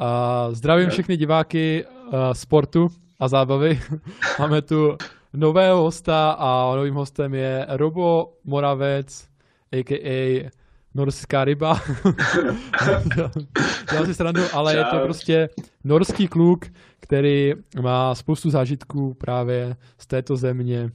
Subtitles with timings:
[0.00, 3.80] A zdravím všechny diváky uh, sportu a zábavy.
[4.38, 4.96] Máme tu
[5.32, 9.28] nového hosta a novým hostem je Robo Moravec,
[9.72, 10.50] a.k.a.
[10.94, 11.80] norská ryba.
[13.92, 14.78] Já si srandu, ale Čau.
[14.78, 15.48] je to prostě
[15.84, 16.66] norský kluk,
[17.00, 20.90] který má spoustu zážitků právě z této země.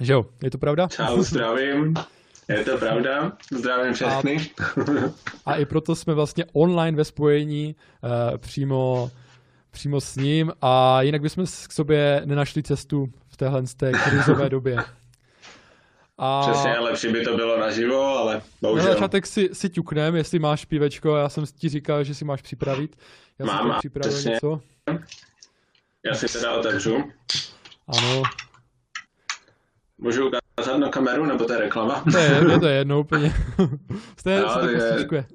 [0.00, 0.88] Že jo, je to pravda?
[0.88, 1.94] Čau, zdravím.
[2.48, 4.50] Je to pravda, zdravím všechny.
[5.46, 9.10] A, a i proto jsme vlastně online ve spojení uh, přímo,
[9.70, 14.76] přímo s ním a jinak bychom k sobě nenašli cestu v téhle té krizové době.
[16.18, 16.50] A...
[16.50, 18.86] Přesně, lepší by to bylo naživo, ale bohužel.
[18.86, 22.42] Na začátek si, si ťuknem, jestli máš pívečko, já jsem ti říkal, že si máš
[22.42, 22.96] připravit.
[23.38, 24.32] Já mám, jsem připravil přesně.
[24.32, 24.60] něco.
[26.04, 27.04] Já si teda otevřu.
[27.88, 28.22] Ano.
[29.98, 30.43] Můžu ukázat
[30.78, 32.04] na kameru, nebo to je reklama?
[32.12, 33.34] To je, je to jedno úplně.
[34.16, 35.26] Jste, no, se je...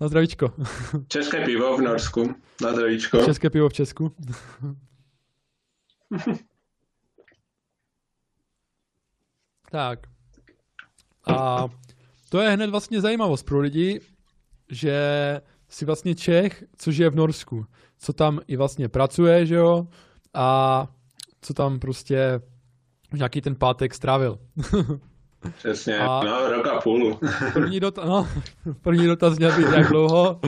[0.00, 0.52] Na zdravíčko.
[1.08, 2.34] České pivo v Norsku.
[2.62, 3.24] Na zdravíčko.
[3.24, 4.14] České pivo v Česku.
[9.70, 9.98] tak.
[11.26, 11.68] A
[12.28, 14.00] to je hned vlastně zajímavost pro lidi,
[14.70, 17.66] že si vlastně Čech, což je v Norsku,
[17.98, 19.86] co tam i vlastně pracuje, že jo,
[20.34, 20.86] a
[21.40, 22.40] co tam prostě
[23.12, 24.38] nějaký ten pátek strávil.
[25.56, 27.18] Přesně, a no, rok a půl.
[27.52, 28.28] první, dotaz, no,
[28.82, 30.40] první dotaz měl být jak dlouho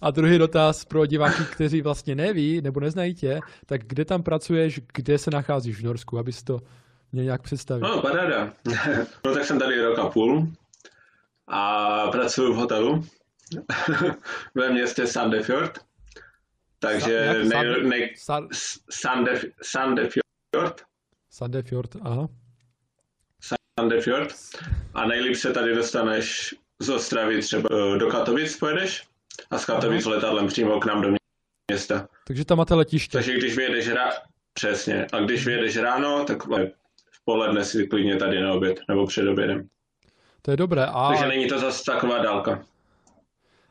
[0.00, 4.80] a druhý dotaz pro diváky, kteří vlastně neví nebo neznají tě, tak kde tam pracuješ,
[4.94, 6.58] kde se nacházíš v Norsku, abys to
[7.12, 7.82] měl nějak představit.
[7.82, 8.52] No, paráda.
[9.24, 10.48] No tak jsem tady rok a půl
[11.46, 13.04] a pracuji v hotelu
[14.54, 15.78] ve městě Sandefjord.
[16.78, 18.14] Takže nej, nej,
[18.90, 20.87] Sandef, Sandefjord.
[21.30, 22.28] Sandefjord, aha.
[23.80, 24.34] Sandefjord.
[24.94, 29.06] A nejlíp se tady dostaneš z Ostravy třeba eh, do Katovic pojedeš
[29.50, 30.14] a z Katovic aha.
[30.14, 31.08] letadlem přímo k nám do
[31.70, 32.08] města.
[32.26, 33.18] Takže tam máte letiště.
[33.18, 34.12] Takže když vyjedeš ráno,
[34.52, 39.28] přesně, a když vyjedeš ráno, tak v poledne si klidně tady na oběd, nebo před
[39.28, 39.68] obědem.
[40.42, 40.86] To je dobré.
[40.86, 41.08] A...
[41.08, 42.62] Takže není to zase taková dálka.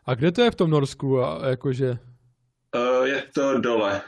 [0.06, 1.23] A kde to je v tom Norsku?
[1.23, 1.97] A, jakože...
[2.75, 4.01] Uh, je to dole.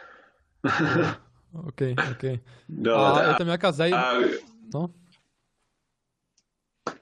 [1.53, 2.39] OK, OK.
[2.69, 4.13] Dole, a je tam nějaká zajímavá...
[4.73, 4.89] No?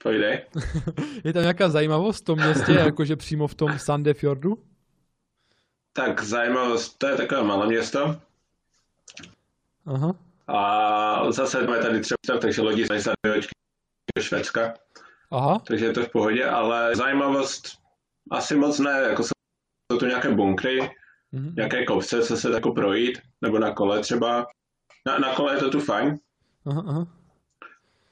[0.03, 0.41] Pojdej.
[1.23, 4.63] je tam nějaká zajímavost v tom městě, jakože přímo v tom Sandefjordu?
[5.93, 8.21] Tak zajímavost, to je takové malé město.
[9.85, 10.15] Aha.
[10.47, 13.09] A zase máme tady třeba, takže lodi z
[14.17, 14.73] do Švédska.
[15.31, 15.59] Aha.
[15.67, 17.77] Takže je to v pohodě, ale zajímavost
[18.31, 20.89] asi moc ne, jako jsou tu nějaké bunkry,
[21.33, 21.55] mm-hmm.
[21.55, 24.47] nějaké kopce, co se jako projít, nebo na kole třeba.
[25.07, 26.17] Na, na kole je to tu fajn.
[26.65, 27.07] Aha, aha.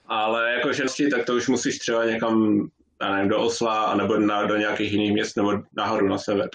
[0.05, 2.67] Ale jako ženství, tak to už musíš třeba někam,
[3.01, 6.49] já nevím, do Osla, nebo na, do nějakých jiných měst, nebo nahoru na sever.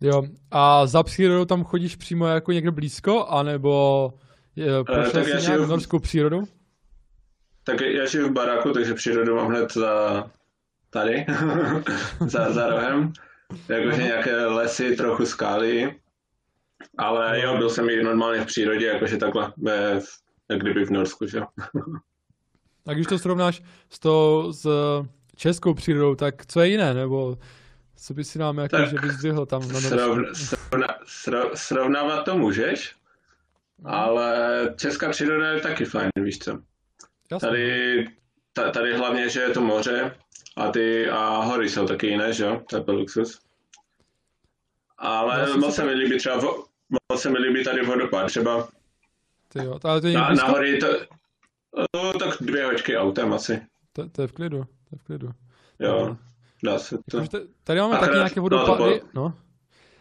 [0.00, 4.12] Jo, a za přírodou tam chodíš přímo jako někde blízko, anebo
[4.56, 5.68] je, prošel uh, jsi nějak v...
[5.68, 6.42] norskou přírodu?
[7.64, 10.24] Tak já žiju v baráku, takže přírodu mám hned za
[10.90, 11.26] tady,
[12.26, 13.12] za, za rohem.
[13.68, 16.00] Jakože nějaké lesy, trochu skály.
[16.98, 20.00] Ale jo, byl jsem i normálně v přírodě, jakože takhle, ve,
[20.48, 21.46] jak kdyby v Norsku, že jo.
[22.86, 24.68] A když to srovnáš s, to, s
[25.36, 27.38] českou přírodou, tak co je jiné, nebo
[27.96, 32.38] co by si nám jako, že bys vyhl tam na srovna, srovna, srov, Srovnávat to
[32.38, 32.96] můžeš,
[33.84, 36.58] ale česká příroda je taky fajn, víš co.
[37.30, 37.48] Jasně.
[37.48, 38.06] Tady,
[38.72, 40.16] tady hlavně, že je to moře
[40.56, 43.40] a ty a hory jsou taky jiné, že jo, to je luxus.
[44.98, 46.40] Ale moc se mi líbí třeba,
[47.12, 48.68] moc se mi líbí tady vodopád, třeba
[49.48, 50.86] ty jo, ale to je na, na hory to,
[51.94, 53.60] no, tak dvě hoďky autem asi.
[53.92, 55.30] To, to je v klidu, to je v klidu.
[55.78, 56.16] Jo,
[56.64, 57.22] dá se to.
[57.64, 59.22] Tady máme taky nějaké vodopády, no.
[59.22, 59.34] no.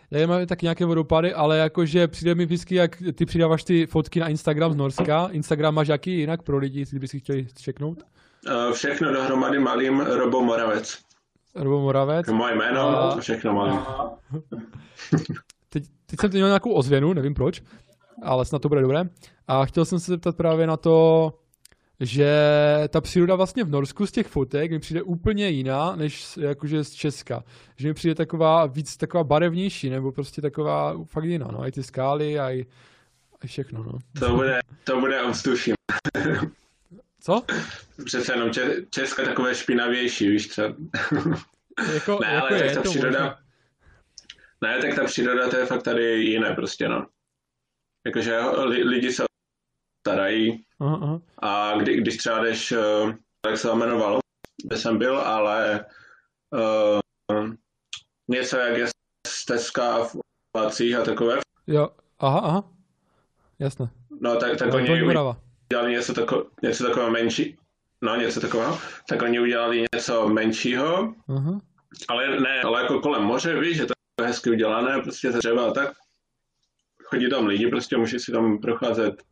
[0.09, 4.19] Tady máme taky nějaké vodopady, ale jakože přijde mi vždycky, jak ty přidáváš ty fotky
[4.19, 5.27] na Instagram z Norska.
[5.31, 8.03] Instagram máš jaký jinak pro lidi, kdyby si chtěli čeknout?
[8.47, 10.97] Uh, všechno dohromady malým Robo Moravec.
[11.55, 12.27] Robo Moravec.
[12.27, 13.19] Moje jméno, a...
[13.19, 13.79] všechno malým.
[15.69, 17.61] teď, teď jsem měl nějakou ozvěnu, nevím proč,
[18.23, 19.03] ale snad to bude dobré.
[19.47, 21.33] A chtěl jsem se zeptat právě na to,
[21.99, 22.29] že
[22.89, 26.91] ta příroda vlastně v Norsku z těch fotek mi přijde úplně jiná, než jakože z
[26.91, 27.43] Česka.
[27.77, 31.67] Že mi přijde taková víc taková barevnější, nebo prostě taková fakt jiná, no.
[31.67, 32.65] I ty skály, a i,
[33.41, 33.99] a všechno, no.
[34.19, 35.73] To bude, to bude ovzduší.
[37.25, 37.45] Co?
[38.05, 40.61] Přece jenom če, Česka takové špinavější, víš co?
[40.61, 43.19] Jako, ne, jako ale je, tak ta příroda...
[43.19, 43.39] Možná.
[44.61, 47.07] Ne, tak ta příroda to je fakt tady jiné prostě, no.
[48.05, 49.23] Jakože lidi se
[50.07, 51.21] starají aha, aha.
[51.41, 53.13] a kdy, když třeba jdeš, uh,
[53.45, 54.19] jak se jmenovalo,
[54.65, 55.85] kde jsem byl, ale
[57.29, 57.53] uh,
[58.27, 58.87] něco jak je
[59.27, 60.15] stezka v
[60.57, 61.39] a takové.
[61.67, 61.89] Jo,
[62.19, 62.71] aha, aha.
[63.59, 63.89] Jasné.
[64.21, 65.44] No tak, tak No, oni.
[65.69, 67.57] Udělali něco, tako, něco takového menší,
[68.01, 68.79] no něco takového,
[69.09, 71.59] tak oni udělali něco menšího, Aha.
[72.07, 75.71] ale ne, ale jako kolem moře, víš, že to je hezky udělané, prostě třeba a
[75.71, 75.93] tak.
[77.03, 79.23] Chodí tam lidi, prostě může si tam procházet.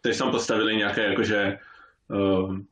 [0.00, 1.58] Takže tam postavili nějaké jakože,
[2.08, 2.66] um,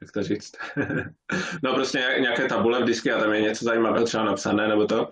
[0.00, 0.52] jak to říct,
[1.62, 5.08] no prostě nějak- nějaké tabule vždycky a tam je něco zajímavého třeba napsané nebo to.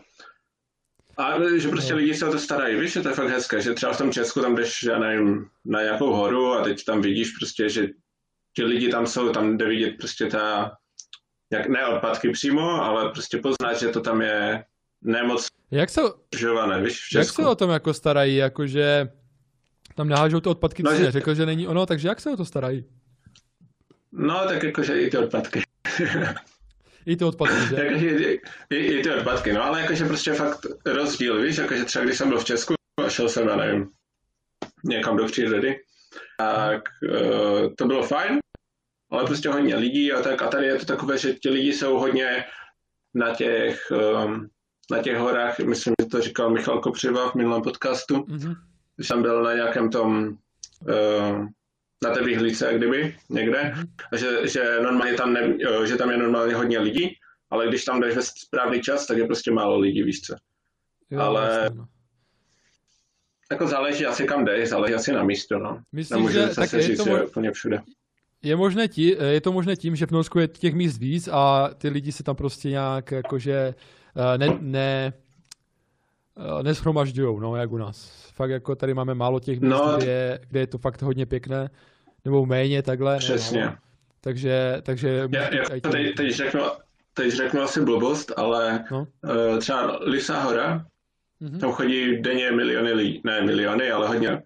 [1.19, 1.99] A že prostě No.
[1.99, 4.13] lidi se o to starají, víš, že to je fakt hezké, že třeba v tom
[4.13, 7.87] Česku tam jdeš, já nevím, na nějakou horu a teď tam vidíš prostě, že
[8.57, 10.73] ti lidi tam jsou, tam jde vidět prostě ta,
[11.53, 14.65] jak, ne odpadky přímo, ale prostě poznáš, že to tam je
[15.03, 16.01] nemoc Jak se,
[16.39, 17.43] žované, víš, v jak Česku.
[17.43, 19.09] se o tom jako starají, jakože
[19.95, 22.45] tam nehážou to odpadky, no, že- řekl, že není ono, takže jak se o to
[22.45, 22.85] starají?
[24.13, 25.63] No, tak jakože i ty odpadky.
[27.07, 27.85] I ty odpadky, že?
[27.85, 28.41] jakože i,
[28.77, 32.39] i, ty odpadky, no, ale jakože prostě fakt rozdíl, víš, jakože třeba když jsem byl
[32.39, 32.75] v Česku
[33.07, 33.89] a šel jsem, já nevím,
[34.85, 35.77] někam do přírody,
[36.39, 36.83] tak
[37.13, 38.39] uh, to bylo fajn,
[39.11, 41.99] ale prostě hodně lidí a tak, a tady je to takové, že ti lidi jsou
[41.99, 42.45] hodně
[43.15, 43.93] na těch,
[44.25, 44.49] um,
[44.91, 48.55] na těch horách, myslím, že to říkal Michal Kopřiva v minulém podcastu, Mhm.
[48.97, 50.29] když jsem byl na nějakém tom,
[50.81, 51.47] uh,
[52.03, 53.75] na té vyhlídce, jak kdyby, někde,
[54.13, 57.11] a že, že, normálně tam ne, eh, že tam je normálně hodně lidí,
[57.51, 60.35] ale když tam jdeš ve správný čas, tak je prostě málo lidí, víš co.
[61.11, 61.87] Jo, Ale- no.
[63.51, 65.81] Jako záleží asi kam jdeš, záleží asi na místo, no.
[65.93, 67.81] Myslím, Nemůžu že tak je říct, to, že mo- je úplně všude.
[68.43, 71.71] je, možné tí, je to možné tím, že v Norsku je těch míst víc a
[71.79, 73.75] ty lidi se tam prostě nějak jakože
[74.35, 75.26] eh, ne, ne, eh,
[76.63, 78.27] neshromažďujou, no, jak u nás.
[78.35, 81.27] Fakt jako tady máme málo těch míst, No, kde, je, kde je to fakt hodně
[81.27, 81.71] pěkné,
[82.25, 83.19] nebo méně takhle.
[83.19, 83.61] Přesně.
[83.65, 83.77] málo.
[84.21, 86.13] Takže, takže Já, já teď, tím.
[86.17, 86.61] teď, řeknu,
[87.15, 89.07] teď řeknu asi blbost, ale No.
[89.25, 90.87] uh, třeba Lisa hora,
[91.41, 91.59] Mhm.
[91.59, 94.43] tam chodí denně miliony lidí, ne miliony, ale hodně.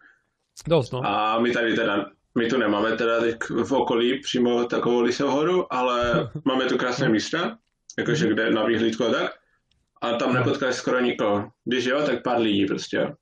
[0.68, 1.06] Dost, no.
[1.06, 2.06] A my tady teda,
[2.38, 7.08] my tu nemáme teda teď v okolí přímo takovou Lisou horu, ale máme tu krásné
[7.08, 7.58] místa,
[7.98, 9.30] jakože kde na výhlídku a tak.
[10.00, 11.48] A tam nepotkáš skoro nikoho.
[11.64, 13.14] Když jo, tak pár lidí prostě.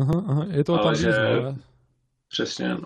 [0.00, 1.12] Aha, aha, je to tam že-
[1.44, 1.56] no.
[2.28, 2.80] Přesně, no.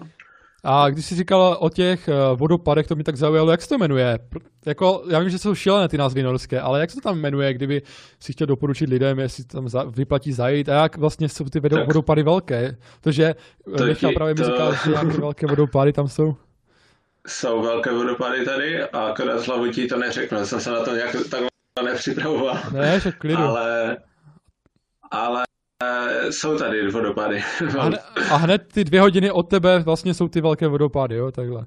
[0.67, 3.79] A když jsi říkal o těch eh, vodopadech, to mě tak zaujalo, jak se to
[3.79, 4.19] jmenuje?
[4.67, 7.55] Jako, já vím, že jsou šílené ty názvy norské, ale jak se to tam jmenuje,
[7.55, 7.83] kdyby
[8.21, 11.77] si chtěl doporučit lidem, jestli tam za, vyplatí zajít a jak vlastně jsou ty vedo,
[11.77, 11.87] Tak.
[11.87, 12.77] vodopady velké?
[13.01, 13.35] Protože
[13.65, 16.37] To to Michal právě mi to- říkal, že nějaké velké vodopády tam jsou.
[17.27, 19.43] Jsou velké vodopady tady a akorát
[19.75, 20.47] ti to neřeknu.
[20.47, 21.49] Jsem se na to nějak takhle
[21.83, 22.59] nepřipravoval.
[22.73, 23.43] Ne, že klidu.
[23.43, 23.97] Ale,
[25.11, 25.45] ale
[25.83, 27.45] eh, jsou tady vodopady.
[27.79, 28.01] A, hned,
[28.31, 31.67] a hned ty dvě hodiny od tebe vlastně jsou ty velké vodopády, jo, takhle.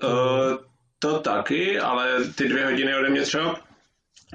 [0.00, 0.56] To- Uh,
[0.98, 3.60] to taky, ale ty dvě hodiny ode mě třeba,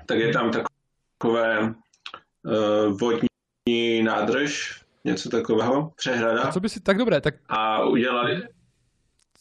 [0.06, 6.42] tak je tam takové uh, vodní nádrž, něco takového, přehrada.
[6.42, 8.42] A co by si, tak dobré, tak A udělali,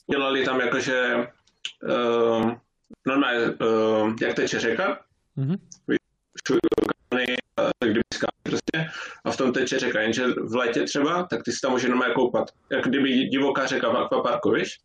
[0.06, 1.26] udělali tam jakože
[1.88, 2.52] uh,
[3.06, 4.98] normálně, uh, jak teče řeka,
[5.40, 5.56] mhm.
[7.84, 8.90] kdyby skály prostě,
[9.24, 12.14] a v tom teče řeka, jenže v létě třeba, tak ty si tam můžeš normálně
[12.14, 14.78] koupat, jak kdyby divoká řeka v akvaparku, víš?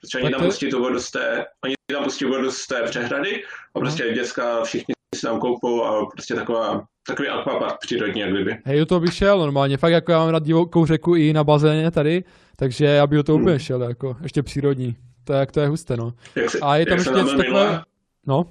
[0.00, 2.82] Protože oni tam to- pustí tu vodu z té, oni tam pustí vodu z té
[2.82, 3.42] přehrady
[3.74, 8.56] a prostě děcka všichni si tam koupou a prostě taková, takový akvapark přírodní, jak kdyby.
[8.64, 11.90] Hej, toho bych šel normálně, fakt jako já mám rád divokou řeku i na bazéně
[11.90, 12.24] tady,
[12.56, 13.44] takže já bych toho Hmm.
[13.44, 14.96] úplně šel, jako, ještě přírodní.
[15.24, 16.12] To je, to je husté, no.
[16.34, 17.82] Jak se, A je tam jak ještě takové,
[18.26, 18.46] no.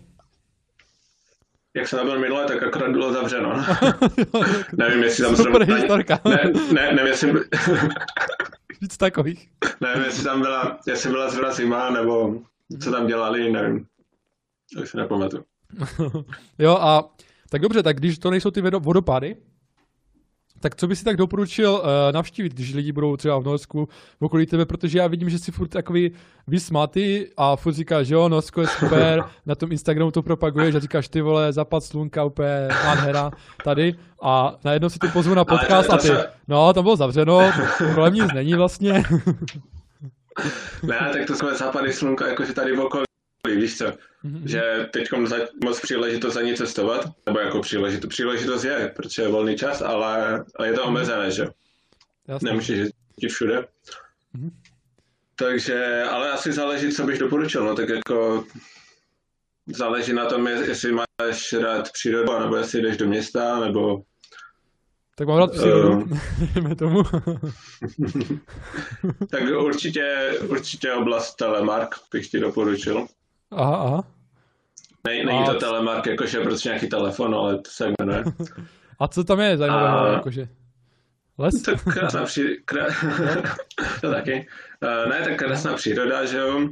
[1.75, 3.53] Jak jsem tam byl minule, tak akorát bylo zavřeno.
[4.77, 5.75] nevím, jestli tam Super zrovna...
[5.75, 6.19] historka.
[6.25, 7.33] Ne, ne, nevím, jestli,
[8.81, 9.49] Víc takových.
[9.81, 12.41] nevím, jestli tam byla, jestli byla zrovna zima, nebo
[12.81, 13.85] co tam dělali, nevím.
[14.81, 15.43] Už si nepamatuju.
[16.59, 17.09] jo a
[17.49, 19.35] tak dobře, tak když to nejsou ty vodopády,
[20.59, 23.89] tak co by si tak doporučil uh, navštívit, když lidi budou třeba v Norsku
[24.19, 26.11] v okolí tebe, protože já vidím, že jsi furt takový
[26.47, 30.79] vysmatý a furt říkáš, že jo, Norsko je super, na tom Instagramu to propaguješ a
[30.79, 33.31] říkáš, ty vole, zapad slunka, úplně nádhera
[33.63, 33.95] tady.
[34.23, 36.09] A najednou si ty pozvu na podcast a ty,
[36.47, 37.51] no, tam bylo zavřeno,
[37.95, 39.03] kolem nic není vlastně.
[40.83, 43.03] Ne, tak to jsme západy slunka, jakože tady v okolí,
[43.47, 43.85] víš co,
[44.23, 44.47] Mhm.
[44.47, 49.27] že teď za, moc příležitost za ní cestovat, nebo jako příležitost, příležitost je, protože je
[49.27, 51.47] volný čas, ale, ale je to omezené, že
[52.27, 52.45] Jasně.
[52.49, 53.67] nemůžeš jezdit všude.
[54.33, 54.49] Mhm.
[55.35, 58.43] Takže, ale asi záleží, co bych doporučil, no tak jako
[59.67, 64.01] záleží na tom, je- jestli máš rád přírodu, nebo jestli jdeš do města, nebo
[65.15, 66.05] Tak mám rád přírodu,
[66.53, 67.03] dejme tomu.
[69.29, 73.07] tak určitě, určitě oblast Telemark bych ti doporučil.
[73.51, 74.03] Aha, aha.
[75.07, 78.23] Ne, není A to telemark, jakože prostě nějaký telefon, ale to se jmenuje.
[78.99, 80.47] A co tam je zajímavého, A- jakože?
[81.37, 81.61] Les?
[81.61, 82.85] Tak krásná příroda, krá...
[84.01, 84.47] to taky.
[84.83, 86.69] Uh, ne, tak krásná příroda, že jo.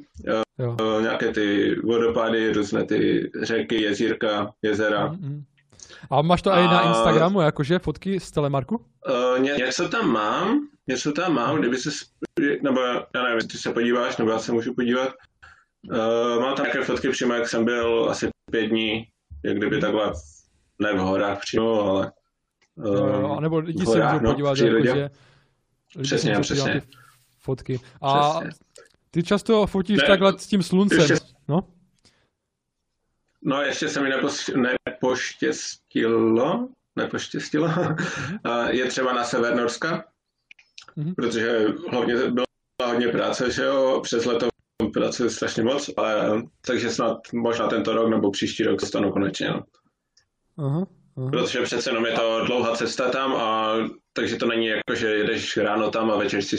[0.59, 0.75] Jo.
[0.81, 5.07] Uh, nějaké ty vodopády, různé ty řeky, jezírka, jezera.
[5.07, 5.43] Mm.
[6.11, 8.85] A máš to i na A- Instagramu, jakože fotky z telemarku?
[9.35, 11.89] Uh, ně, něco tam mám, něco tam mám, kdyby se,
[12.63, 12.81] nebo
[13.15, 15.09] já nevím, ty se podíváš, nebo já se můžu podívat.
[15.83, 19.07] Uh, mám nějaké fotky přímo, jak jsem byl asi pět dní,
[19.45, 20.13] jak kdyby takhle,
[20.79, 22.11] ne v horách přímo, ale
[22.85, 25.09] Jo, a nebo lidi se můžou no, podívat, v že, lidi se
[26.01, 26.81] Přesně, podívat přesně.
[26.81, 26.87] ty
[27.39, 27.79] Fotky.
[28.01, 28.49] A Přesně.
[29.11, 31.17] ty často fotíš Ne, takhle s tím sluncem, ještě-
[31.47, 31.59] no?
[33.41, 34.49] No, ještě se mi nepos,
[34.87, 37.69] nepoštěstilo, nepoštěstilo,
[38.43, 40.05] A je třeba na sever Norska,
[40.95, 41.15] Mhm.
[41.15, 42.45] protože hlavně byla
[42.85, 44.47] hodně práce, že jo, přes leto
[44.87, 49.63] pracuji strašně moc, ale takže snad možná tento rok nebo příští rok stanu konečně, no.
[50.57, 51.29] Aha, aha.
[51.31, 53.75] Protože přece jenom je to dlouhá cesta tam a
[54.13, 56.57] takže to není jako, že jedeš ráno tam a večer si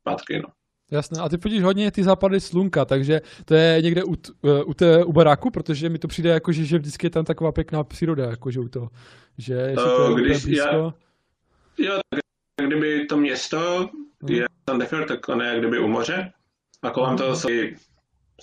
[0.00, 0.48] zpátky, no.
[0.90, 4.62] Jasné, a ty fotíš hodně ty západy slunka, takže to je někde u, t- eh,
[4.64, 7.52] u, té, u baráku, protože mi to přijde jako, že, že vždycky je tam taková
[7.52, 8.90] pěkná příroda, jakože u toho.
[9.38, 10.94] Že to Eh, úplně když já- blízko,
[11.78, 12.20] Jo, tak
[12.66, 13.88] kdyby to město
[14.28, 16.32] je Sandefjord, tak on je kdyby u moře
[16.82, 17.76] a kolem toho jsou i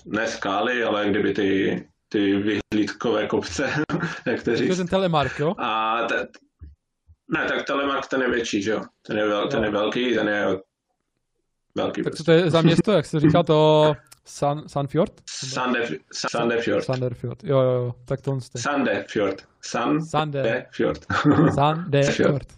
[0.05, 3.69] ne skály, ale kdyby ty, ty vyhlídkové kopce,
[4.25, 4.77] jak to to je říct.
[4.77, 5.55] ten telemark, jo?
[5.57, 6.27] A te,
[7.27, 8.81] ne, tak Telemark ten je větší, že jo?
[9.01, 10.45] Ten je, vel, ten je velký, ten je
[11.75, 12.03] velký.
[12.03, 12.23] Tak co prostě.
[12.23, 13.93] to je za město, jak se říká to
[14.25, 15.13] San, Sanfjord?
[15.29, 16.85] Sandef, Sandefjord.
[16.85, 18.59] Sanderfjord, jo, jo, jo, tak to on jste.
[18.59, 19.47] Sandefjord.
[19.61, 21.05] Sande, Sandefjord.
[21.53, 22.53] Sandefjord.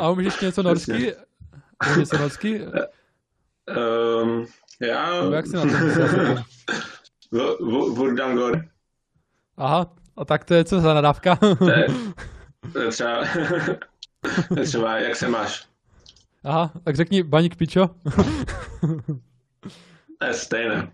[0.00, 1.14] A umíš ještě něco norsky?
[1.86, 2.60] Umíš něco norsky?
[4.22, 4.46] um,
[4.80, 5.20] já...
[5.22, 6.44] Nebo jak se na to myslel?
[7.94, 8.64] Vurdangor.
[9.56, 11.36] Aha, a tak to je co za nadávka?
[11.36, 11.86] To je,
[12.72, 13.24] to je třeba,
[14.64, 15.66] třeba, jak se máš?
[16.44, 17.90] Aha, tak řekni baník pičo.
[20.18, 20.92] To je stejné.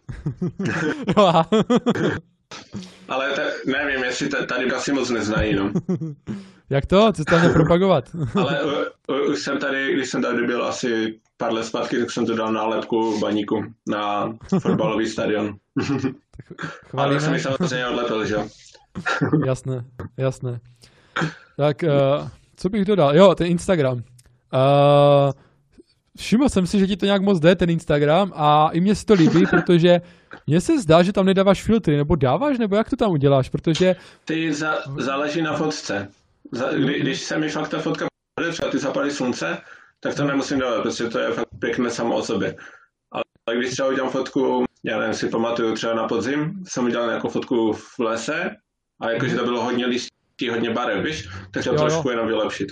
[3.09, 5.73] Ale ta, nevím, jestli ta- tady asi moc neznají, no.
[6.71, 7.13] Jak to?
[7.13, 8.05] Co tam propagovat?
[8.35, 8.69] Ale u,
[9.13, 12.37] u, už jsem tady, když jsem tady byl asi pár let zpátky, tak jsem to
[12.37, 15.55] dal nálepku baníku na fotbalový stadion.
[16.97, 18.49] Ale jsem mi samozřejmě odlepil, že jo.
[19.47, 19.85] Jasné,
[20.17, 20.61] jasné.
[21.57, 23.17] Tak, uh, co bych dodal?
[23.17, 23.97] Jo, ten Instagram.
[23.97, 24.03] Uh,
[26.19, 29.07] všiml jsem si, že ti to nějak moc jde, ten Instagram, a i mně se
[29.07, 30.01] to líbí, protože
[30.47, 33.97] mně se zdá, že tam nedáváš filtry, nebo dáváš, nebo jak to tam uděláš, protože
[34.25, 36.09] Ty za, záleží na fotce.
[36.53, 39.59] Za, kdy, když se mi fakt ta fotka povede, třeba ty západy slunce,
[40.01, 42.57] tak to nemusím dávat, protože to je fakt pěkné samo o sobě.
[43.13, 47.29] Ale když třeba udělám fotku, já nevím, si pamatuju třeba na podzim, jsem udělal nějakou
[47.29, 48.51] fotku v lese
[49.01, 51.81] a jakože to bylo hodně listí, hodně barev, víš, tak to Jo, jo.
[51.81, 52.69] trošku jenom vylepšit.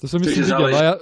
[0.00, 0.58] to jsem myslím viděl.
[0.58, 0.78] záleží.
[0.84, 0.94] Já,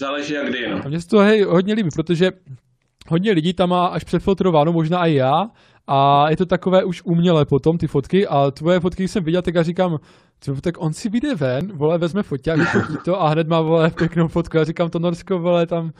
[0.00, 0.80] záleží jak kdy, no.
[0.84, 2.30] a mně se to hej, hodně líbí, protože
[3.08, 5.50] hodně lidí tam má až přefiltrováno, možná i já,
[5.88, 9.54] a je to takové už umělé potom, ty fotky, a tvoje fotky, jsem viděl, tak
[9.54, 9.98] já říkám,
[10.40, 13.90] co, tak on si vyjde ven, vole, vezme foťák, vyfotí to a hned má, vole,
[13.90, 14.56] pěknou fotku.
[14.56, 15.92] Já říkám, to Norsko, vole, tam,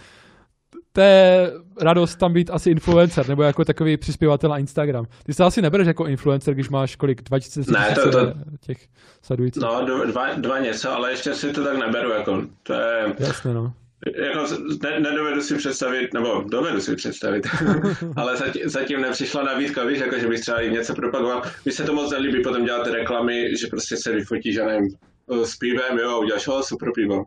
[0.93, 5.05] to je radost tam být asi influencer, nebo jako takový přispěvatel na Instagram.
[5.25, 8.87] Ty se asi nebereš jako influencer, když máš kolik, 2000 Ne, to- to- těch
[9.23, 9.63] sledujících.
[9.63, 13.73] No, dva, dva něco, ale ještě si to tak neberu, jako, to je, Jasně, no.
[14.07, 14.47] Jako,
[14.83, 17.47] ne, nedovedu si představit, nebo dovedu si představit,
[18.17, 21.43] ale zatím, zatím nepřišla nabídka, víš, jako, že bych třeba i něco propagoval.
[21.65, 24.89] Mně se to moc nelíbí potom dělat reklamy, že prostě se vyfotíš, já nevím,
[25.45, 27.25] s pívem, jo, uděláš, o, super pivo.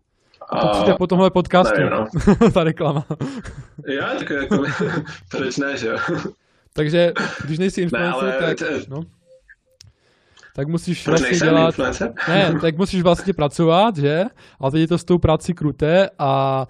[0.61, 2.07] To přijde po tomhle podcastu, nevím, no.
[2.53, 3.05] ta reklama.
[3.87, 4.63] Jo, tak jako,
[5.31, 5.97] proč ne, že jo?
[6.73, 7.13] Takže
[7.45, 9.03] když nejsi influencer, ale tak, no,
[10.55, 12.13] tak musíš Proč vlastně dělat, influencer?
[12.29, 14.23] ne, tak musíš vlastně pracovat, že?
[14.61, 16.65] A teď je to s tou prací kruté a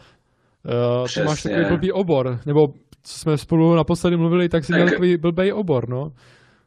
[1.01, 2.67] uh, ty máš takový blbý obor, nebo
[3.03, 6.11] co jsme spolu naposledy mluvili, tak jsi měl Tak- takový blbý obor, no.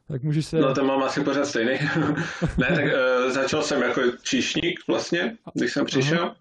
[0.07, 0.57] Tak můžeš se...
[0.57, 1.71] No to mám asi pořád stejný.
[2.57, 6.35] ne, tak uh, začal jsem jako číšník vlastně, když jsem přišel.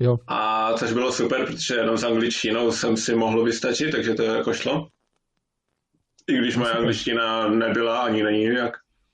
[0.00, 0.16] Jo.
[0.26, 4.52] A což bylo super, protože jenom s angličtinou jsem si mohl vystačit, takže to jako
[4.52, 4.88] šlo.
[6.28, 8.72] I když moje angličtina nebyla ani není jak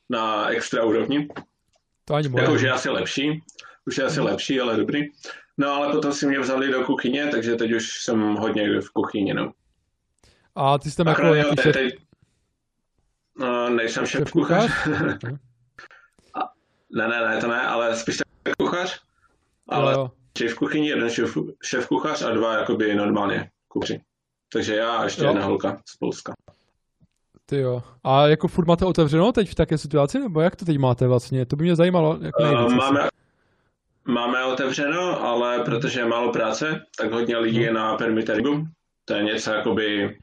[0.09, 1.29] na extra úrovni.
[2.05, 2.29] To ani.
[2.37, 3.43] Jako už je asi lepší,
[3.87, 5.03] už je asi lepší, ale dobrý.
[5.59, 9.35] No ale potom si mě vzali do kuchyně, takže teď už jsem hodně v kuchyni,
[9.35, 9.53] no.
[10.55, 11.95] A ty jsi tam jako Akorát, nějaký šéf, teď,
[13.39, 14.71] no, nejsem šéf šéf-kuchař?
[14.85, 15.23] kuchař.
[16.91, 19.01] ne, ne, ne, to ne, ale spíš tak kuchař.
[19.69, 24.01] Ale Jo, šéf kuchyni, jeden šéf, šéf kuchař a dva jakoby normálně kuchaři.
[24.53, 25.29] Takže já a ještě Jo.
[25.29, 26.33] jedna holka z Polska.
[27.47, 27.83] Ty jo.
[28.05, 31.47] A jako furt máte otevřeno teď v také situaci, nebo jak to teď máte vlastně?
[31.47, 32.19] To by mě zajímalo.
[32.23, 33.09] Jak nejvíc, uh, máme,
[34.05, 38.67] máme otevřeno, ale protože je málo práce, tak hodně lidí je na permitteringu.
[39.05, 40.19] To je něco jakoby,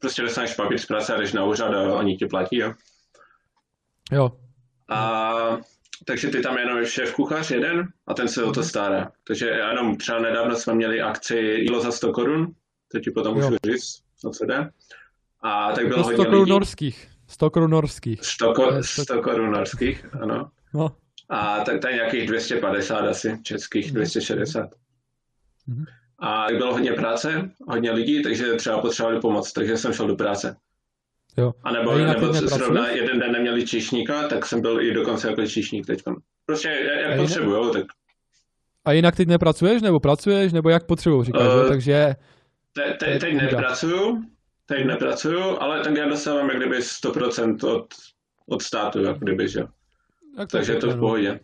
[0.00, 2.74] prostě dostaneš papír z práce a jdeš na úřad a oni ti platí, jo.
[4.12, 4.32] Jo.
[4.88, 5.58] A
[6.04, 9.12] takže ty tam jenom je šéf kuchař jeden a ten se o to stará.
[9.26, 12.52] Takže jenom třeba nedávno jsme měli akci jídlo za 100 korun,
[12.92, 14.70] to ti potom můžu říct, co jde.
[15.46, 16.50] A tak bylo 100 hodně korun lidí.
[16.50, 17.08] norských.
[17.28, 18.24] 100 korun norských.
[18.24, 20.50] 100, ko- 100 korun norských, ano.
[20.74, 20.88] No.
[21.28, 24.68] A tak tady nějakých 250 asi, českých 260.
[25.66, 25.84] Mhm.
[26.18, 30.56] A bylo hodně práce, hodně lidí, takže třeba potřebovali pomoc, takže jsem šel do práce.
[31.38, 31.52] Jo.
[31.64, 35.46] A nebo, A nebo zrovna jeden den neměli číšníka, tak jsem byl i dokonce jako
[35.46, 36.02] číšník teď.
[36.46, 37.84] Prostě jak A jak jinak- tak
[38.84, 41.68] A jinak teď nepracuješ, nebo pracuješ, nebo jak potřebuji, říkáš, Eh, jo?
[41.68, 42.14] Takže
[42.72, 44.22] te, To te, teď nepracuju,
[44.66, 47.86] teď nepracuju, ale tak já dostávám jak kdyby 100% od,
[48.46, 49.60] od státu, jak kdyby, že?
[49.60, 49.68] jo.
[50.38, 51.00] jak takže je to v no.
[51.00, 51.40] pohodě.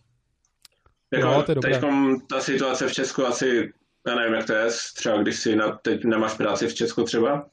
[1.13, 1.83] Jako Jo, to teď
[2.29, 3.73] ta situace v Česku asi,
[4.07, 7.47] já nevím, jak to je, třeba když si na, teď nemáš práci v Česku třeba,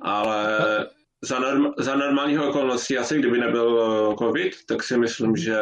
[0.00, 0.58] ale
[1.22, 3.80] za, norm, za normálního okolností asi, kdyby nebyl
[4.12, 5.56] eh, covid, tak si myslím, že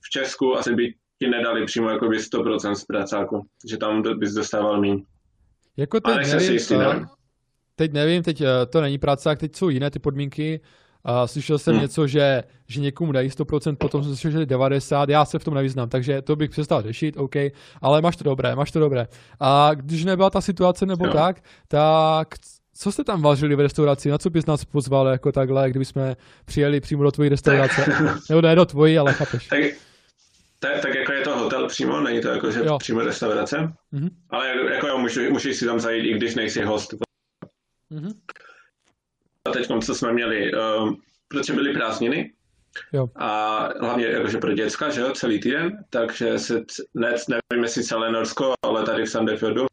[0.00, 4.80] v Česku asi by ti nedali přímo jakoby 100% z pracáku, že tam bys dostával
[4.80, 5.04] míň.
[5.76, 7.06] Jako Ale teď nejsem
[7.76, 10.60] teď nevím, teď eh, to není práce, teď jsou jiné ty podmínky.
[11.08, 11.82] A slyšel jsem Hmm.
[11.82, 15.54] něco, že, že někomu dají 100%, potom jsem slyšel, že 90%, já se v tom
[15.54, 17.34] nevyznám, takže to bych přestal řešit, OK,
[17.82, 19.06] ale máš to dobré, máš to dobré.
[19.40, 21.12] A když nebyla ta situace nebo Jo.
[21.12, 21.36] tak,
[21.68, 22.34] tak
[22.74, 26.16] co jste tam vařili v restauraci, na co bys nás pozval jako takhle, kdyby jsme
[26.44, 27.84] přijeli přímo do tvojí restaurace?
[28.28, 29.46] Nebo ne do tvojí, ale chápeš.
[29.46, 29.60] Tak,
[30.58, 32.78] tak, tak jako je to hotel přímo, není to jako, že Jo.
[32.78, 34.08] přímo restaurace, Mhm.
[34.30, 36.94] ale jako, jo, můžu, můžeš si tam zajít, i když nejsi host.
[37.90, 38.12] Mhm.
[39.44, 42.32] A teď, co jsme měli, um, protože byly prázdniny,
[42.92, 43.08] Jo.
[43.16, 46.64] a hlavně jakože pro děcka, že jo, celý týden, takže se,
[46.94, 49.66] ne, nevím jestli celé Norsko, ale tady v Sandefjordu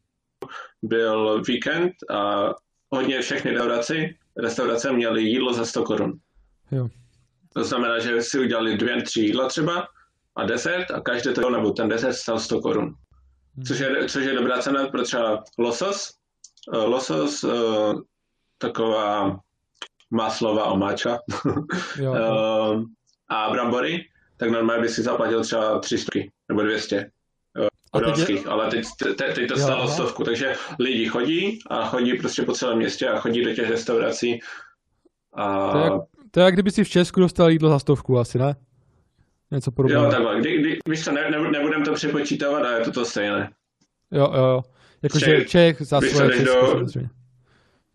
[0.82, 2.50] byl víkend a
[2.90, 3.94] hodně všechny restaurace,
[4.36, 6.12] restaurace měly jídlo za 100 korun.
[6.70, 6.88] Jo.
[7.54, 9.88] To znamená, že si udělali dvě, tři jídla třeba
[10.36, 12.94] a desert a každé to nebo ten desert stál 100 korun.
[13.66, 16.10] Což je, což je dobrá cena pro třeba losos.
[16.74, 17.48] Eh, Losos, eh,
[18.58, 19.40] taková
[20.10, 21.18] maslová omáča
[21.98, 22.14] Jo, jo.
[22.14, 22.82] eh,
[23.28, 24.04] a brambory,
[24.36, 26.10] tak normálně by si zaplatil třeba 300
[26.48, 27.10] nebo 200
[27.92, 31.58] A teď je- norských, ale teď, te, teď to Jo, stalo stovku, takže lidi chodí
[31.70, 34.40] a chodí prostě po celém městě a chodí do těch restaurací
[35.32, 35.92] a To je, jak,
[36.30, 38.56] to je jak kdyby si v Česku dostal jídlo za stovku asi, ne?
[39.50, 40.10] Něco jo, podobného.
[40.10, 43.50] takhle, kdy, kdy, víš co, ne, ne, nebudem to přepočítávat a je to to stejné.
[44.10, 44.62] Jo, jo, jo.
[45.02, 46.86] Jakože Čech- Čech za svoje Česko do-.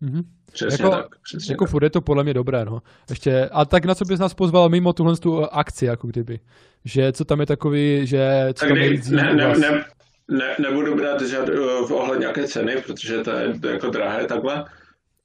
[0.00, 0.22] Mhm.
[0.52, 1.06] Přesně Jako- tak.
[1.22, 1.70] Přesně Jako tak.
[1.70, 2.82] furt je to podle mě dobré, no.
[3.10, 6.40] Ještě, a tak na co bys nás pozval mimo tuhle tu akci, jako kdyby?
[6.84, 8.78] Že co tam je takový, že co Tak tam
[9.10, 9.84] ne, ne, ne,
[10.28, 11.52] ne, nebudu brát žád, eh,
[11.88, 14.54] v ohled nějaké ceny, protože to je jako drahé takhle.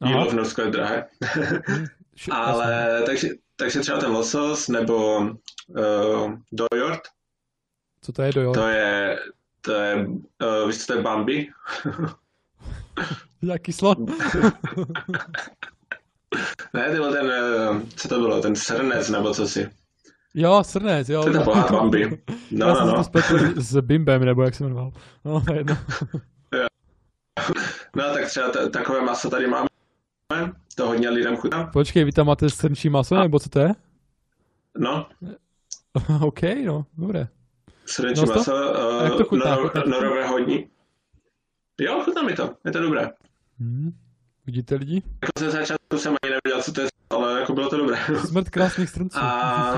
[0.02, 0.12] Aha.
[0.12, 1.06] Jídlo v Norsku je drahé.
[2.32, 5.18] Ale takže, takže třeba ten losos nebo
[5.68, 7.02] uh, dojort,
[8.02, 8.54] Co to je do jo?
[8.54, 9.20] to je,
[9.62, 9.96] to je,
[10.62, 11.48] uh, víš co to je Bambi?
[13.48, 13.96] Jak kyslo?
[16.74, 19.70] ne, to byl ten, uh, co to bylo, ten srnec nebo co si.
[20.34, 21.24] jo, srnec, jo.
[21.24, 22.24] To je ta Bambi.
[22.52, 23.04] No, Já no, no.
[23.56, 24.92] s Bimbem, nebo jak se jmenoval.
[25.26, 25.78] No, jedno.
[27.96, 29.68] No, tak třeba t- takové maso tady máme.
[30.76, 31.68] To hodně lidem chutná.
[31.68, 33.70] Počkej, vy tam máte srnčí maso, nebo co to je?
[34.78, 35.08] No,
[36.22, 37.28] OK, no, dobré.
[37.86, 39.56] srnečí No, maso, a jak to uh, chutná?
[39.56, 39.90] to?
[39.90, 40.70] norové hodní.
[41.82, 43.10] Jo, chutná mi to, je to dobré.
[43.60, 43.92] Hm.
[44.46, 45.04] Vidíte lidi?
[45.22, 47.98] Jako ze začátku jsem ani nevěděl, co to je, ale jako bylo to dobré.
[48.28, 49.18] Smrt krásných srnců.
[49.22, 49.74] A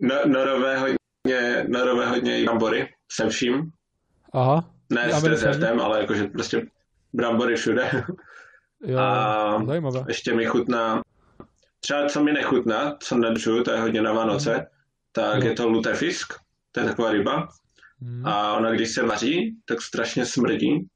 [0.00, 3.70] no, norové hodně, norové hodně brambory se vším.
[4.32, 6.66] Aha, Ne s desertem, ale jakože prostě
[7.12, 7.90] brambory všude.
[8.86, 10.04] jo, A zajímavé.
[10.08, 11.02] ještě mi chutná,
[11.80, 14.66] třeba co mi nechutná, co nedržu, to je hodně na Vánoce,
[15.12, 15.48] tak Jo.
[15.48, 16.34] je to lutefisk,
[16.72, 17.48] to je taková ryba.
[18.00, 18.26] Hm.
[18.26, 20.86] A ona, když se vaří, tak strašně smrdí.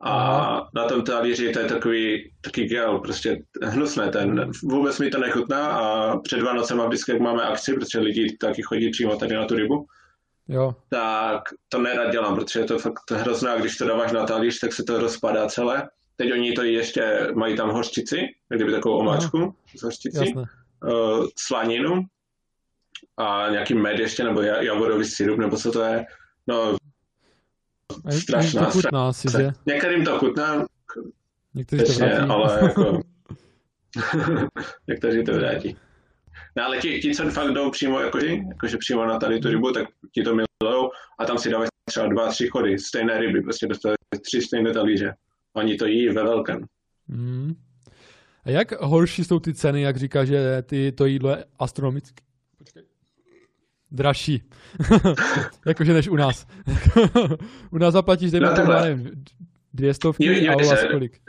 [0.00, 0.70] A Aha.
[0.74, 4.50] na tom talíři to je takový, takový gel, prostě hnusné ten.
[4.62, 8.90] Vůbec mi to nechutná a před Vánocema vždycky, jak máme akci, protože lidi taky chodí
[8.90, 9.86] přímo tady na tu rybu,
[10.48, 14.26] Jo, tak to nerad dělám, protože je to fakt hrozné a když to dáváš na
[14.26, 15.88] talíř, tak se to rozpadá celé.
[16.16, 18.16] Teď oni to ještě mají tam hořčici,
[18.48, 20.42] kdyby takovou omáčku z hořčicí, jasné.
[20.84, 22.02] uh, slaninu
[23.16, 26.04] a nějaký med ještě, nebo ja- javorový syrup, nebo co to je.
[26.46, 26.76] No, A
[28.10, 29.52] strašná, to chutná asi, že?
[29.66, 30.66] některým to chutná,
[31.54, 32.28] Někteří to vrací.
[32.28, 33.00] ale jako
[34.88, 35.76] Někteří to vrátí.
[36.56, 39.72] No ale ti, ti co fakt jdou přímo jakože, jakože přímo na tady tu rybu,
[39.72, 43.66] tak ti to milujou a tam si dávají třeba dva, tři chody, stejné ryby, prostě
[43.66, 45.14] dostávají tři stejné talíře.
[45.52, 46.64] Oni to jí ve velkém.
[47.08, 47.54] Mm.
[48.44, 52.24] A jak horší jsou ty ceny, jak říká, že ty, to jídlo je astronomicky?
[53.94, 54.42] Dražší.
[55.66, 56.46] Jakože než u nás.
[57.70, 59.24] u nás zaplatíš, dejme No, tomu, nevím,
[59.74, 61.20] dvě stovky je- a u vás se- kolik?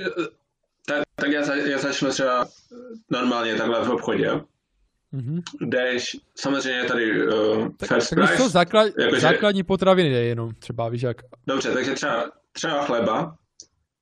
[0.88, 2.48] Tak, tak já, za- já začnu třeba
[3.12, 4.32] normálně takhle v obchodě.
[5.12, 5.42] Mhm.
[5.62, 8.38] Jdeš, samozřejmě tady uh, Tak, first tak price.
[8.44, 11.22] jsou základ, jakože- základní potraviny je jenom, třeba víš jak.
[11.48, 13.36] Dobře, takže třeba, třeba chleba,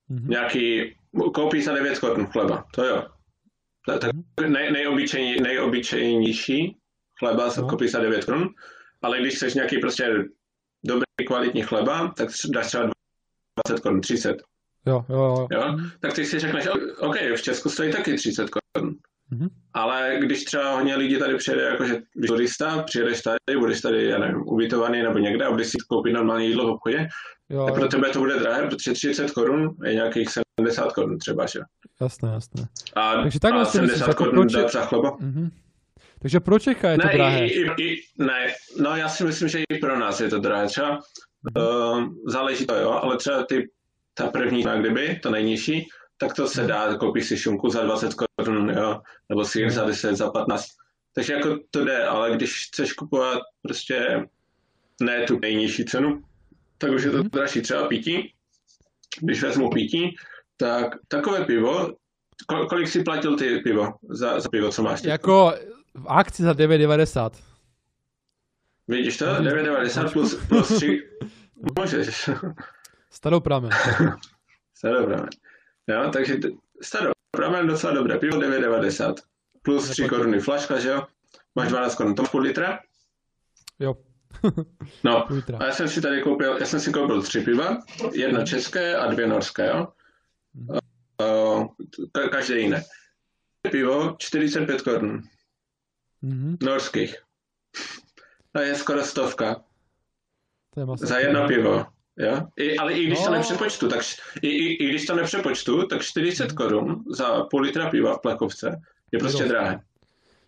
[0.10, 0.30] Mhm.
[0.30, 0.96] nějaký,
[1.34, 3.04] koupí za 9 korun chleba, to jo.
[3.88, 4.12] Tak, tak
[4.48, 6.78] nej, nejobyčejní, nejobyčejnější
[7.20, 7.68] chleba se No.
[7.68, 8.50] koupí za 9 korun,
[9.02, 10.16] ale když chceš nějaký prostě
[10.86, 12.90] dobrý kvalitní chleba, tak dáš třeba
[13.68, 14.38] 20 korun, 30,
[14.86, 15.48] Jo, jo, jo.
[15.52, 15.78] jo?
[16.00, 16.68] Tak ty si řekneš,
[17.00, 18.96] OK, v Česku stojí taky 30 korun.
[19.32, 19.48] Mhm.
[19.74, 24.18] Ale když třeba hodně lidí tady přijede, jakože když turista, přijedeš tady, budeš tady, já
[24.20, 27.08] nevím, ubytovaný nebo někde a budeš si koupit normální jídlo v obchodě,
[27.50, 31.46] jo, tak pro tebe to bude drahé, protože 30 korun je nějakých 70 korun třeba,
[31.46, 31.60] že?
[32.02, 32.68] jasné, jasné.
[32.96, 35.18] A, Takže takhle a si myslíš, 70 jako korun za chleba?
[35.20, 35.52] Mhm.
[36.24, 37.48] Takže pro Čecha je to Ne, drahé.
[37.48, 38.48] i, i, ne,
[38.80, 40.68] no já si myslím, že i pro nás je to drahé.
[40.68, 41.00] Třeba
[41.58, 43.70] uh, záleží to, jo, ale třeba ty,
[44.14, 48.14] ta první, na kdyby, to nejnižší, tak to se dá, koupíš si šunku za 20
[48.14, 50.66] korun, jo, nebo sír za 10, za 15.
[51.16, 54.26] Takže jako to jde, ale když chceš kupovat prostě
[55.02, 56.24] ne tu nejnižší cenu,
[56.78, 57.30] tak už je to Mhm.
[57.30, 57.62] dražší.
[57.62, 58.34] Třeba pití,
[59.20, 60.16] když vezmu pití,
[60.58, 61.88] tak takové pivo,
[62.52, 65.04] ko- kolik si platil ty pivo za, za pivo, co máš?
[65.04, 65.54] Jako
[65.94, 67.32] v akci za 9,90.
[68.88, 69.26] Vidíš to?
[69.26, 69.44] Mhm.
[69.46, 71.10] 9,90 plus, plus 3.
[71.80, 72.30] Můžeš.
[73.10, 73.72] Staropramen.
[74.78, 75.30] Staropramen.
[75.88, 76.48] Jo, takže t-
[76.82, 78.20] staropramen docela dobré.
[78.20, 79.14] Pivo 9,90.
[79.62, 81.08] Plus 3 koruny flaška, že jo?
[81.56, 82.16] Máš 12 korun.
[82.16, 82.80] To půl litra?
[83.80, 83.96] Jo,
[85.04, 85.28] No.
[85.60, 87.78] A já jsem si tady koupil, já jsem si koupil tři piva.
[88.14, 89.88] Jedno české a dvě norské, jo?
[91.22, 91.66] Uh,
[92.18, 92.84] ka- každé jiné.
[93.72, 95.22] Pivo 45 korun.
[96.24, 96.58] Mhm.
[96.64, 97.16] Norských.
[98.52, 99.56] To je skoro stovka.
[100.74, 101.08] To je masakr.
[101.10, 101.86] Za jedno pivo.
[102.18, 102.42] Jo?
[102.58, 103.32] I, ale i když to No.
[103.38, 104.00] nepřepočtu, tak,
[104.42, 108.82] i, i, i když to nepřepočtu, tak 40 korun za půl litra piva v plechovce
[109.12, 109.80] je prostě drahé.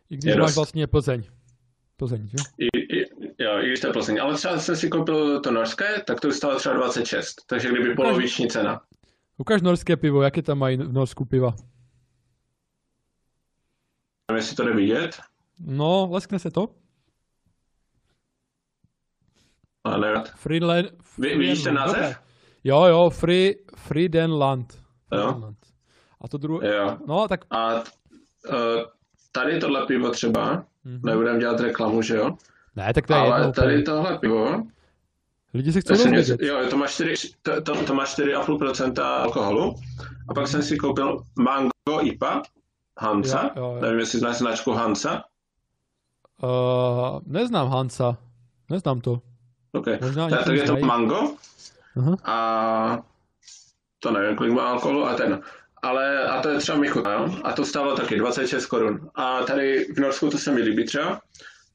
[0.09, 0.55] I když je máš dost.
[0.55, 1.23] vlastně Plzeň.
[1.97, 2.35] Plzeň, že?
[2.57, 3.05] I, i,
[3.43, 4.19] jo, i když to je Plzeň.
[4.21, 7.35] Ale třeba jsem si koupil to norské, tak to už stálo třeba 26.
[7.47, 8.81] Takže kdyby poloviční cena.
[9.37, 11.55] Ukaž norské pivo, jaké tam mají v Norsku piva.
[14.29, 15.19] Nevím, jestli to jde vidět.
[15.59, 16.67] No, leskne se to.
[19.83, 20.23] Ale nevím.
[20.35, 20.87] Friedland.
[21.17, 21.95] Vy- vidíš ten název?
[21.95, 22.15] Dobré.
[22.63, 24.73] Jo, jo, Free, Friedenland.
[24.73, 25.19] Jo.
[25.21, 25.57] Friedenland.
[26.21, 26.75] A to druhé.
[26.75, 26.97] Jo.
[27.07, 28.53] No, tak A eh,
[29.31, 31.01] tady tohle pivo třeba, Mhm.
[31.05, 32.31] nebudeme dělat reklamu, že jo?
[32.75, 33.53] ne, tak to je jedno Ale úplně.
[33.53, 34.63] tady tohle pivo,
[35.53, 39.75] Lidi se chcou něco, jo, to má 4, to, to, to má 4,5% alkoholu.
[40.29, 42.41] A pak jsem si koupil Mango IPA
[42.99, 43.51] Hansa.
[43.55, 43.81] Jo, jo, jo.
[43.81, 45.23] Nevím, jestli znáš značku Hansa.
[46.43, 48.17] Uh, neznám Hansa.
[48.69, 49.21] Neznám to.
[49.71, 49.99] Okay.
[50.01, 50.77] Možná tak, tak je to.
[50.77, 51.35] Mango
[51.97, 52.15] Aha.
[52.23, 53.03] a
[53.99, 55.41] to nevím, kolik má alkoholu a ten.
[55.81, 57.25] Ale a to je třeba mi chutná?
[57.43, 59.09] A to stálo taky 26 korun.
[59.15, 61.21] A tady v Norsku to se mi líbí třeba.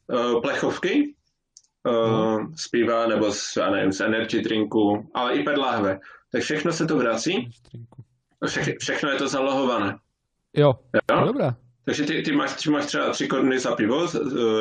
[0.06, 1.14] Uh, plechovky
[1.88, 6.00] uh, z piva nebo z, já nevím, z energy drinku, ale i PET lahve.
[6.32, 7.50] Tak všechno se to vrací.
[8.46, 9.98] Vše, všechno je to zalohované.
[10.56, 10.72] Jo,
[11.10, 11.26] Jo?
[11.26, 11.50] dobré.
[11.84, 14.06] Takže ty, ty, máš, ty máš třeba tři koruny za pivo,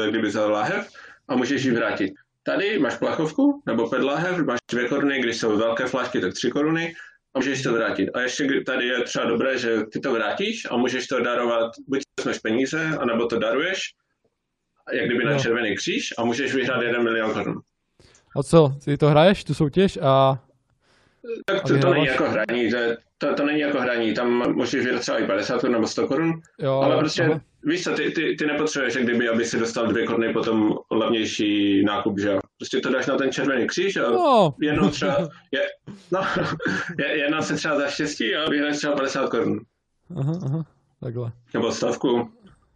[0.10, 0.88] kdyby za láhev,
[1.28, 2.14] a můžeš ji vrátit.
[2.44, 6.52] Tady máš plachovku, nebo pět láhev, máš dvě koruny, když jsou velké flašky, tak tři
[6.52, 6.94] koruny,
[7.34, 8.10] a můžeš to vrátit.
[8.14, 12.00] A ještě tady je třeba dobré, že ty to vrátíš a můžeš to darovat, buď
[12.20, 13.80] vezmeš peníze, anebo to daruješ,
[14.94, 17.62] jak kdyby na červený kříž, a můžeš vyhrát jeden milion korun.
[18.36, 20.44] A co, ty to hraješ, tu soutěž a
[21.46, 22.78] Tak to, to není jako hraní, to,
[23.18, 26.42] to, to není jako hraní, tam můžeš vyhrát třeba i 50 korun nebo 100 korun,
[26.60, 26.74] jo.
[26.74, 27.40] Ale prostě, aha.
[27.64, 31.84] víš co, ty, ty, ty nepotřebuješ, jak kdyby, aby si dostal dvě koruny potom levnější
[31.84, 32.40] nákup, že jo?
[32.58, 35.18] Prostě to dáš na ten červený kříž a No, jednou třeba,
[35.52, 35.62] je,
[36.12, 36.22] no,
[37.00, 39.60] je, jednou se třeba zaštěstí a vyhráš třeba 50 korun.
[40.18, 40.66] aha, aha,
[41.04, 41.32] takhle.
[41.54, 42.30] Nebo stovku.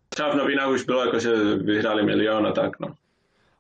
[0.10, 2.88] Třeba v novinách už bylo jako, že vyhráli milion a tak, no.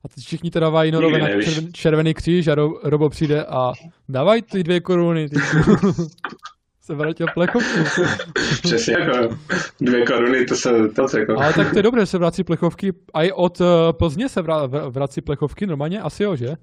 [0.03, 3.73] A teď všichni to dávají na červen, červený kříž a ro, Robo přijde a
[4.09, 5.29] dávaj ty dvě koruny.
[5.29, 5.35] Ty.
[6.81, 7.79] se vrátil plechovku.
[8.63, 9.37] Přesně jako
[9.81, 11.39] dvě koruny, to se to jako.
[11.39, 12.93] Ale tak to je dobré, že se vrací plechovky.
[13.13, 16.55] A i od uh, Plzně se vra, vr- vrací plechovky, normálně asi jo, že?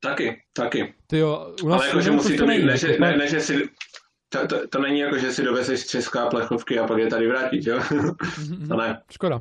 [0.00, 0.94] Taky, taky.
[1.06, 3.16] Ty jo, u nás Ale jakože musí to být, ne, že, ne, fakt.
[3.16, 3.68] ne, že si
[4.34, 7.66] to, to, to není jako, že si dovezeš třeská plechovky a pak je tady vrátit,
[7.66, 7.78] jo?
[7.78, 8.68] Mm-hmm.
[8.68, 9.02] to ne.
[9.10, 9.40] Škoda.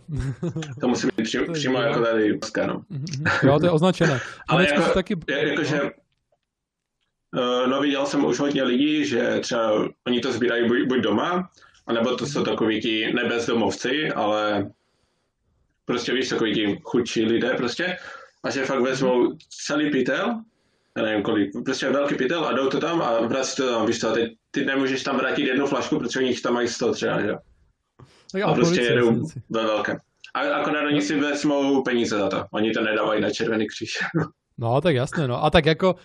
[0.81, 2.83] to musí být při, přímo jako tady no.
[2.91, 3.47] Mm-hmm.
[3.47, 4.19] Jo, to je označené.
[4.47, 5.17] Ale jako, taky...
[5.27, 5.91] jakože, no.
[7.35, 11.49] Uh, no viděl jsem už hodně lidí, že třeba oni to sbírají buď, buď doma,
[11.87, 14.71] anebo to jsou takový ti nebezdomovci, ale
[15.85, 17.97] prostě víš, takový ti chudší lidé prostě,
[18.43, 20.41] a že fakt vezmou celý pytel,
[20.97, 23.99] já nevím kolik, prostě velký pytel a jdou to tam a vrací to tam, víš
[23.99, 27.21] to, a teď ty nemůžeš tam vrátit jednu flašku, protože oni tam mají 100 třeba,
[27.21, 27.33] že?
[28.31, 29.97] Tak a prostě jedou ve velkém.
[30.33, 32.45] A akorát oni si vezmou peníze za to.
[32.51, 33.97] Oni to nedávají na červený kříž.
[34.57, 35.43] no, tak jasné, no.
[35.43, 35.95] A tak jako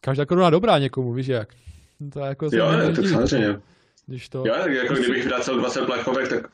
[0.00, 1.48] každá koruna dobrá někomu, víš jak.
[2.12, 3.60] To jako jo, ne, tak samozřejmě.
[4.06, 4.38] Když to...
[4.46, 6.50] Jo, tak jako kdybych vracel 20 plechovek, tak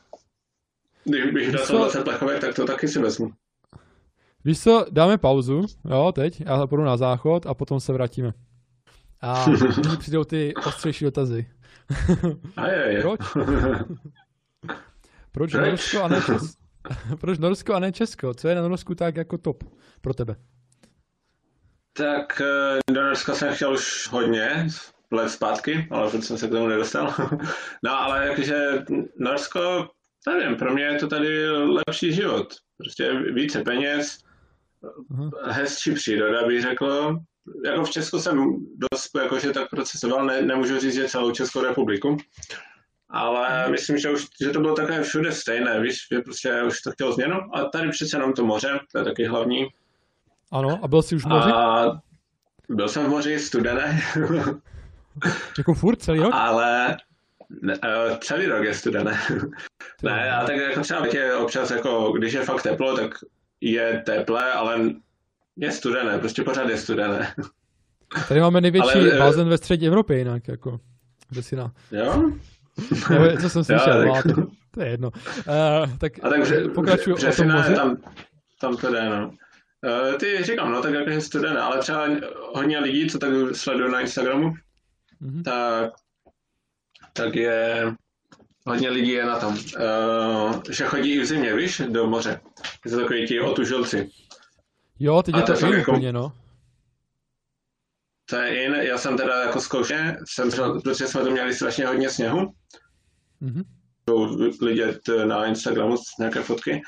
[1.03, 3.31] kdybych vracel 20 plechovek, tak to taky si vezmu.
[4.45, 8.33] Víš co, dáme pauzu, jo, teď, já půjdu na záchod a potom se vrátíme.
[9.25, 9.45] A
[9.83, 11.49] nyní přijdou ty ostřejší dotazy.
[12.57, 13.01] A je, je.
[13.01, 13.19] Proč?
[15.31, 16.61] Proč Norsko a ne Česko?
[17.21, 18.33] Proč Norsko a ne Česko?
[18.33, 19.63] Co je na Norsku tak jako top
[20.01, 20.35] pro tebe?
[21.93, 24.67] Tak eh, do Norska jsem chtěl už hodně
[25.11, 27.13] let zpátky, ale furt jsem se k tomu nedostal.
[27.83, 28.83] no ale jakože
[29.19, 29.89] Norsko,
[30.27, 32.53] nevím, pro mě je to tady lepší život.
[32.77, 34.17] Prostě více peněz,
[35.43, 37.19] hezčí příroda, bych řekl.
[37.65, 42.17] Jako v Česku jsem dost jakože tak procesoval, ne, nemůžu říct, že celou Českou republiku,
[43.09, 46.91] ale myslím, že už že to bylo také všude stejné, víš, že prostě už to
[46.91, 49.67] chtěl změnu a tady přece jenom to moře, to je taky hlavní.
[50.51, 51.51] Ano, a byl jsi už v moři?
[51.51, 51.91] A
[52.69, 54.01] byl jsem v moři studené.
[55.57, 56.29] jako furt celý rok?
[56.33, 56.97] Ale
[57.61, 59.19] ne, eh, celý rok je studené.
[60.03, 63.11] ne, a tak jako třeba je občas, jako, když je fakt teplo, tak
[63.61, 64.79] je teplé, ale
[65.57, 67.33] je studené, prostě pořád je studené.
[68.27, 70.79] Tady máme největší ale, eh, bazén ve střední Evropě jinak, jako,
[71.29, 71.71] kde si na...
[71.91, 72.31] Jo?
[73.09, 74.35] Nevím, co jsem slyšel, jo, tak...
[74.35, 75.11] to, to je jedno.
[75.11, 76.41] Uh, tak, a tak
[76.75, 77.75] pokračuju o tom moře.
[77.75, 77.97] Tam,
[78.61, 79.31] tam to jde, no.
[79.85, 82.07] Uh, ty říkám, no tak jako je studené, ale třeba
[82.55, 84.53] hodně lidí, co tak sledují na Instagramu,
[85.21, 85.43] mm-hmm.
[85.43, 85.91] tak,
[87.13, 87.93] tak je
[88.67, 92.39] hodně lidí je na tom, uh, že chodí i v zimě, víš, do moře.
[92.85, 94.09] Je to takový ti otužilci.
[94.99, 96.31] Jo, teď je to, to jako, úplně, no.
[98.29, 100.51] To je in, já jsem teda jako zkoušel, jsem,
[100.83, 102.53] protože jsme tu měli strašně hodně sněhu.
[103.41, 104.65] Mm-hmm.
[104.65, 106.81] Vidět na Instagramu nějaké fotky.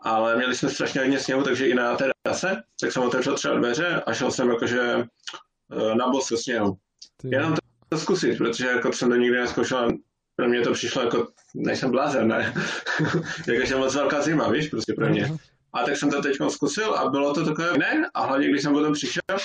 [0.00, 4.02] Ale měli jsme strašně hodně sněhu, takže i na terase, tak jsem otevřel třeba dveře
[4.06, 6.76] a šel jsem jakože eh, na bosu sněhu.
[7.16, 7.28] Ty.
[7.34, 9.88] Jenom to, to zkusit, protože jako jsem to nikdy neskoušel,
[10.36, 12.54] pro mě to přišlo jako, nejsem blázen, ne?
[13.48, 15.26] Jakože moc velká zima, víš, prostě pro mě.
[15.26, 15.38] Uh-huh.
[15.76, 18.72] A tak jsem to teď zkusil a bylo to takové ne, a hlavně když jsem
[18.72, 19.38] potom přišel,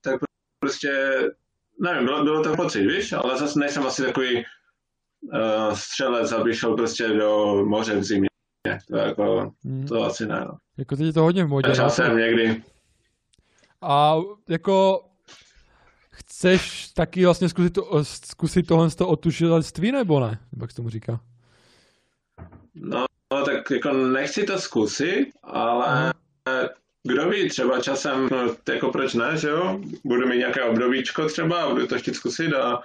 [0.00, 0.20] tak
[0.60, 1.20] prostě,
[1.80, 6.76] nevím, bylo, bylo to pocit, víš, ale zase nejsem asi takový uh, střelec, aby šel
[6.76, 8.28] prostě do moře v zimě.
[8.88, 9.86] To jako, hmm.
[9.86, 10.40] to asi ne.
[10.40, 10.58] No.
[10.76, 11.72] Jako teď je to hodně v modě.
[11.78, 12.62] Já jsem někdy.
[13.82, 14.16] A
[14.48, 15.04] jako
[16.08, 20.38] chceš taky vlastně zkusit, to, zkusit tohle z toho otužilství, nebo ne?
[20.60, 21.20] Jak se tomu říká?
[22.74, 26.12] No, tak jako nechci to zkusit, ale
[27.02, 31.62] kdo ví, třeba časem, no, jako proč ne, že jo, budu mít nějaké obdobíčko třeba
[31.62, 32.82] a budu to chtít zkusit a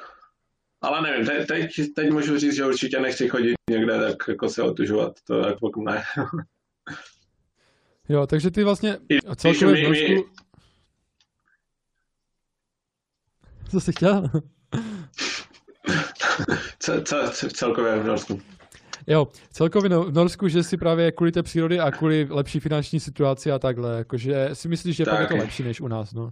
[0.83, 4.63] ale nevím, te, teď, teď můžu říct, že určitě nechci chodit někde tak jako se
[4.63, 6.03] otužovat, to jako ne.
[8.09, 8.97] jo, takže ty vlastně
[9.35, 10.29] celkově v Norsku...
[13.71, 14.29] Co jsi chtěl?
[16.79, 18.41] co, co, co celkově v Norsku?
[19.07, 23.51] Jo, celkově v Norsku, že si právě kvůli té přírody a kvůli lepší finanční situaci
[23.51, 25.19] a takhle, jakože si myslíš, že tak.
[25.19, 26.31] je to lepší než u nás, no.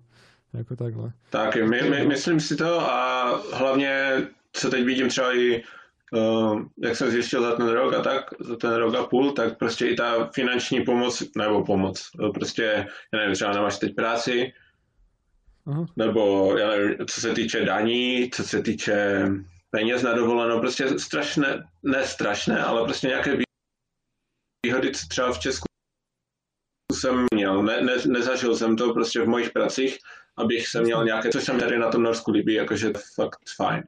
[0.53, 1.11] Jako takhle.
[1.29, 4.11] Tak, my, my, myslím si to a hlavně,
[4.53, 5.63] co teď vidím třeba i
[6.11, 9.57] Uh, jak jsem zjistil za ten rok a tak, za ten rok a půl, tak
[9.57, 14.53] prostě i ta finanční pomoc, nebo pomoc, prostě, já nevím, třeba nemáš teď práci,
[15.67, 15.85] uh-huh.
[15.95, 19.27] nebo já nevím, co se týče daní, co se týče
[19.69, 23.37] peněz na dovolenou, prostě strašné, ne strašné, ale prostě nějaké
[24.65, 25.65] výhody třeba v Česku
[26.93, 29.97] jsem měl, ne, ne, nezažil jsem to prostě v mojich pracích,
[30.37, 33.39] abych se měl nějaké, což se mi tady na tom Norsku líbí, jakože to fakt
[33.55, 33.83] fajn.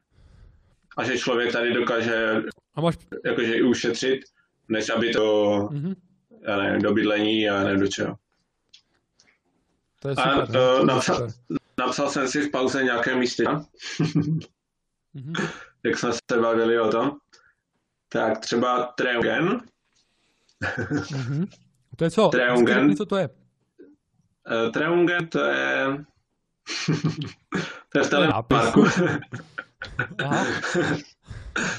[0.98, 2.44] A že člověk tady dokáže
[2.76, 2.96] a máš...
[3.26, 4.20] jakože i ušetřit,
[4.68, 5.96] než aby to, mm-hmm.
[6.42, 8.16] já nevím, do bydlení a ne do čeho.
[10.00, 11.28] To je super, a to, napsal,
[11.80, 13.44] napsal jsem si v pauze nějaké místy.
[13.44, 14.48] mm-hmm
[15.86, 17.12] jak jsme se bavili o tom,
[18.10, 19.62] tak třeba Treungen.
[20.62, 21.48] mm-hmm.
[21.96, 22.28] To je co?
[22.28, 22.96] Treungen.
[22.96, 23.30] Co to je?
[23.30, 25.86] Uh, Treungen to je...
[27.90, 28.86] to je v Telemarku.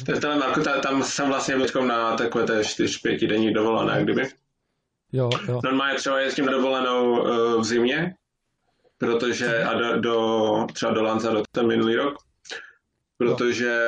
[0.06, 4.02] To je to, Marku, ta- tam jsem vlastně byl na takové té čtyř, pětidenní dovolené,
[4.02, 4.22] kdyby.
[5.12, 5.60] Jo, jo.
[5.64, 8.14] Normálně třeba jezdím dovolenou eh, v zimě,
[8.98, 12.14] protože a do, do třeba do Lanzarote minulý rok,
[13.28, 13.78] protože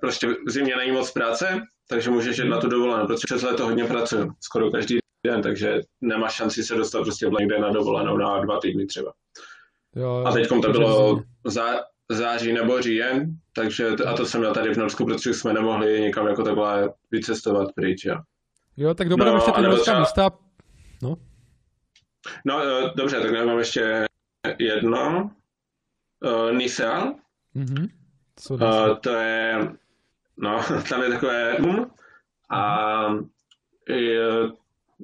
[0.00, 3.64] prostě v zimě není moc práce, takže můžeš jít na tu dovolenou, protože přes léto
[3.66, 8.16] hodně pracuju, skoro každý den, takže nemáš šanci se dostat prostě v někde na dovolenou
[8.16, 9.12] na dva týdny třeba.
[9.96, 10.24] jo.
[10.26, 14.76] A teď to bylo zá, září nebo říjen, takže a to jsem měl tady v
[14.76, 18.04] Norsku, protože jsme nemohli někam jako takhle vycestovat pryč.
[18.04, 18.16] Jo.
[18.76, 20.30] Jo, tak dobré, No, ještě ty norská třeba- místa.
[22.44, 24.04] No eh, dobře, tak já mám ještě
[24.58, 25.30] jedno.
[26.24, 26.50] Uh,
[27.54, 27.88] Mhm.
[28.40, 29.68] Co uh, to je,
[30.36, 31.86] no, tam je takové boom
[32.50, 32.86] a
[33.88, 34.20] je,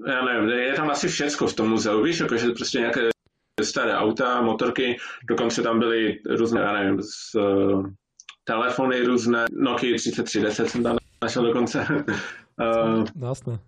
[0.07, 3.01] já nevím, je tam asi všecko v tom muzeu, víš, jakože prostě nějaké
[3.63, 4.97] staré auta, motorky,
[5.29, 7.87] dokonce tam byly různé, já nevím, z, uh,
[8.45, 11.87] telefony různé, Nokia 3310 jsem tam našel dokonce,
[12.61, 13.59] uh, Jasné.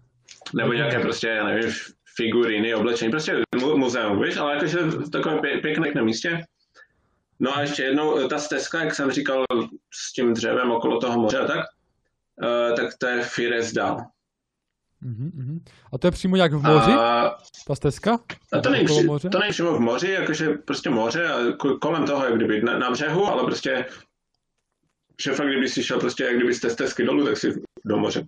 [0.54, 1.70] nebo nějaké prostě, já nevím,
[2.16, 6.42] figuríny, oblečení, prostě mu- muzeum, víš, ale jakože v takovém pě- pěkném místě.
[7.40, 9.44] No a ještě jednou, ta stezka, jak jsem říkal,
[9.92, 11.66] s tím dřevem okolo toho moře tak,
[12.42, 13.96] uh, tak to je Firesdal.
[15.00, 15.64] Mhm, mhm.
[15.92, 18.18] A to je přímo jak v moři, A, ta stezka?
[18.52, 19.28] a to, není, moře?
[19.28, 22.78] to není přímo v moři, jakože prostě moře a ko- kolem toho, jak kdyby na,
[22.78, 23.86] na břehu, ale prostě
[25.22, 27.96] že fakt, kdyby si šel prostě, jak kdyby z té stezky dolů, tak si do
[27.96, 28.26] moře.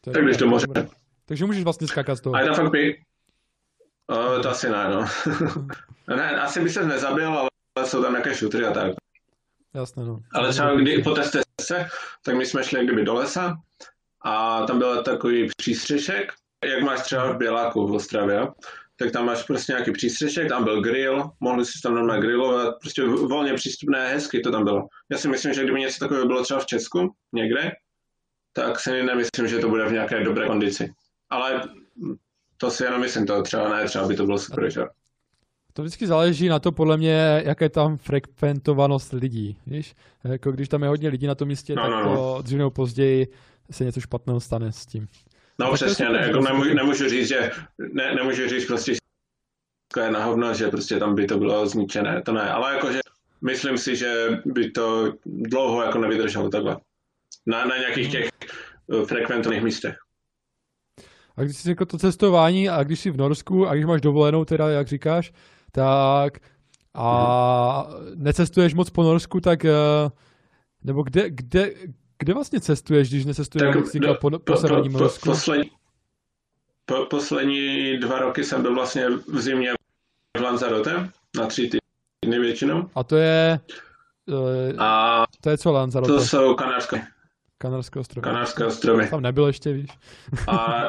[0.00, 0.66] To je Tak jdeš do moře.
[0.66, 0.88] dobré.
[1.26, 2.34] Takže můžeš vlastně skákat z toho.
[2.34, 2.96] A je to fakt pěk...
[4.12, 5.06] Uh, to asi ne, no.
[6.16, 7.48] ne, asi by se nezabil, ale
[7.84, 8.92] jsou tam nějaké šutry a tak.
[9.74, 10.20] Jasné, no.
[10.34, 11.88] Ale třeba kdy, po té stezce,
[12.24, 13.56] tak my jsme šli jak kdyby do lesa
[14.24, 16.32] a tam byl takový přístřešek,
[16.64, 18.48] jak máš třeba v Běláku v Ostravě,
[18.96, 23.02] tak tam máš prostě nějaký přístřešek, tam byl grill, mohli si tam normálně grillovat, prostě
[23.04, 24.88] volně přístupné, hezky to tam bylo.
[25.10, 27.70] Já si myslím, že kdyby něco takového bylo třeba v Česku, někde,
[28.52, 30.92] tak si nemyslím, že to bude v nějaké dobré kondici.
[31.30, 31.62] Ale
[32.56, 34.82] to si jenom myslím, to třeba ne, třeba by to bylo super, že?
[35.72, 39.94] To vždycky záleží na to, podle mě, jaká je tam frekventovanost lidí, víš?
[40.24, 42.42] Jako když tam je hodně lidí na tom místě, No, tak no, no.
[42.42, 43.26] dřív nebo později
[43.70, 45.08] se něco špatného stane s tím.
[45.58, 47.50] No Tak přesně, ne, jako nemůžu, nemůžu říct, že
[47.92, 48.98] ne, nemůžu říct prostě, že
[49.94, 52.98] to je na hovno, že prostě tam by to bylo zničené, to ne, ale jakože
[53.44, 56.76] myslím si, že by to dlouho jako nevydrželo takhle.
[57.46, 58.28] Na, na nějakých těch
[59.02, 59.96] eh, frekventovaných místech.
[61.36, 64.44] A když jsi řekl to cestování a když jsi v Norsku a když máš dovolenou
[64.44, 65.32] teda, jak říkáš,
[65.72, 66.38] tak
[66.94, 69.72] a necestuješ moc po Norsku, tak eh,
[70.84, 71.70] nebo kde, kde,
[72.18, 75.24] kde vlastně cestuješ, když necestuješ tak, do- po, po, severním Norsku?
[75.30, 75.70] poslední,
[76.86, 79.70] po, poslední dva roky jsem byl vlastně v zimě
[80.38, 81.70] v Lanzarote na tři
[82.22, 82.90] týdny většinou.
[82.94, 83.60] A to je,
[84.28, 86.12] eh, A to je co Lanzarote?
[86.12, 87.06] to jsou Kanárské,
[87.58, 88.24] Kanarské ostrovy.
[88.24, 89.08] Kanárské ostrovy.
[89.08, 89.90] Tam nebyl ještě, víš.
[90.48, 90.82] A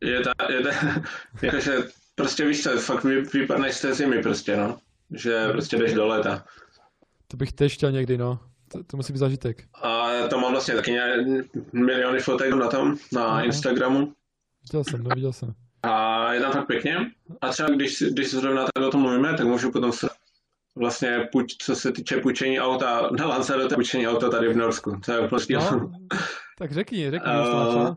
[0.00, 0.70] je ta, je ta,
[1.42, 1.76] jakože
[2.16, 4.78] prostě víš co, fakt vy, vypadneš z té zimy prostě, no.
[5.10, 6.44] Že prostě jdeš do léta.
[7.28, 8.40] To bych tež chtěl někdy, no.
[8.68, 9.64] To, to musí být zažitek.
[9.82, 10.98] A to mám vlastně taky
[11.72, 13.42] miliony fotek na tom, na Aha.
[13.42, 14.12] Instagramu.
[14.62, 15.54] Viděl jsem, no, viděl jsem.
[15.82, 16.96] A je tam fakt pěkně.
[17.40, 20.08] A třeba když, když se zrovna tak o tom mluvíme, tak můžu potom se
[20.76, 25.00] vlastně, půjč, co se týče půjčení auta na Lanzarote, půjčení auta tady v Norsku.
[25.06, 25.56] To je prostě...
[25.56, 25.92] No,
[26.58, 27.94] tak řekni, řekni, uh.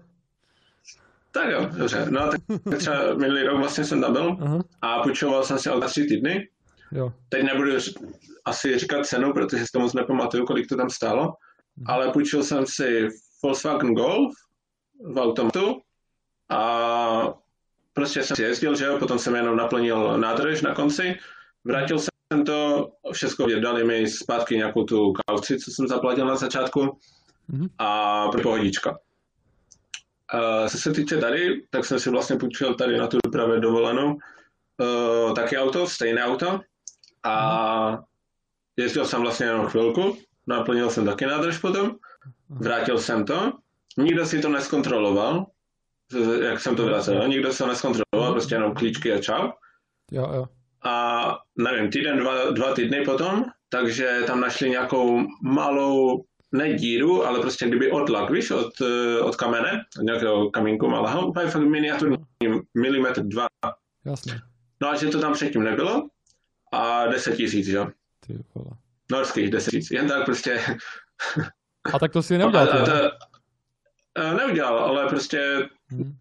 [1.32, 2.06] Tak jo, dobře.
[2.10, 2.42] No tak
[2.78, 6.48] třeba minulý rok vlastně jsem tam byl Aha, a půjčoval jsem si auta tři týdny.
[6.92, 7.14] jo.
[7.30, 7.72] Teď nebudu
[8.46, 11.34] asi říkat cenu, protože si to moc nepamatuju, kolik to tam stálo,
[11.86, 13.08] ale půjčil jsem si
[13.44, 14.34] Volkswagen Golf
[15.14, 15.82] v automatu
[16.50, 17.34] a
[17.94, 21.16] prostě jsem si jezdil, že jo, potom jsem jenom naplnil nádrž na konci,
[21.64, 27.00] vrátil jsem to, všechno dali mi zpátky nějakou tu kauci, co jsem zaplatil na začátku
[27.52, 27.68] Mhm.
[27.78, 28.98] a pro pohodička.
[30.34, 34.18] Uh, co se týče tady, tak jsem si vlastně půjčil tady na tu právě dovolenou.
[34.78, 36.60] Uh, taky auto, stejné auto.
[37.24, 38.00] A
[38.78, 41.96] jezdil jsem vlastně jenom chvilku, naplnil jsem taky nádrž potom,
[42.50, 43.54] vrátil jsem to,
[43.98, 45.46] nikdo si to neskontroloval,
[46.42, 49.50] jak jsem to vracel, nikdo se to neskontroloval, prostě jenom klíčky a čau.
[50.12, 50.46] Jo, jo.
[50.84, 57.40] A nevím, týden, dva, dva týdny potom, takže tam našli nějakou malou, ne díru, ale
[57.40, 62.18] prostě kdyby odlak, víš, od, eh, od kamene, od nějakého kamínku malého, úplně fakt miniaturní,
[62.78, 63.48] milimetr, dva.
[64.06, 64.40] Jasně.
[64.82, 66.08] No a že to tam předtím nebylo
[66.74, 67.88] a 10 tisíc, jo.
[68.28, 68.72] Ty vole.
[69.12, 70.60] Norských 10 tisíc, jen tak prostě.
[71.94, 73.02] A tak to si neudělal, a, a to, ne?
[74.30, 76.14] a neudělal, ale prostě Mhm.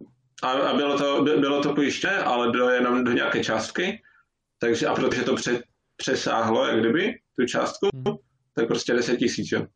[0.43, 4.03] a, a bylo, to, by- bylo to pojištěné, ale do, jenom do nějaké částky,
[4.59, 5.63] takže a protože to pře,
[5.97, 8.17] přesáhlo, jak kdyby, tu částku, Mhm.
[8.55, 9.67] tak prostě 10 tisíc, jo.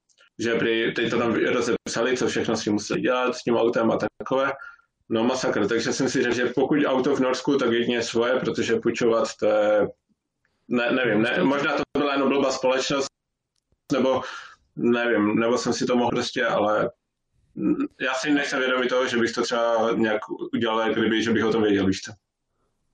[0.43, 3.99] Že prý, teď to tam rozepsali, co všechno si museli dělat s tím autem a
[4.19, 4.53] takové.
[5.09, 8.77] No masakr, takže jsem si řekl, že pokud auto v Norsku, tak jedině svoje, protože
[8.77, 9.89] půjčovat to je,
[10.69, 13.07] ne, nevím, ne, možná to byla jenom blbá společnost,
[13.93, 14.23] nebo
[14.77, 16.91] nevím, nebo jsem si to mohl prostě, ale
[18.01, 20.21] já si nejsem vědomý toho, že bych to třeba nějak
[20.55, 22.13] udělal, kdyby, že bych o tom věděl, víš co.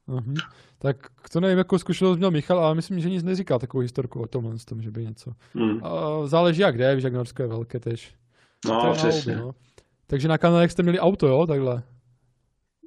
[0.08, 0.34] Uh-huh.
[0.78, 0.96] Tak
[1.32, 4.54] to nevím, jakou zkušenost měl Michal, ale myslím, že nic neříká takovou historku o tomhle,
[4.68, 5.32] tom, že by něco.
[5.54, 5.84] Hmm.
[5.84, 8.14] A záleží jak kde, víš, jak Norsko je velké tež.
[8.66, 9.36] No, to přesně.
[9.36, 9.54] no.
[10.06, 11.82] Takže na Kanadech jste měli auto, jo, takhle?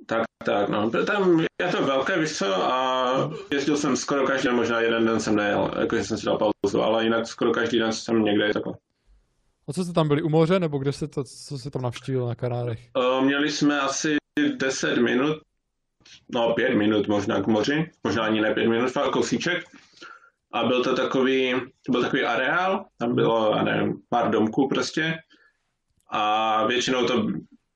[0.05, 0.89] Tak, tak, no.
[0.89, 5.19] Tam je to velké, víš co, a jezdil jsem skoro každý den, možná jeden den
[5.19, 8.73] jsem nejel, jakože jsem si dal pauzu, ale jinak skoro každý den jsem někde takhle.
[9.67, 12.27] A co jste tam byli, u moře, nebo kde jste to, co jste tam navštívil
[12.27, 12.79] na Kanárech?
[12.97, 14.15] Uh, měli jsme asi
[14.57, 15.37] 10 minut,
[16.33, 19.63] no 5 minut možná k moři, možná ani ne 5 minut, fakt kousíček.
[20.53, 25.13] A byl to takový, to byl takový areál, tam bylo, já nevím, pár domků prostě.
[26.11, 27.27] A většinou to,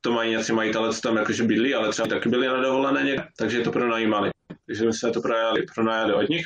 [0.01, 3.27] to mají nějací majitele, co tam jakože bydlí, ale třeba taky byli na dovolené někde,
[3.37, 4.29] takže to pronajímali.
[4.65, 6.45] Takže my jsme to pronajali, pronajali od nich.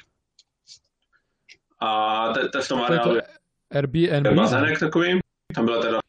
[1.82, 3.22] A te, te v tom areálu je
[3.72, 4.28] Airbnb?
[4.36, 5.20] Bazének takový,
[5.56, 6.00] tam byla teda,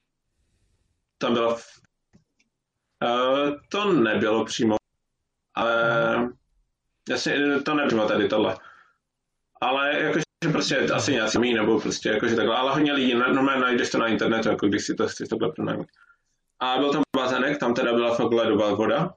[1.18, 1.60] tam byla, uh,
[3.68, 4.76] to nebylo přímo,
[5.54, 6.28] ale
[7.08, 8.56] jasně, to nepřímo tady tohle.
[9.60, 13.90] Ale jakože prostě asi nějaký mý, nebo prostě jakože takhle, ale hodně lidí, normálně najdeš
[13.90, 15.86] to na internetu, jako když si to chceš takhle pronajmout.
[16.60, 19.14] A byl tam bazének, tam teda byla fakt ledová voda,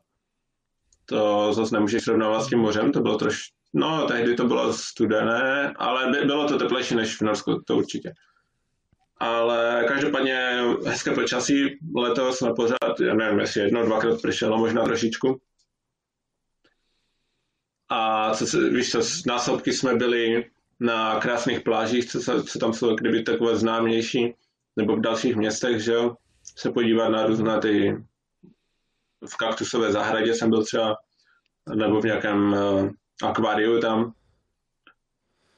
[1.06, 3.38] to zase nemůžeš srovnávat s tím mořem, to bylo troš,
[3.74, 8.14] no tehdy to bylo studené, ale by, bylo to teplejší než v Norsku, to určitě.
[9.18, 15.42] Ale každopádně hezké počasí, letos jsme pořád, já nevím, jestli jedno, dvakrát pršelo, možná trošičku.
[17.94, 22.96] A co se, víš co, násobky jsme byli na krásných plážích, co, co tam jsou
[22.96, 24.36] kdyby takové známější,
[24.76, 26.16] nebo v dalších městech, že jo,
[26.58, 28.04] se podívat na různé ty,
[29.30, 30.96] v kaktusové zahradě jsem byl třeba,
[31.76, 32.90] nebo v nějakém uh,
[33.24, 34.14] akváriu tam.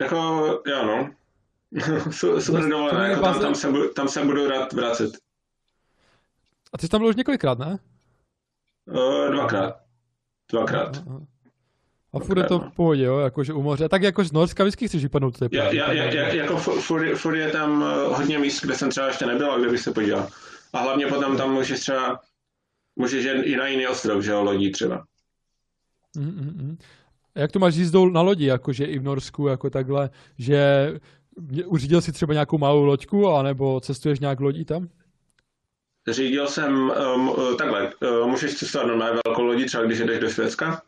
[0.01, 0.15] Jako,
[0.67, 1.09] jo no,
[2.39, 5.11] super dovolené, jako tam, tam, se, budu, tam se budu rád vracet.
[6.73, 7.79] A ty jsi tam byl už několikrát, ne?
[8.85, 9.75] Uh, dvakrát.
[10.51, 11.03] Dvakrát.
[12.15, 13.89] A furt je to v pohodě, jo, jakože u moře.
[13.89, 17.49] Tak jako z Norska vždycky chceš vypadnout je ja, ja, ja, jako furt, furt, je
[17.49, 20.27] tam eh, hodně míst, kde jsem třeba ještě nebyl a kde bych se podíval.
[20.73, 22.19] A hlavně potom tam můžeš třeba,
[22.95, 25.05] můžeš jet i na jiný ostrov, že jo, lodí třeba.
[26.17, 26.77] Mm-mm.
[27.35, 30.93] Jak to máš jízdou na lodi, jakože i v Norsku, jako takhle, že
[31.65, 34.87] uřídil si třeba nějakou malou loďku, anebo cestuješ nějak lodí tam?
[36.07, 40.81] Řídil jsem, um, takhle, uh, můžeš cestovat normálně velkou lodí, třeba když jdeš do Švédska,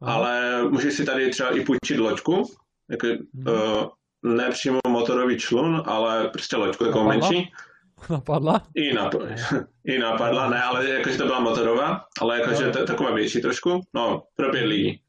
[0.00, 0.14] Aha.
[0.14, 2.50] ale můžeš si tady třeba i půjčit loďku,
[2.90, 3.46] jako, hmm.
[3.46, 3.88] uh,
[4.22, 7.28] ne přímo motorový člun, ale prostě loďku takovou napadla?
[7.30, 7.52] menší.
[8.10, 8.62] Napadla?
[8.74, 9.14] I, nap,
[9.84, 12.86] I napadla, ne, ale jakože to byla motorová, ale jakože no.
[12.86, 15.00] taková větší trošku, no, pro pět lidí.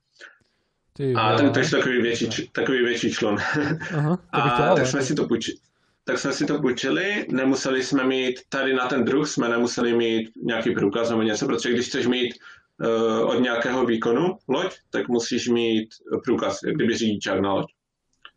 [0.93, 3.37] Ty, a tak, takže takový větší, takový větší člun.
[3.93, 5.57] Aha, a tak jsme si to půjčili.
[6.03, 10.29] Tak jsme si to půjčili, nemuseli jsme mít, tady na ten druh jsme nemuseli mít
[10.43, 12.33] nějaký průkaz nebo něco, protože když chceš mít
[13.23, 15.89] od nějakého výkonu loď, tak musíš mít
[16.23, 17.65] průkaz, jak kdyby řidičák na loď.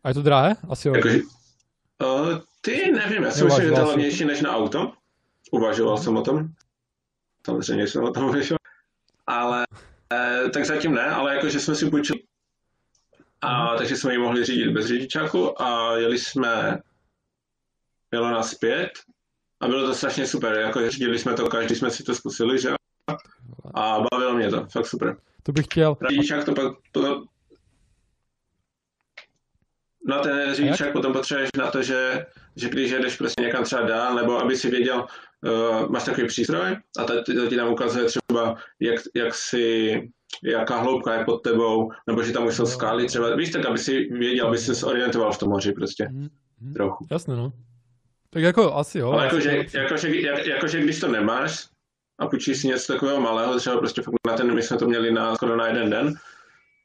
[0.03, 0.55] A je to drahé?
[0.69, 0.95] Asi jo.
[0.95, 4.93] Jako, uh, ty nevím, já si myslím, že to je levnější než na auto.
[5.51, 6.47] Uvažoval jsem o tom.
[7.45, 8.57] Samozřejmě jsem o tom uvažoval.
[9.27, 9.65] Ale
[10.13, 12.19] eh, tak zatím ne, ale jakože jsme si půjčili
[13.41, 13.77] a mhm.
[13.77, 16.79] takže jsme ji mohli řídit bez řidičáku a jeli jsme,
[18.11, 18.91] jelo nás pět
[19.59, 22.69] a bylo to strašně super, jako řídili jsme to, každý jsme si to zkusili, že
[23.73, 25.17] a bavilo mě to, fakt super.
[25.43, 25.97] To bych chtěl.
[26.09, 27.23] Řidičák to pak, to,
[30.05, 34.15] No ten řidičák potom potřebuješ na to, že, že když jedeš prostě někam třeba dál,
[34.15, 35.05] nebo aby si věděl,
[35.41, 39.95] uh, máš takový přístroj a to, to ti tam ukazuje třeba, jak, jak si
[40.43, 43.77] jaká hloubka je pod tebou, nebo že tam už jsou skály třeba, víš, tak aby
[43.77, 46.73] si věděl, aby se orientoval v tom moři prostě, mm-hmm.
[46.73, 47.07] trochu.
[47.11, 47.53] Jasně, no.
[48.29, 49.11] Tak jako asi jo.
[49.11, 51.67] Ale jakože, jakože, jak, jakože když to nemáš
[52.21, 55.35] a půjčíš si něco takového malého, třeba prostě na ten, my jsme to měli na,
[55.35, 56.13] skoro na jeden den,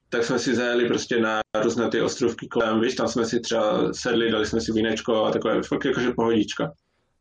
[0.09, 3.93] tak jsme si zajeli prostě na různé ty ostrovky kolem, víš, tam jsme si třeba
[3.93, 6.72] sedli, dali jsme si vínečko a takové, fakt jakože pohodička.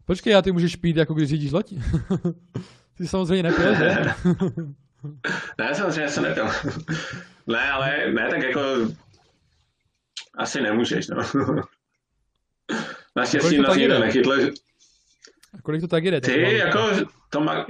[0.05, 1.73] Počkej, já ty můžeš pít, jako když řídíš loď?
[2.97, 3.95] ty samozřejmě nepil, že?
[5.59, 6.45] ne, samozřejmě jsem nepil.
[7.47, 8.61] ne, ale ne, tak jako
[10.37, 11.17] asi nemůžeš, no.
[13.15, 14.33] Naštěstí nás nikdo nechytl.
[15.53, 16.21] A kolik to tak jde?
[16.21, 16.79] Ty, jako,
[17.29, 17.65] to má,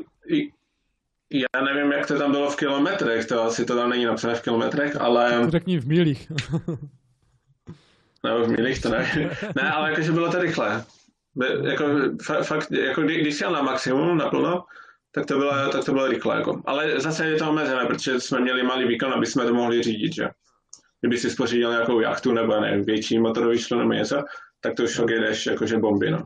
[1.31, 4.41] já nevím, jak to tam bylo v kilometrech, to asi to tam není napsané v
[4.41, 5.41] kilometrech, ale...
[5.45, 6.31] To řekni v milích.
[8.23, 9.29] Nebo v milích, to nevím.
[9.55, 10.83] Ne, ale jakože bylo to rychle.
[11.35, 11.85] Be, jako,
[12.25, 14.63] fa, fakt, jako kdy, když jel na maximum, naplno,
[15.11, 16.35] tak to bylo, tak to bylo rychle.
[16.35, 16.61] Jako.
[16.65, 20.15] Ale zase je to omezené, protože jsme měli malý výkon, aby jsme to mohli řídit.
[20.15, 20.27] Že?
[21.01, 24.23] Kdyby si spořídil nějakou jachtu nebo ne, větší motorový člen nebo něco,
[24.61, 26.11] tak to už fakt jedeš jakože bomby.
[26.11, 26.23] No.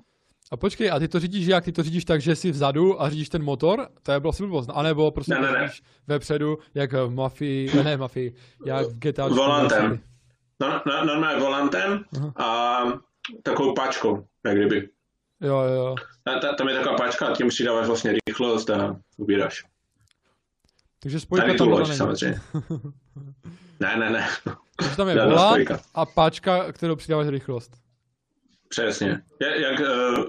[0.52, 1.66] A počkej, a ty to řídíš jak?
[1.66, 3.88] Ty to řídíš tak, že jsi vzadu a řídíš ten motor?
[4.04, 4.70] To je asi blbost.
[4.74, 5.70] A nebo prostě ne, ne, ne.
[6.08, 8.36] vepředu, jak v Mafii, ne v Mafii,
[8.66, 9.28] jak v GTA.
[9.28, 10.00] Volantem.
[10.62, 12.04] No, no, normálně volantem
[12.36, 12.80] a
[13.43, 14.89] takovou páčkou, jak kdyby.
[15.41, 15.95] Jo, jo, jo.
[16.41, 19.64] Ta, tam je taková páčka a tím přidáváš vlastně rychlost a ubíráš.
[21.00, 22.41] Takže spojka tam loď, samozřejmě.
[23.82, 24.28] Ne, ne, ne.
[24.78, 27.72] Takže tam je volant a páčka, kterou přidáváš rychlost.
[28.70, 29.22] Přesně.
[29.41, 30.26] Je, jak uh,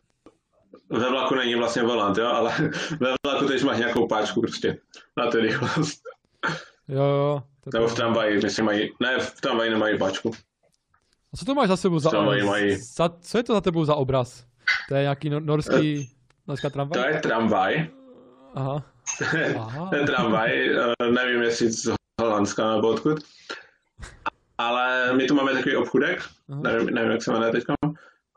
[0.90, 2.52] ve vlaku není vlastně volant, jo, ale
[3.00, 4.78] ve vlaku teď máš nějakou páčku prostě
[5.16, 6.02] na tu rychlost.
[6.88, 7.42] Jo, jo.
[7.64, 10.30] To Nebo v tramvaji, myslím, mají, ne, v tramvaji nemají páčku.
[11.32, 12.76] A co to máš za sebou za, Tramvaji mají.
[12.76, 14.44] za co je to za tebou za obraz?
[14.88, 16.10] To je nějaký nor- norský,
[16.48, 17.02] norská tramvaj?
[17.02, 17.86] To je tramvaj,
[18.54, 18.82] Aha.
[19.58, 19.86] Aha.
[19.90, 23.18] to je tramvaj, eh, nevím jestli z Holandska nebo odkud,
[24.58, 26.22] ale my tu máme takový obchudek,
[26.52, 26.60] Aha.
[26.62, 27.64] nevím, nevím jak se jmenuje teď,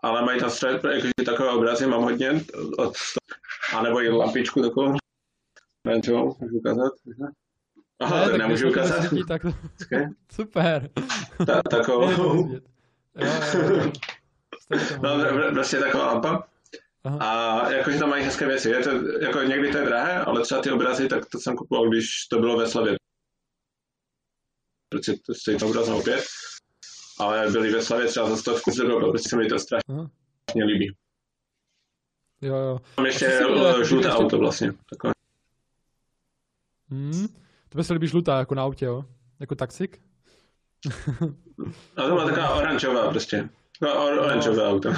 [0.03, 2.43] ale mají tam střed, jakože takové obrazy mám hodně,
[2.77, 2.93] od,
[3.75, 4.99] a nebo i lampičku takovou, mám,
[6.39, 6.93] můžu ukázat?
[7.99, 9.13] Aha, Ne, tak tak nemůžu ukázat.
[9.27, 9.41] tak.
[10.31, 10.89] Super.
[11.45, 12.11] Ta, takovou.
[13.15, 13.91] Jo, jo, jo.
[15.01, 15.09] No,
[15.53, 16.47] prostě taková lampa.
[17.03, 17.17] Aha.
[17.19, 18.69] A jakože tam mají hezké věci.
[18.69, 18.89] Je to,
[19.21, 22.39] jako někdy to je drahé, ale třeba ty obrazy, tak to jsem kupoval, když to
[22.39, 22.95] bylo ve Slavě.
[24.89, 26.23] Protože to stojí to obraz na opět.
[27.19, 30.09] Ale byly ve Slavě třeba za stovku z euro, protože se mi to strašně Aha.
[30.65, 30.95] líbí.
[32.41, 32.79] Jo, jo.
[32.97, 34.73] Mám ještě jako žluté ještě- auto vlastně.
[34.89, 35.13] Takové.
[36.89, 37.27] Hmm.
[37.69, 39.05] To se líbí žlutá, jako na autě, jo?
[39.39, 40.01] Jako taxik?
[41.97, 43.49] A to byla taková oranžová prostě.
[43.81, 44.89] No, or, oranžové auto.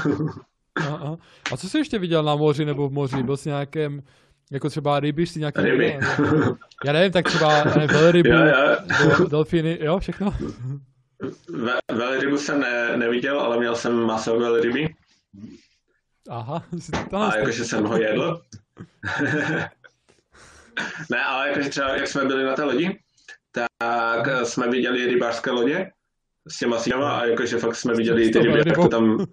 [0.75, 1.17] Aha, aha.
[1.51, 3.23] A co jsi ještě viděl na moři nebo v moři?
[3.23, 4.03] Byl jsi nějakém,
[4.51, 5.61] jako třeba ryby, jsi nějaký...
[5.61, 5.99] Ryby.
[6.85, 9.17] Já nevím, tak třeba já nevím, jo, jo.
[9.17, 10.33] do- delfíny, jo, všechno?
[11.49, 14.95] Ve, velrybu jsem ne, neviděl, ale měl jsem maso velryby.
[16.29, 18.41] Aha, jsi to A jakože jsem ho jedl.
[21.11, 22.99] ne, ale jakože třeba, jak jsme byli na té lodi,
[23.51, 25.91] tak jsme viděli rybářské lodě
[26.47, 29.17] s těma síňama a jakože fakt jsme viděli ty ryby, jak to tam...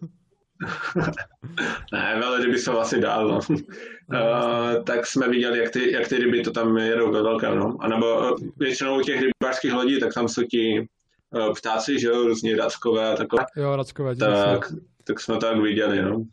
[1.93, 3.41] ne, velryby jsou asi dál, no.
[3.49, 7.77] Uh, tak jsme viděli, jak ty, jak ty ryby to tam jedou ve velkém, no.
[7.81, 10.89] A nebo eh, většinou u těch rybářských lodí, tak tam jsou ti
[11.59, 13.45] ptáci, že jo, různí rackové a takové.
[13.57, 14.73] Jo, rackové, Tak,
[15.05, 16.25] tak jsme to tak viděli, no.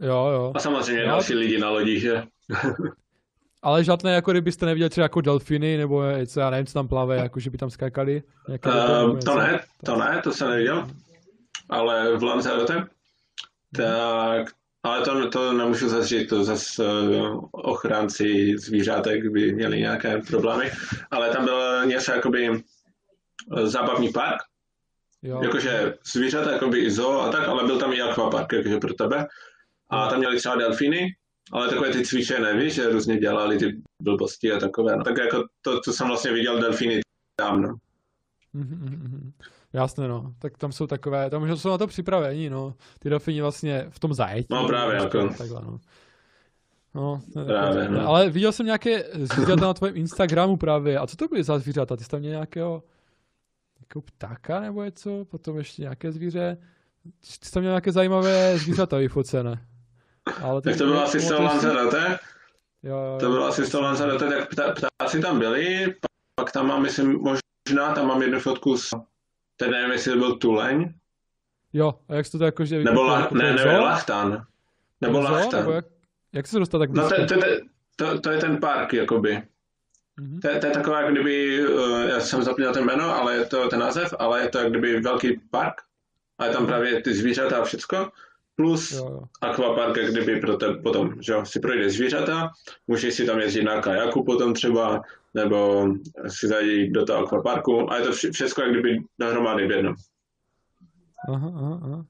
[0.00, 0.52] Jo, jo.
[0.54, 1.08] A samozřejmě Jo.
[1.08, 2.22] další lidi na lodích, že?
[3.62, 6.88] Ale žádné jako ryby jste neviděli třeba jako delfiny, nebo co, já nevím, co tam
[6.88, 8.22] plave, jako že by tam skákali?
[8.48, 10.88] Nějaké Uh, to ne, to ne, to jsem neviděl.
[11.70, 12.86] Ale v Lanzarote,
[13.76, 14.46] tak,
[14.82, 20.70] ale to, to nemůžu zase říct, to zase uh, ochránci zvířátek by měli nějaké problémy.
[21.10, 22.62] Ale tam bylo něco jakoby
[23.64, 24.38] zábavní park,
[25.22, 25.40] Jo.
[25.42, 29.26] jakože zvířata, jakoby i zoo a tak, ale byl tam i akvapark, jakože pro tebe.
[29.90, 31.06] A tam měli třeba delfíny,
[31.52, 34.96] ale takové ty cvičené, víš, že různě dělali ty blbosti a takové.
[34.96, 37.00] No, tak jako to, co jsem vlastně viděl delfíny
[37.36, 37.74] tam, no.
[38.52, 39.32] Mhm, mhm, mhm.
[39.72, 40.34] Jasné, no.
[40.38, 42.74] Tak tam jsou takové, tam už jsou na to připraveni, no.
[42.98, 44.46] Ty delfíni vlastně v tom zajetí.
[44.50, 45.28] No, právě, jako.
[45.28, 45.78] Takhle, no.
[46.94, 48.08] No, Právě, no.
[48.08, 50.98] Ale viděl jsem nějaké zvířata na tvém Instagramu právě.
[50.98, 51.96] A co to byly za zvířata?
[51.96, 52.82] Ty jsi tam měl nějakého
[53.88, 55.24] nějakého ptáka nebo něco?
[55.24, 56.56] Potom ještě nějaké zvíře?
[57.40, 59.66] Ty tam měl nějaké zajímavé zvířata vyfocené.
[60.42, 62.18] Ale Tak to bylo asi z toho Lanzarote,
[62.82, 65.94] Jo, jo, to bylo asi z toho Lanzarote, tak ptá, ptáci tam byli,
[66.34, 68.90] pak tam mám, myslím, možná tam mám jednu fotku s,
[69.56, 70.94] teď nevím, jestli to byl tuleň,
[71.72, 72.84] Jo, a jak jsi to jako, že...
[72.84, 73.82] nebo la, jako ne, ne, zoo?
[73.82, 74.46] lachtan,
[75.00, 75.32] nebo Zoo?
[75.32, 75.60] lachtan.
[75.60, 75.84] Nebo jak,
[76.32, 77.26] jak se dostal tak No blízko?
[77.26, 77.40] to, to,
[77.96, 79.42] to, to, to je ten park, jakoby.
[80.20, 80.40] Mhm.
[80.40, 83.44] To, je- to je taková, jak kdyby, eh, já jsem zapomněl ten jméno, ale je
[83.46, 85.74] to ten název, ale je to jak kdyby velký park
[86.38, 88.10] a je tam právě ty zvířata a všecko,
[88.56, 89.20] plus Jo, jo.
[89.40, 92.50] akvapark, jak kdyby pro te, potom, že jo, si projde zvířata,
[92.86, 95.02] můžeš si tam jezdit na kajaku potom třeba,
[95.34, 95.86] nebo
[96.28, 99.94] si zajít do toho akvaparku a je to vše, všechno jak kdyby dohromady v jednom.
[101.28, 102.04] Aha, aha, aha.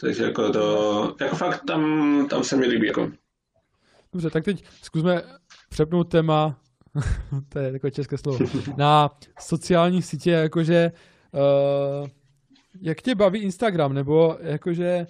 [0.00, 3.10] Takže jako to, jako fakt tam, tam se mi líbí, jako.
[4.12, 5.22] Dobře, tak teď zkusme
[5.68, 6.58] přepnout téma,
[7.48, 8.38] to je takové české slovo,
[8.76, 10.92] na sociální sítě, jakože
[11.32, 12.08] uh,
[12.80, 15.06] jak tě baví Instagram, nebo jakože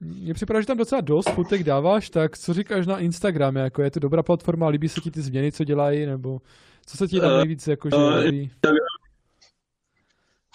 [0.00, 3.90] mně připadá, že tam docela dost fotek dáváš, tak co říkáš na Instagram, jako je
[3.90, 6.40] to dobrá platforma, líbí se ti ty změny, co dělají, nebo
[6.86, 8.50] co se ti tam Eh, nejvíc jakože líbí?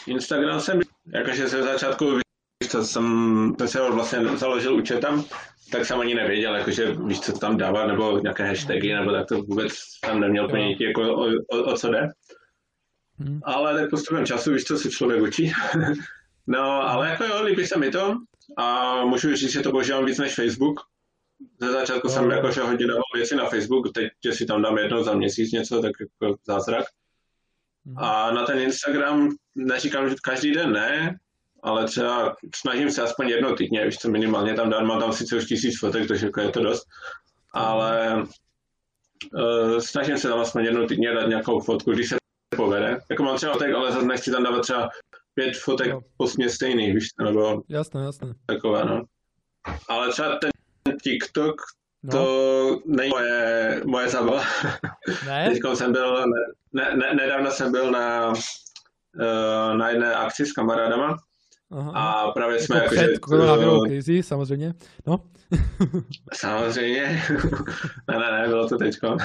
[0.08, 0.80] Instagram jsem,
[1.14, 2.06] jakože se v začátku
[2.74, 5.26] co, jsem, jsem se vlastně založil účet tam,
[5.72, 9.38] tak jsem ani nevěděl, jakože víš, co tam dávat, nebo nějaké hashtagy, nebo tak to
[9.38, 12.08] vůbec tam neměl ponětí, jako o, o, o co jde.
[13.20, 13.40] Hmm.
[13.44, 15.52] Ale tak postupem času, víš, co se člověk učí.
[16.48, 18.16] no, ale jako jo, líbí se mi to
[18.58, 20.80] a můžu říct, že to používám víc než Facebook.
[21.60, 22.14] Ze začátku no.
[22.14, 25.52] jsem jakože hodně dával věci na Facebook, teď, že si tam dám jednou za měsíc
[25.52, 26.86] něco, tak jako zázrak.
[27.86, 27.98] Hmm.
[27.98, 31.20] A na ten Instagram neříkám, že každý den ne,
[31.64, 35.36] ale třeba snažím se aspoň jednou týdně, víš co, minimálně tam dát, mám tam sice
[35.36, 36.88] už tisíc fotek, takže jako je to dost,
[37.54, 38.24] ale
[39.34, 42.16] uh, snažím se tam aspoň jednou týdně dát nějakou fotku, když se
[42.58, 43.00] povede.
[43.10, 44.90] Jako mám třeba fotek, ale zase nechci tam dávat třeba
[45.34, 46.00] pět fotek no.
[46.18, 48.34] postně stejný, víš, nebo jasné, jasné.
[48.46, 49.04] takové, no.
[49.90, 50.52] Ale třeba ten
[51.04, 51.62] TikTok,
[52.04, 52.12] no.
[52.12, 54.44] to není moje, moje zabava.
[55.28, 55.50] Ne?
[55.50, 56.26] Teď jsem byl,
[56.74, 61.18] ne, ne, nedávno jsem byl na, uh, na jedné akci s kamarádama
[61.78, 61.92] Aha.
[61.92, 64.74] A právě jsme jako, před jako, koronavirovou krizi, samozřejmě.
[65.08, 65.20] No.
[66.34, 67.04] samozřejmě.
[68.10, 69.18] ne, ne, ne, bylo to teďko.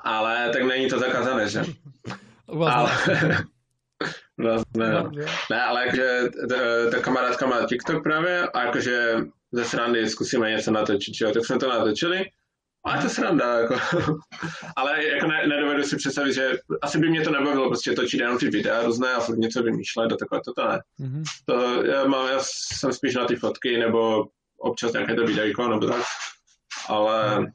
[0.00, 1.64] Ale tak není to zakázané, že?
[2.66, 2.90] Ale...
[4.38, 5.10] Vlastně, no.
[5.50, 6.20] Ne, ale jakože
[6.90, 9.16] ta kamarádka má TikTok právě a jakože
[9.52, 11.30] ze srandy zkusíme něco natočit, jo?
[11.30, 12.24] tak jsme to natočili
[12.84, 13.76] a je to sranda, jako.
[14.76, 18.38] ale jako ne, nedovedu si představit, že asi by mě to nebavilo prostě točit jenom
[18.38, 20.80] ty videa různé a furt něco vymýšlet a takové, to, to ne.
[21.00, 21.22] Mm-hmm.
[21.46, 24.26] To já, mám, já jsem spíš na ty fotky nebo
[24.58, 26.02] občas nějaké to videjko nebo tak,
[26.88, 27.46] ale mm.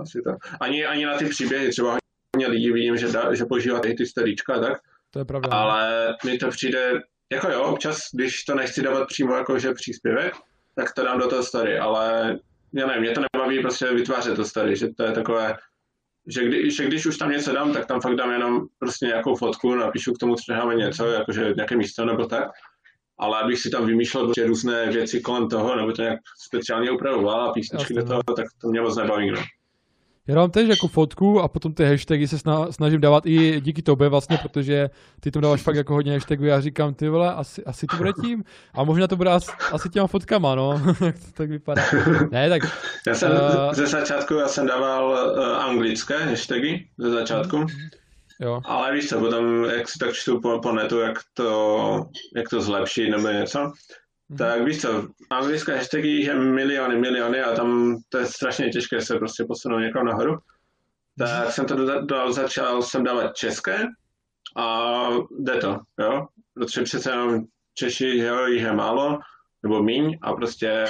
[0.00, 0.36] asi to.
[0.60, 1.98] Ani, ani na ty příběhy, třeba
[2.36, 4.78] hodně lidí vidím, že, da, že používají ty storíčka tak,
[5.10, 5.48] to je pravda.
[5.52, 6.92] Ale mi to přijde,
[7.32, 10.34] jako jo, občas, když to nechci dávat přímo jako že příspěvek,
[10.74, 12.38] tak to dám do toho story, ale
[12.72, 15.56] já nevím, mě to nebaví prostě vytvářet to story, že to je takové,
[16.28, 19.36] že, kdy, že když už tam něco dám, tak tam fakt dám jenom prostě nějakou
[19.36, 22.48] fotku, napíšu k tomu třeba něco, jakože nějaké místo nebo tak,
[23.18, 27.40] ale abych si tam vymýšlel prostě různé věci kolem toho, nebo to nějak speciálně upravoval
[27.40, 29.30] a písničky do toho, tak to mě moc nebaví.
[29.30, 29.40] No.
[30.28, 32.36] Já dám tež jako fotku a potom ty hashtagy se
[32.70, 34.90] snažím dávat i díky tobě vlastně, protože
[35.20, 36.44] ty tam dáváš fakt jako hodně hashtagů.
[36.44, 38.44] Já říkám, ty vole, asi, asi to bude tím.
[38.74, 40.82] A možná to bude asi, asi těma fotkama, no.
[41.04, 41.82] Jak to tak vypadá.
[42.30, 42.62] Ne, tak...
[43.06, 47.66] Já jsem uh, ze začátku, já jsem dával uh, anglické hashtagy ze začátku.
[48.40, 48.60] Jo.
[48.64, 52.06] Ale víš co, potom jak si tak čtu po, po netu, jak to,
[52.36, 53.72] jak to zlepší nebo něco.
[54.38, 59.18] Tak víš co, anglické hashtagy je miliony, miliony a tam to je strašně těžké se
[59.18, 60.38] prostě posunout někam nahoru.
[61.18, 61.52] Tak mhm.
[61.52, 63.86] jsem to do, do, začal jsem dávat české
[64.56, 65.06] a
[65.38, 66.26] jde to, jo.
[66.54, 69.18] Protože přece jenom Češi, jo, jich je málo,
[69.62, 70.84] nebo míň a prostě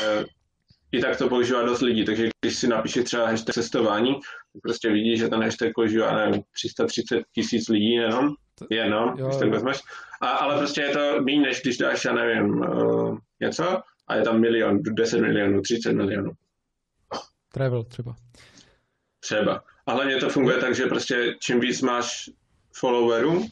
[0.93, 4.15] i tak to používá dost lidí, takže když si napíše třeba hashtag cestování,
[4.63, 8.29] prostě vidí, že ten hashtag používá, nevím, 330 tisíc lidí jenom,
[8.71, 9.81] jenom, jo, když tak vezmeš.
[10.23, 14.23] A, ale prostě je to méně, než když dáš, já nevím, uh, něco a je
[14.23, 16.33] tam milion, 10 milionů, 30 milionů.
[17.53, 18.17] Travel třeba.
[19.21, 19.65] Třeba.
[19.87, 22.31] A hlavně to funguje tak, že prostě čím víc máš
[22.75, 23.47] followerů,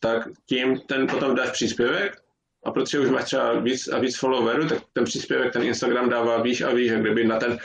[0.00, 2.22] tak tím ten potom dáš příspěvek
[2.64, 6.42] a protože už máš třeba víc a víc followerů, tak ten příspěvek ten Instagram dává
[6.42, 7.58] výš a výš, jak kdyby na ten,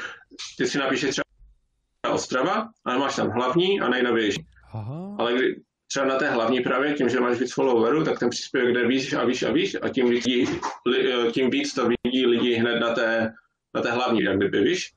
[0.57, 1.27] ty si napíšeš třeba
[2.13, 4.45] Ostrava, ale máš tam hlavní a nejnovější.
[4.73, 5.15] Aha.
[5.19, 5.55] Ale kdy,
[5.87, 9.13] třeba na té hlavní právě, tím, že máš víc followerů, tak ten příspěvek jde víc
[9.13, 10.25] a víc a víc a tím víc,
[11.33, 13.33] tím víc to vidí lidi hned na té,
[13.75, 14.93] na té hlavní, jak kdyby, víš?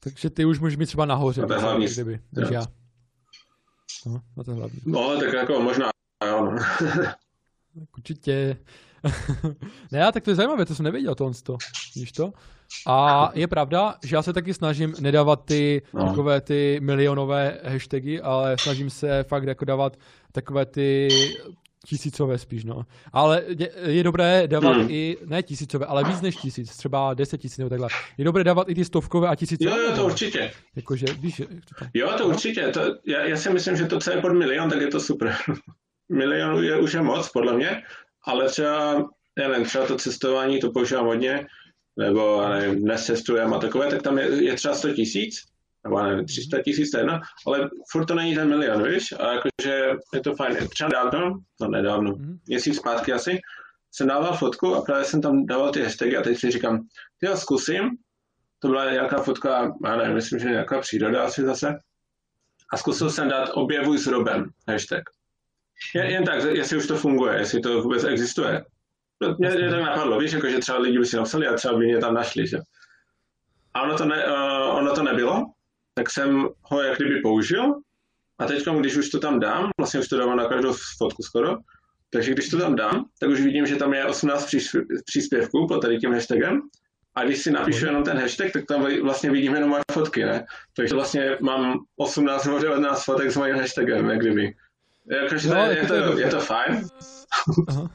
[0.00, 2.66] Takže ty už můžeš mít třeba nahoře, na té hlavní, kdyby, než já.
[4.06, 4.80] No, na té hlavní.
[4.86, 5.90] No, tak jako možná,
[6.26, 6.56] jo, no.
[7.96, 8.56] Určitě.
[9.92, 11.34] ne, tak to je zajímavé, to jsem nevěděl tohle,
[11.96, 12.32] víš to?
[12.86, 16.06] A je pravda, že já se taky snažím nedávat ty no.
[16.06, 19.96] takové ty milionové hashtagy, ale snažím se fakt jako dávat
[20.32, 21.08] takové ty
[21.86, 22.82] tisícové spíš, no.
[23.12, 24.86] Ale je, je dobré dávat hmm.
[24.90, 27.88] i, ne tisícové, ale víc než tisíc, třeba deset tisíc nebo takhle.
[28.18, 29.70] Je dobré dávat i ty stovkové a tisícové.
[29.70, 30.50] Jo, jo, to určitě.
[30.76, 31.36] Jakože, víš,
[31.78, 32.34] to, jo, to no?
[32.34, 32.68] určitě.
[32.68, 35.36] To, já, já si myslím, že to, co je pod milion, tak je to super.
[36.10, 37.82] Milion je už je moc, podle mě,
[38.26, 41.46] ale třeba, já nevím, třeba to cestování, to používám hodně,
[41.96, 45.36] nebo nevím, dnes cestujeme a takové, tak tam je, je třeba 100 tisíc,
[45.84, 49.12] nebo nevím, 300 tisíc jedna, ale furt to není ten milion, víš?
[49.12, 50.68] A jakože je to fajn.
[50.68, 52.38] Třeba dávno, no nedávno, mm-hmm.
[52.46, 53.40] měsíc zpátky asi,
[53.92, 56.80] jsem dával fotku a právě jsem tam dával ty hashtagy a teď si říkám,
[57.20, 57.90] ty já zkusím,
[58.58, 61.78] to byla nějaká fotka, já nevím, myslím, že nějaká příroda asi zase,
[62.72, 65.02] a zkusil jsem dát objevuj s Robem hashtag.
[65.94, 68.64] Jen, jen tak, jestli už to funguje, jestli to vůbec existuje.
[69.22, 71.78] No, mě, mě tak napadlo, víš, jako, že třeba lidi by si napsali a třeba
[71.78, 72.58] by mě tam našli, že?
[73.74, 75.44] A ono to, ne, uh, ono to nebylo,
[75.94, 77.74] tak jsem ho jak kdyby použil
[78.38, 81.56] a teď, když už to tam dám, vlastně už to dávám na každou fotku skoro,
[82.12, 84.56] Takže když to tam dám, tak už vidím, že tam je 18
[85.06, 86.60] příspěvků pod tady tím hashtagem.
[87.14, 90.46] A když si napíšu jenom ten hashtag, tak tam vlastně vidím jenom moje fotky, ne?
[90.76, 94.54] Takže vlastně mám 18 nebo 19 fotek s mojím hashtagem, jak kdyby.
[95.22, 96.82] Jakože no, je, je, to, je to fajn.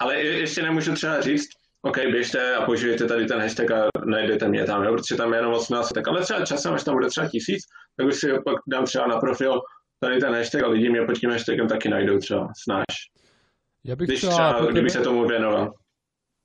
[0.00, 1.48] Ale ještě nemůžu třeba říct,
[1.82, 5.38] OK, běžte a použijte tady ten hashtag a najdete mě tam, jo, protože tam je
[5.38, 7.64] jenom 18 tak ale třeba časem, až tam bude třeba tisíc,
[7.96, 9.60] tak už si pak dám třeba na profil
[10.00, 12.84] tady ten hashtag a lidi mě pod tím hashtagem taky najdou třeba, snáš.
[13.84, 14.90] Já bych Když třeba, třeba kdyby tebe...
[14.90, 15.72] se tomu věnoval.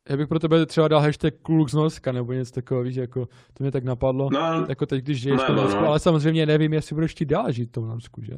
[0.09, 3.25] Já bych pro tebe třeba dal hashtag kluk z Norska nebo něco takového, víš, jako
[3.25, 4.29] to mě tak napadlo.
[4.33, 5.87] No, jako teď, když žiješ no, v Norsku, no.
[5.87, 8.33] ale samozřejmě nevím, jestli budeš ti dál žít v tom Norsku, že?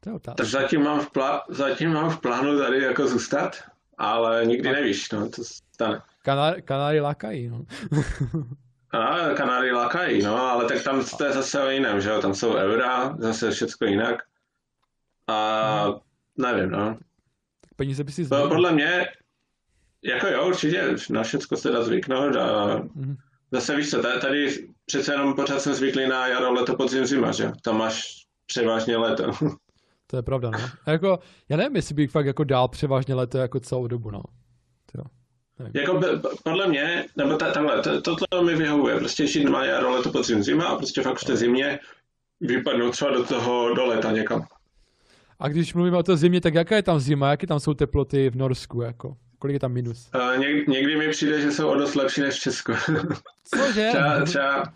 [0.00, 0.18] To.
[0.18, 3.56] Tak zatím mám, v plá- zatím mám v plánu tady jako zůstat,
[3.98, 6.02] ale nikdy nevíš, no, to stane.
[6.22, 7.64] Kanáry, kanáry lakají, no.
[8.90, 12.34] A Kanáry lakají, no, ale tak tam to je zase o jiném, že jo, tam
[12.34, 14.22] jsou eura, zase všechno jinak.
[15.26, 16.00] A no.
[16.36, 16.98] nevím, no.
[17.60, 18.48] Tak peníze by si znal.
[18.48, 19.06] Podle mě,
[20.02, 23.16] jako jo, určitě, na všechno se dá zvyknout a mm.
[23.52, 27.32] zase víš co, tady, tady přece jenom pořád jsem zvyklý na jaro, leto, podzim, zima,
[27.32, 27.52] že?
[27.62, 29.30] Tam máš převážně leto.
[30.10, 30.58] To je pravda, no.
[30.84, 34.22] A jako, já nevím, jestli bych fakt jako dál převážně leto jako celou dobu, no.
[34.92, 35.04] Tyjo.
[35.74, 36.00] Jako
[36.44, 40.42] podle mě, nebo ta, takhle, to, toto mi vyhovuje, prostě ještě má jaro, leto, podzim,
[40.42, 41.78] zima a prostě fakt v té zimě
[42.40, 44.46] vypadnout třeba do toho, do leta někam.
[45.38, 48.30] A když mluvíme o té zimě, tak jaká je tam zima, jaké tam jsou teploty
[48.30, 49.16] v Norsku, jako?
[49.38, 50.10] Kolik je tam minus?
[50.14, 52.72] Uh, něk, někdy mi přijde, že jsou o dost lepší než v Česku.
[53.54, 53.88] Cože?
[53.88, 54.72] třeba, třeba,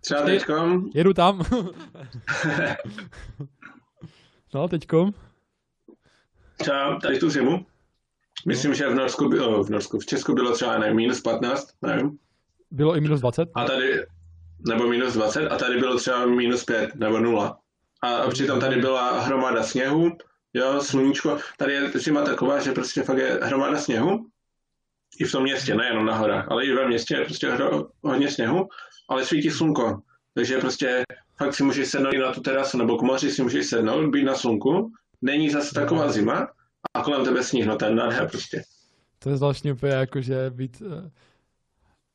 [0.00, 0.90] třeba teďkom.
[0.94, 1.42] Jedu tam.
[4.54, 5.12] no, teďkom.
[6.56, 7.66] Třeba tady tu zimu.
[8.46, 12.18] Myslím, že v Norsku bylo, v Norsku, v Česku bylo třeba, nevím, minus 15, nevím.
[12.70, 13.48] Bylo i minus 20?
[13.54, 14.06] A tady,
[14.68, 17.58] nebo minus 20, a tady bylo třeba minus 5 nebo 0.
[18.02, 20.10] A přitom tady byla hromada sněhu,
[20.54, 21.38] jo, sluníčko.
[21.58, 24.26] Tady je zima taková, že prostě fakt je hromada sněhu.
[25.18, 28.30] I v tom městě, nejenom na horách, ale i ve městě je prostě hro, hodně
[28.30, 28.68] sněhu,
[29.08, 30.02] ale svítí slunko.
[30.34, 31.02] Takže prostě
[31.38, 34.34] fakt si můžeš sednout na tu terasu nebo k moři si můžeš sednout, být na
[34.34, 34.92] slunku.
[35.22, 36.48] Není zase taková zima
[36.94, 38.62] a kolem tebe sníh, no ten nádher prostě.
[39.18, 41.10] To je zvláštní úplně jako, že být, eh,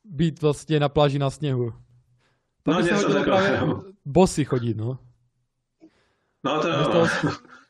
[0.04, 1.74] být vlastně na pláži na sněhu.
[2.64, 3.84] Tam no, něco takového.
[4.06, 5.00] Bosy chodit, no.
[6.44, 7.08] No to jo.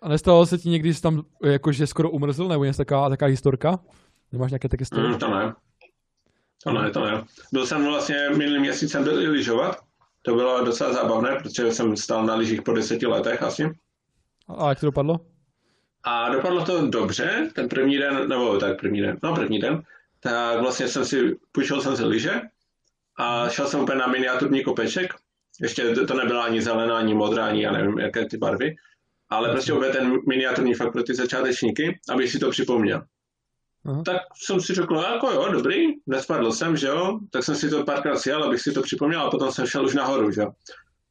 [0.02, 3.80] A nestalo se ti někdy, že tam jakože skoro umrzl, nebo něco taková, taková historka?
[4.32, 5.08] Nemáš nějaké také story?
[5.08, 5.54] Mm, to ne.
[6.64, 7.24] To ne, to ne.
[7.54, 9.87] Byl jsem vlastně minulý měsíc jsem byl i lyžovat.
[10.28, 13.70] To bylo docela zábavné, protože jsem stál na lyžích po deseti letech asi.
[14.58, 15.20] A jak to dopadlo?
[16.04, 19.84] A dopadlo to dobře, ten první den, nebo tak první den, no první den,
[20.20, 22.42] tak vlastně jsem si, půjčil jsem si lyže
[23.18, 25.14] a šel jsem úplně na miniaturní kopeček.
[25.62, 28.76] Ještě to nebyla ani zelená, ani modrá, ani já nevím, jaké ty barvy
[29.30, 33.04] ale prostě úplně ten miniaturní fakt pro ty začátečníky, aby si to připomněl.
[33.88, 34.02] Aha.
[34.06, 37.84] Tak jsem si řekl, jako jo, dobrý, nespadl jsem, že jo, tak jsem si to
[37.84, 40.52] párkrát sjel, abych si to připomněl a potom jsem šel už nahoru, že jo.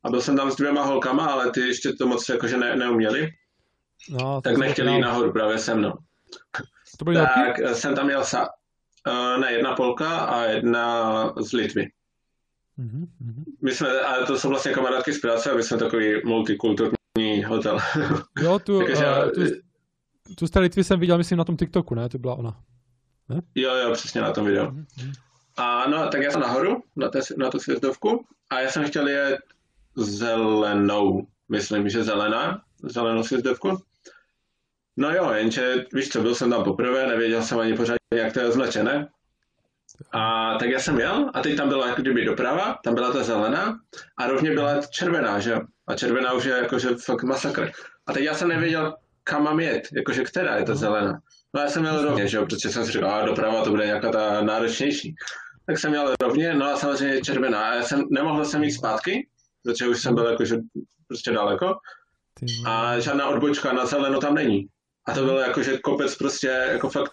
[0.05, 3.29] A byl jsem tam s dvěma holkama, ale ty ještě to moc jakože ne, neuměli.
[4.11, 5.93] No, tak nechtěli jít nahoru právě se mnou.
[6.99, 7.74] To byly tak taky?
[7.74, 8.49] jsem tam měl sa,
[9.09, 11.87] uh, ne, jedna Polka a jedna z Litvy.
[12.79, 13.07] Mm-hmm.
[13.62, 17.79] My jsme, ale to jsou vlastně kamarádky z práce a my jsme takový multikulturní hotel.
[18.43, 19.41] Jo, tu, uh, tu,
[20.35, 22.09] tu z té Litvy jsem viděl, myslím, na tom TikToku, ne?
[22.09, 22.61] To byla ona.
[23.29, 23.43] Ne?
[23.55, 24.64] Jo, jo, přesně na tom videu.
[24.64, 25.12] Mm-hmm.
[25.57, 29.09] A no, tak já jsem nahoru, na, té, na tu svězdovku, a já jsem chtěl
[29.09, 29.41] jet
[29.97, 33.83] zelenou, myslím, že zelená, zelenou svězdovku.
[34.97, 38.41] No jo, jenže, víš co, byl jsem tam poprvé, nevěděl jsem ani pořád, jak to
[38.41, 39.09] je označené.
[40.12, 43.22] A tak já jsem jel a teď tam byla jako kdyby doprava, tam byla ta
[43.22, 43.79] zelená
[44.16, 45.59] a rovně byla červená, že?
[45.87, 47.70] A červená už je jakože fakt masakr.
[48.07, 48.97] A teď já jsem nevěděl,
[49.29, 50.81] kam mám jet, jakože která je ta mhm.
[50.81, 51.20] zelená.
[51.55, 53.87] No já jsem měl rovně, že jo, protože jsem si říkal, a doprava to bude
[53.87, 55.14] nějaká ta náročnější.
[55.66, 57.61] Tak jsem měl rovně, no a samozřejmě červená.
[57.61, 59.29] A já jsem, nemohl jsem jít zpátky,
[59.62, 60.57] protože už jsem byl jakože
[61.09, 61.74] prostě daleko.
[62.66, 64.66] A žádná odbočka na zeleno tam není.
[65.07, 67.12] A to byl jakože kopec prostě, jako fakt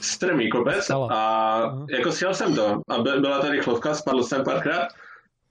[0.00, 0.90] strmý kopec.
[0.90, 2.80] A jako sjel jsem to.
[2.88, 4.88] A byla ta rychlovka, spadl jsem párkrát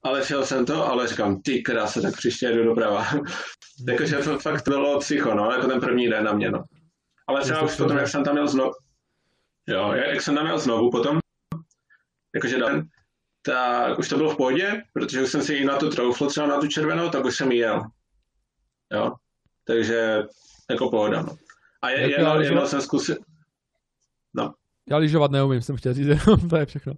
[0.03, 3.05] ale šel jsem to, ale říkám, ty krása, tak příště jdu doprava.
[3.87, 6.63] Jakože fakt bylo psycho, no, jako ten první den na mě, no.
[7.27, 8.71] Ale třeba už potom, jak jsem tam měl znovu,
[9.67, 11.19] jo, jak jsem tam měl znovu potom,
[12.35, 12.87] jakože den,
[13.41, 16.47] tak už to bylo v pohodě, protože už jsem si i na tu troufl, třeba
[16.47, 17.83] na tu červenou, tak už jsem jel.
[18.93, 19.13] Jo,
[19.65, 20.23] takže
[20.69, 21.37] jako pohoda, no.
[21.81, 23.15] A je, jedno, jedno jsem zkusil.
[24.89, 26.93] Já lyžovat neumím, jsem chtěl říct, jenom to je všechno.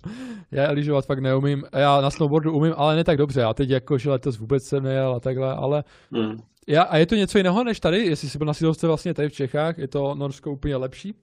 [0.51, 1.63] Já lyžovat fakt neumím.
[1.73, 3.41] Já na snowboardu umím, ale ne tak dobře.
[3.41, 6.37] Já teď jako, že letos vůbec jsem nejel a takhle, ale Hmm.
[6.67, 8.05] já, a je to něco jiného než tady?
[8.05, 11.15] Jestli jsi byl na Silovce vlastně tady v Čechách, je to Norsko úplně lepší?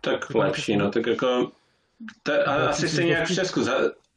[0.00, 1.50] Tak lepší, no, tak jako,
[2.22, 3.74] te, a, asi stejně jak v Česku, za,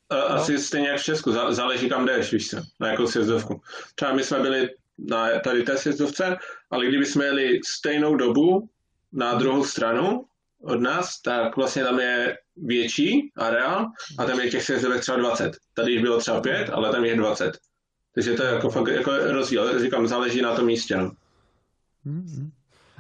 [0.10, 3.62] a, asi stejně jak v Česku, za, záleží kam jdeš, víš co, na jakou sjezdovku.
[3.96, 6.38] Třeba my jsme byli na tady té sjezdovce,
[6.72, 8.70] ale kdyby jsme jeli stejnou dobu
[9.14, 10.26] na druhou stranu
[10.66, 13.86] od nás, tak vlastně tam je větší areál
[14.18, 15.58] a tam je těch sjezdovek třeba 20.
[15.74, 17.58] Tady jich bylo třeba 5, ale tam je 20.
[18.16, 20.98] Takže to je jako fakt jako rozdíl, říkám, záleží na tom místě.
[20.98, 21.12] No.
[22.06, 22.50] Mm-hmm.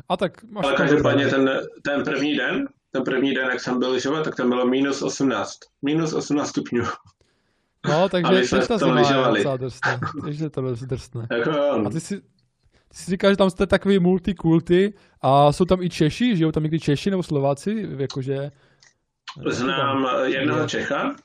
[0.09, 1.49] A tak máš Ale každopádně ten,
[1.83, 5.57] ten první den, ten první den, jak jsem byl lyžovat, tak tam bylo minus 18.
[5.81, 6.83] Minus 18 stupňů.
[7.87, 9.45] No, A takže my jsme ta to lyžovali.
[10.23, 11.27] Takže to je drsné.
[11.31, 11.85] Jako, no.
[11.85, 12.25] A ty si, ty
[12.95, 16.79] si říkáš, že tam jste takový multikulty a jsou tam i Češi, žijou tam někdy
[16.79, 18.51] Češi nebo Slováci, jakože...
[19.49, 21.15] Znám jednoho Čecha,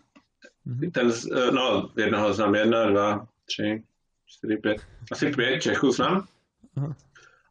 [0.65, 0.91] Mhm.
[0.91, 3.83] ten, z- eh, no, jednoho znám, jedna, dva, tři,
[4.27, 4.77] čtyři, pět,
[5.13, 6.27] asi pět Čechů znám.
[6.77, 6.97] Aha.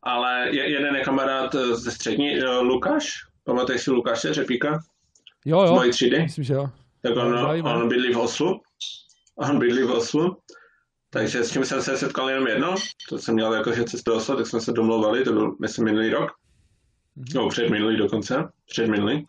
[0.04, 3.14] Ale je, jeden je kamarád eh, ze střední, eh, Lukáš,
[3.44, 4.80] pamatuješ si Lukáše Řepíka
[5.46, 6.20] Jo, z jo, mojí třídy?
[6.22, 6.70] myslím, že jo.
[7.02, 7.36] Tak on,
[7.68, 8.62] on bydlí v Oslu.
[9.36, 10.38] On bydlí v Oslu.
[11.10, 12.76] Takže s čím jsem se setkal jenom jednou,
[13.10, 16.32] to jsem měl jakože cestu Oslo, tak jsme se domlouvali, to byl myslím minulý rok.
[17.16, 17.26] Mhm.
[17.36, 19.26] No, předminulý dokonce, předminulý.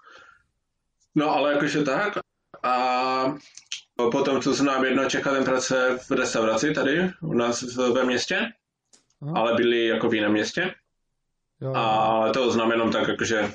[1.15, 2.19] No, ale jakože tak.
[2.63, 3.35] A
[4.13, 8.39] potom tu znám jedno Čecha, ten pracuje v restauraci tady u nás ve městě,
[9.23, 9.33] Aha.
[9.37, 10.75] ale byli jako v jiném městě.
[11.61, 11.73] Jo.
[11.75, 13.53] A to znám jenom tak, jakože,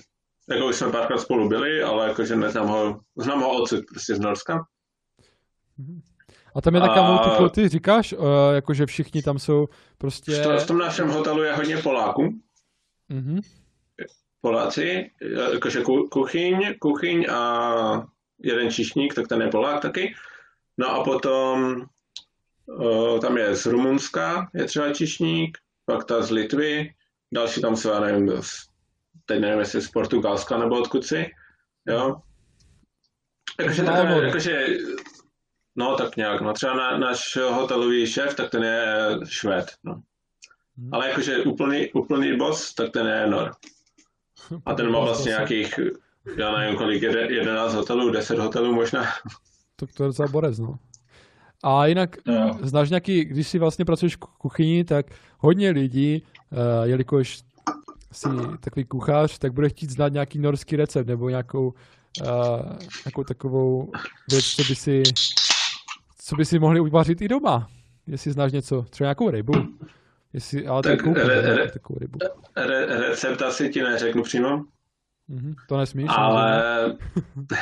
[0.49, 4.19] jako už jsme párkrát spolu byli, ale jakože neznám ho, znám ho odsud, prostě z
[4.19, 4.65] Norska.
[6.55, 10.31] A tam je taká A- multikulty, říkáš, uh, jakože všichni tam jsou prostě...
[10.31, 12.33] V, to, v tom našem hotelu je hodně Poláků.
[13.09, 13.39] Mhm.
[14.41, 15.11] Poláci,
[15.53, 18.07] jakože ku- kuchyň, kuchyň a
[18.43, 20.13] jeden číšník, tak ten je Polák taky.
[20.77, 21.85] No a potom
[22.79, 26.93] o, tam je z Rumunska, je třeba číšník, pak ta z Litvy,
[27.33, 28.67] další tam jsou, já nevím, z-
[29.25, 31.25] teď nevím, jestli z Portugalska nebo odkud si,
[31.87, 32.15] jo.
[33.59, 34.67] Jakože, Takže takové, jakože,
[35.75, 38.95] no tak nějak, no třeba na, náš hotelový šéf, tak ten je
[39.27, 40.01] Švéd, no.
[40.77, 40.93] Mhm.
[40.93, 43.51] Ale jakože úplný, úplný boss, tak ten je Nor.
[44.65, 45.79] A ten má vlastně nějakých,
[46.37, 49.03] já nevím kolik, jede- 11 hotelů, 10 hotelů možná.
[49.75, 50.75] To, to je docela borec, no.
[51.63, 52.57] A jinak Jo.
[52.61, 55.05] znáš nějaký, když si vlastně pracuješ v kuchyni, tak
[55.39, 57.39] hodně lidí, uh, jelikož
[58.11, 61.67] jsi takový kuchař, tak bude chtít znát nějaký norský recept nebo nějakou,
[62.21, 63.91] uh, nějakou takovou
[64.31, 65.03] věc, co by si,
[66.25, 67.67] co by si mohli uvařit i doma.
[68.07, 69.53] Jestli znáš něco, třeba nějakou rybu.
[70.33, 72.19] Jestli, ale je Tak koupit, re- re- takovou rybu.
[72.55, 74.63] Re- recept asi ti neřeknu přímo,
[75.27, 76.05] Mhm, to nesmíš.
[76.09, 76.63] ale...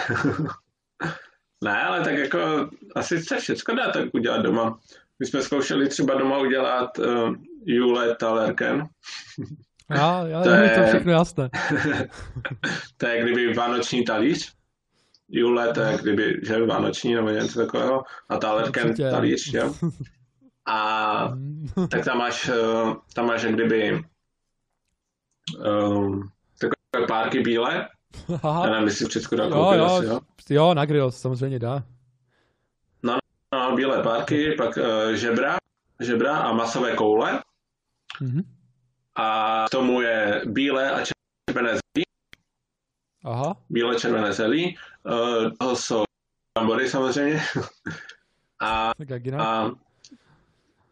[1.64, 4.80] ne, ale tak jako asi se všechno dá tak udělat doma.
[5.20, 7.36] My jsme zkoušeli třeba doma udělat uh,
[7.66, 8.88] Jule Talerken.
[9.90, 10.70] Já, já to to, je...
[10.70, 11.50] to je- všechno jasné.
[12.98, 14.54] to je kdyby vánoční talíř.
[15.36, 18.04] Jule to je kdyby, že vánoční nebo něco takového.
[18.30, 19.10] A Talerken Určitě.
[19.10, 19.74] talíř, jo.
[20.66, 21.30] A
[21.90, 24.04] tak tam máš, eh, tam máš jak kdyby
[25.58, 26.30] um,
[26.60, 27.90] takové párky bílé.
[28.30, 30.20] Já Aha, nevím, jestli v Česku dá jo, jo, asi, jo.
[30.50, 31.84] jo, na grill samozřejmě dá.
[33.04, 33.18] No,
[33.76, 35.58] bílé párky, pak uh, žebra,
[36.00, 37.42] žebra a masové koule.
[38.22, 38.42] Mhm.
[39.16, 41.04] A k tomu je bílé a
[41.50, 42.03] červené zelí.
[43.24, 44.78] Aha, Bílé červené zelí.
[45.04, 46.04] Uh, toho jsou
[46.58, 47.42] brambory samozřejmě.
[48.60, 49.72] a, tak jak a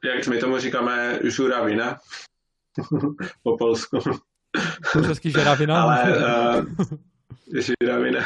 [0.03, 1.97] jak my tomu říkáme, žuravina.
[3.43, 3.99] po polsku.
[5.07, 5.83] Český žeravina.
[5.83, 6.17] ale
[6.57, 6.65] uh,
[7.61, 8.19] žuravina.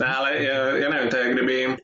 [0.00, 1.76] ne, ale uh, já nevím, to je jak kdyby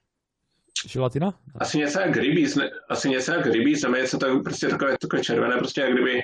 [0.87, 1.35] Želatina?
[1.61, 5.23] asi něco jak rybíz, ne, asi něco jak rybíz, nebo něco tak, prostě takové, takové
[5.23, 6.23] červené, prostě jak kdyby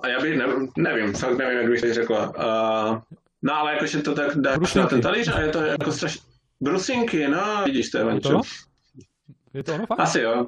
[0.00, 0.46] a já bych, ne,
[0.76, 2.28] nevím, fakt nevím, jak bych to řekla.
[2.28, 3.00] Uh,
[3.44, 4.78] no ale jakože to tak dáš Brusinky.
[4.82, 6.20] na ten talíř a je to jako strašně...
[6.60, 8.40] Brusinky, no, vidíš to, Je to Vančo.
[9.54, 10.00] Je to ono fakt?
[10.00, 10.46] Asi jo,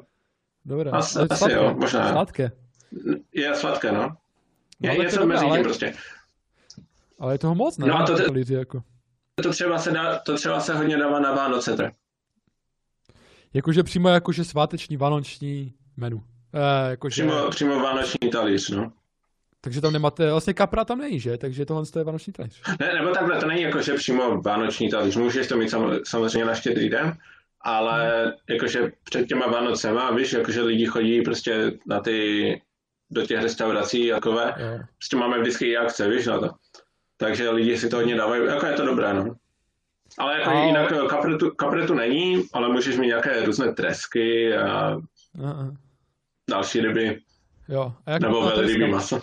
[0.64, 0.88] Dobré.
[0.88, 1.53] Je to asi sladké.
[1.55, 2.12] jo, možná.
[2.12, 2.51] Sladké.
[3.32, 4.16] je sladké, no.
[4.80, 5.94] Je No, tak to něco dobré, mezi tím ale- prostě.
[7.20, 7.86] Ale je toho moc, ne?
[7.86, 8.82] No a to te- talíři, jako.
[9.42, 11.94] To třeba se, dá, to třeba se hodně dává na Vánoce, tak.
[13.55, 16.22] Jakože přímo jakože sváteční, vánoční menu.
[16.55, 18.92] Eh, jakože, Přímo, přímo vánoční talíř, no.
[19.66, 21.38] Takže tam nemáte, vlastně kapra tam není, že?
[21.38, 22.62] Takže tohle je vánoční talíř.
[22.80, 25.16] Ne, nebo takhle, to není jako, že přímo vánoční talíř.
[25.16, 27.16] Můžeš to mít sam, samozřejmě na štědrý den,
[27.60, 32.60] ale jakože před těma Vánocema, víš, jakože lidi chodí prostě na ty,
[33.10, 34.54] do těch restaurací jakové.
[34.58, 34.78] Jo.
[34.98, 36.50] Prostě máme vždycky i akce, víš na to.
[37.16, 39.34] takže lidi si to hodně dávají, jako je to dobré, no.
[40.18, 44.96] Ale jako Ale- jinak eh, kapretu, kapretu není, ale můžeš mít nějaké různé tresky a
[45.38, 45.76] Uh-uh.
[46.50, 47.20] další ryby,
[47.68, 47.92] Jo.
[48.06, 48.86] A jak nebo treska?
[48.86, 49.20] maso.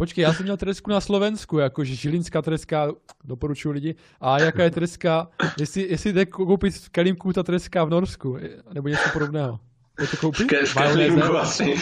[0.00, 2.88] Počkej, já jsem měl tresku na Slovensku, jakože žilinská treska,
[3.24, 3.94] doporučuji lidi.
[4.20, 5.28] A jaká je treska,
[5.58, 8.38] jestli, jestli jde koupit v Kelímku ta treska v Norsku,
[8.72, 9.60] nebo něco podobného.
[10.00, 10.46] Je to koupit?
[10.48, 11.74] Ke- V kelímku asi.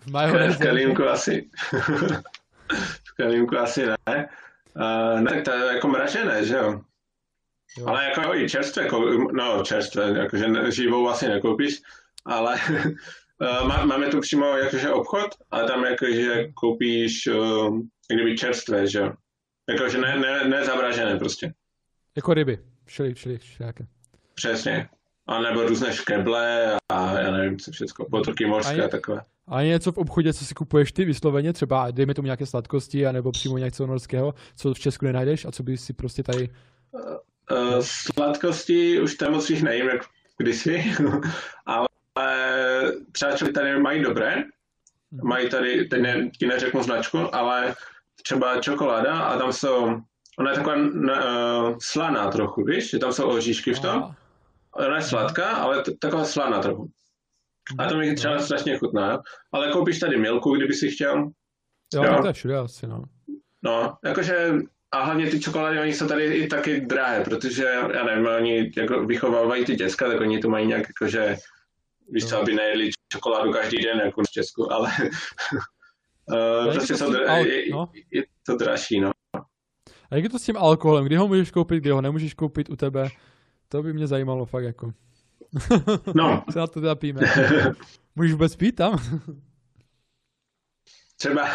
[0.00, 0.56] V majonéze?
[0.56, 1.50] V kelímku asi.
[3.04, 4.28] v kelímku asi ne.
[4.76, 6.80] Uh, ne, tak to je jako mražené, že jo?
[7.78, 7.86] Jo.
[7.86, 8.88] Ale jako i čerstvé,
[9.32, 11.80] no čerstvé, jakože živou asi nekoupíš,
[12.24, 12.56] ale
[13.42, 17.78] má, máme tu přímo jakože obchod, ale tam jakože koupíš uh,
[18.12, 19.12] kdyby čerstvé, že jo?
[19.68, 21.52] Jakože ne, ne, ne zavražené prostě.
[22.16, 22.58] Jako ryby.
[22.84, 23.86] Všeli, všeli, všelijaké.
[24.34, 24.88] Přesně.
[25.26, 29.20] A nebo různé škeble a já nevím, co všechno, potoky mořské A takové.
[29.46, 33.06] A je něco v obchodě, co si kupuješ ty vysloveně, třeba dejme tomu nějaké sladkosti,
[33.06, 36.48] anebo přímo něco norského, co v Česku nenajdeš a co bys si prostě tady...
[37.50, 40.02] Uh, sladkosti už tam moc jich nejím, jak
[40.38, 40.84] kdysi,
[41.66, 41.88] ale
[43.12, 44.36] třeba čili tady mají dobré,
[45.22, 47.74] mají tady, teď ne, ti neřeknu značku, ale
[48.22, 50.00] třeba čokoláda a tam jsou,
[50.38, 54.14] ona je taková uh, slaná trochu, víš, že tam jsou oříšky v tom,
[54.72, 56.88] ona je sladká, ale t- taková slaná trochu.
[57.78, 59.18] A to mi třeba strašně chutná, jo.
[59.52, 61.30] ale koupíš tady milku, kdyby si chtěl,
[61.94, 62.10] Jo, Jo.
[62.12, 63.04] tak to je všude asi, no.
[63.62, 64.52] No, jakože
[64.92, 69.06] a hlavně ty čokolády, oni jsou tady i taky drahé, protože, já nevím, oni jako
[69.06, 71.36] vychovávají ty děcka, tak oni to mají nějak jakože,
[72.08, 72.42] víš co, Jo.
[72.42, 74.90] aby nejedli čokoládu každý den, jako v Česku, ale
[76.26, 77.88] uh, prostě je to dra- al- je, no?
[78.10, 79.10] je to dražší, no.
[80.10, 81.04] A jak je to s tím alkoholem?
[81.04, 83.08] Kdy ho můžeš koupit, kdy ho nemůžeš koupit u tebe?
[83.68, 84.92] To by mě zajímalo fakt jako.
[86.14, 87.20] No, Se na to teda píme.
[88.16, 88.98] Můžeš vůbec pít tam?
[91.16, 91.48] třeba,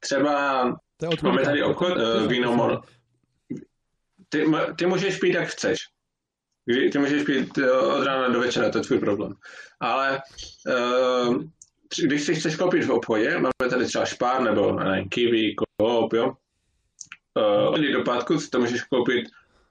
[0.00, 0.62] třeba
[0.96, 2.82] To je od máme tady obchod, uh, víno, od- mor,
[4.28, 4.44] ty,
[4.78, 5.78] ty můžeš pít, jak chceš.
[6.66, 9.32] Kdy- Ty můžeš pít eh, od rána do večera, to je tvůj problém.
[9.80, 10.20] Ale
[11.28, 11.42] uh,
[12.04, 16.32] když si chceš koupit v obchodě, máme tady třeba špár nebo ne, kiwi, koop, jo.
[17.68, 19.24] Uh, do pátku si to můžeš koupit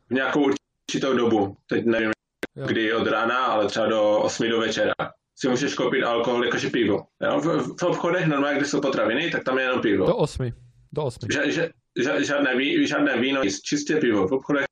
[0.09, 0.49] v nějakou
[0.91, 1.57] určitou dobu.
[1.69, 2.11] Teď nevím,
[2.55, 2.65] Jo.
[2.67, 4.93] kdy od rána, ale třeba do 8 do večera.
[5.35, 6.99] Si můžeš koupit alkohol jakože pivo.
[7.23, 7.39] Jo?
[7.39, 10.05] V, v obchodech normálně, kde jsou potraviny, tak tam je jenom pivo.
[10.05, 10.53] Do osmi.
[10.91, 11.27] Do osmi.
[11.33, 11.61] Ža, ža,
[12.03, 14.27] ža, žádné, ví, žádné víno, čistě pivo.
[14.27, 14.65] V obchodech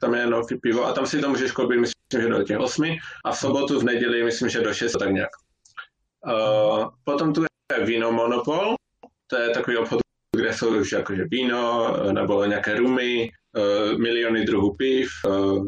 [0.00, 2.98] tam je jenom pivo a tam si to můžeš koupit, myslím, že do těch osmi
[3.24, 5.30] a v sobotu, v neděli, myslím, že do šest, tak nějak.
[6.26, 8.74] Uh, potom tu je víno monopol,
[9.26, 10.00] to je takový obchod,
[10.36, 15.66] kde jsou už jakože víno, eh, nebo nějaké rumy, uh, miliony druhů piv, uh,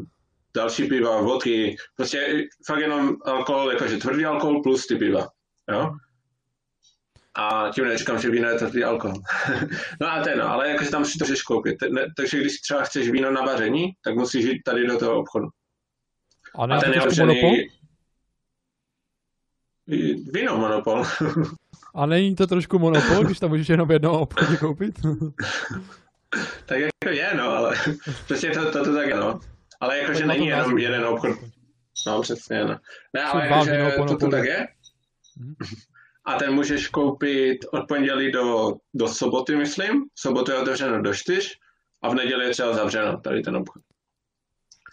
[0.57, 5.29] další piva, vodky, prostě fakt jenom alkohol, jakože tvrdý alkohol plus ty piva,
[5.72, 5.91] jo.
[7.37, 9.20] A tím neříkám, že víno je tvrdý alkohol.
[10.01, 11.76] no a ten, no, ale jakože tam si to můžeš koupit.
[11.91, 15.47] Ne, takže když třeba chceš víno na vaření, tak musíš jít tady do toho obchodu.
[16.59, 17.43] A A ne, ten je to určený...
[17.43, 17.64] monopol?
[20.32, 21.05] Víno monopol.
[21.95, 24.95] A není to trošku monopol, když tam můžeš jenom v jednom obchodě koupit?
[26.66, 27.76] tak jako je, no, ale
[28.26, 29.41] prostě to, to, to tak je, no.
[29.80, 31.37] Ale jakože Tak není jenom jeden obchod.
[32.07, 32.78] No, přesně, no.
[33.12, 34.66] Ne, ale jakože to, to tak je.
[36.27, 40.05] A ten můžeš koupit od pondělí do, do soboty, myslím.
[40.14, 41.59] V sobotu je otevřeno do čtyř
[42.03, 43.83] a v neděli je třeba zavřeno, tady ten obchod.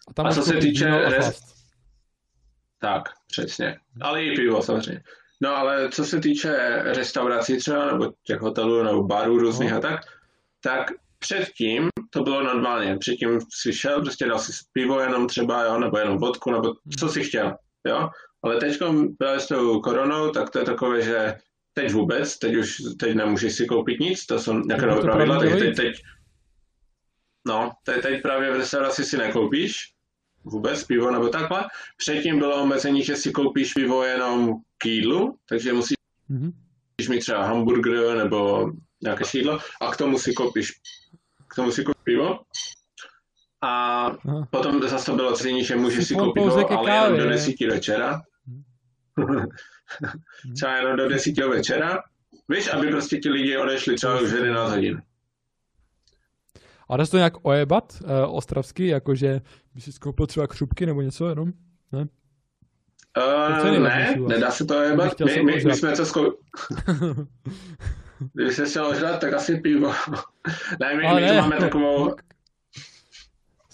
[0.08, 1.52] A tam A co se týče rest-.
[2.80, 3.80] Tak, přesně.
[4.02, 5.04] Ale i pivo samozřejmě.
[5.42, 9.78] No ale co se týče restaurací třeba, nebo těch hotelů, nebo barů různých No.
[9.78, 10.00] a tak,
[10.62, 12.98] tak předtím to bylo normálně.
[12.98, 17.10] Předtím si šel, prostě dal si pivo jenom třeba, jo, nebo jenom vodku, nebo co
[17.10, 17.56] si chtěl,
[17.88, 18.10] jo.
[18.44, 18.78] Ale teď
[19.18, 21.36] právě s tou koronou, tak to je takové, že
[21.74, 25.40] teď vůbec, teď už teď nemůžeš si koupit nic, to jsou nějaké No, nové pravidla,
[25.40, 25.96] takže teď, teď,
[27.48, 29.76] no, teď, teď právě v restauraci si nekoupíš
[30.44, 31.64] vůbec pivo nebo takhle.
[31.98, 35.96] Předtím bylo omezení, že si koupíš pivo jenom k jídlu, takže musíš
[36.30, 36.52] Mhm.
[37.10, 38.70] mít třeba hamburger nebo
[39.04, 40.72] nějaké jídlo a k tomu si koupíš,
[41.48, 42.40] k tomu si koupíš pivo.
[43.62, 44.48] A Aha.
[44.52, 47.30] potom zase to bylo cení, že můžeš Si koupit pivo, ale jenom do kávě.
[47.30, 48.22] desíti večera.
[50.56, 52.04] Třeba jenom do desíti do večera.
[52.50, 55.02] Víš, aby prostě ti lidi odešli třeba už v 11 hodin.
[56.90, 59.42] A dá se to nějak ojebat uh, ostravsky, jakože
[59.74, 61.52] by si skoupil třeba křupky nebo něco jenom?
[61.92, 62.06] Ne?
[62.06, 63.22] To
[63.68, 64.30] Uh, ne, vás.
[64.30, 65.14] nedá se to Bych jebat.
[65.14, 66.32] chtěl My, my, my jsme to zkou...
[68.34, 69.94] Kdyby se chtěl ožrat, tak asi pivo.
[70.80, 71.42] ne, my, Ale my to ne.
[71.42, 72.16] máme takovou...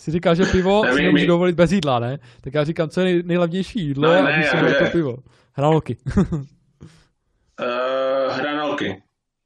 [0.07, 2.19] Jsi říkal, že pivo Ne, si my- dovolit bez jídla, ne?
[2.41, 5.17] Tak já říkám, co je nej- nejlevnější jídlo Ne, ne, si to pivo.
[5.53, 5.97] Hranolky.
[6.17, 6.33] Uh,
[8.33, 9.03] hranolky.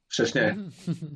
[0.08, 0.56] Přesně.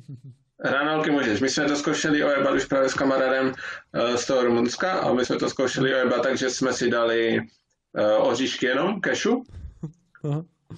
[0.65, 1.41] Hranolky můžeš.
[1.41, 5.25] My jsme to zkoušeli ojebat už právě s kamarádem uh, z toho Rumunska a my
[5.25, 9.43] jsme to zkoušeli ojebat tak, že jsme si dali uh, oříšky jenom, kešu.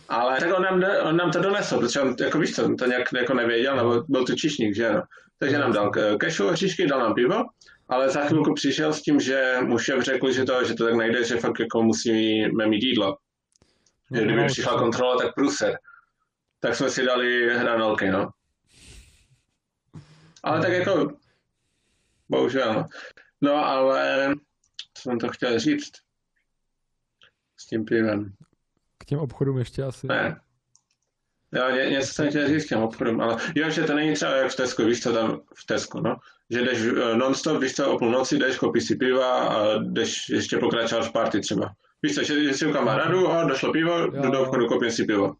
[0.10, 2.86] Ale tak on nám, on nám to donesl, protože on, jako víš co, on to
[2.86, 5.02] nějak jako nevěděl, nebo byl to čišník, že no.
[5.40, 7.36] Takže nám dal kešu, oříšky, dal nám pivo,
[7.90, 10.96] ale za chvilku přišel s tím, že mu šéf řekl, že to, že to tak
[10.96, 13.18] nejde, že fakt jako musíme mít jídlo.
[14.16, 15.80] Že kdyby přišla kontrola, tak pruser.
[16.60, 18.30] Tak jsme si dali hranolky, no.
[20.44, 21.08] Ale tak jako,
[22.30, 22.74] bohužel.
[22.74, 22.86] No,
[23.42, 24.34] no ale,
[24.94, 25.92] co jsem to chtěl říct?
[27.58, 28.34] S tím pivem.
[28.98, 30.08] K těm obchodům ještě asi.
[30.08, 30.42] Ne.
[31.56, 34.36] Jo, ně, něco jsem chtěl říct k těm obchodům, ale jo, že to není třeba
[34.36, 36.16] jak v Tesku, víš co tam v Tesku, no.
[36.50, 40.58] Že jdeš uh, non-stop, víš co, o půlnoci jdeš, koupíš si piva a jdeš ještě
[40.58, 41.72] pokračovat v party třeba.
[42.04, 44.12] Víš co, že, že si u kamarádu a došlo pivo, jo.
[44.12, 45.36] jdu do obchodu, koupím si pivo.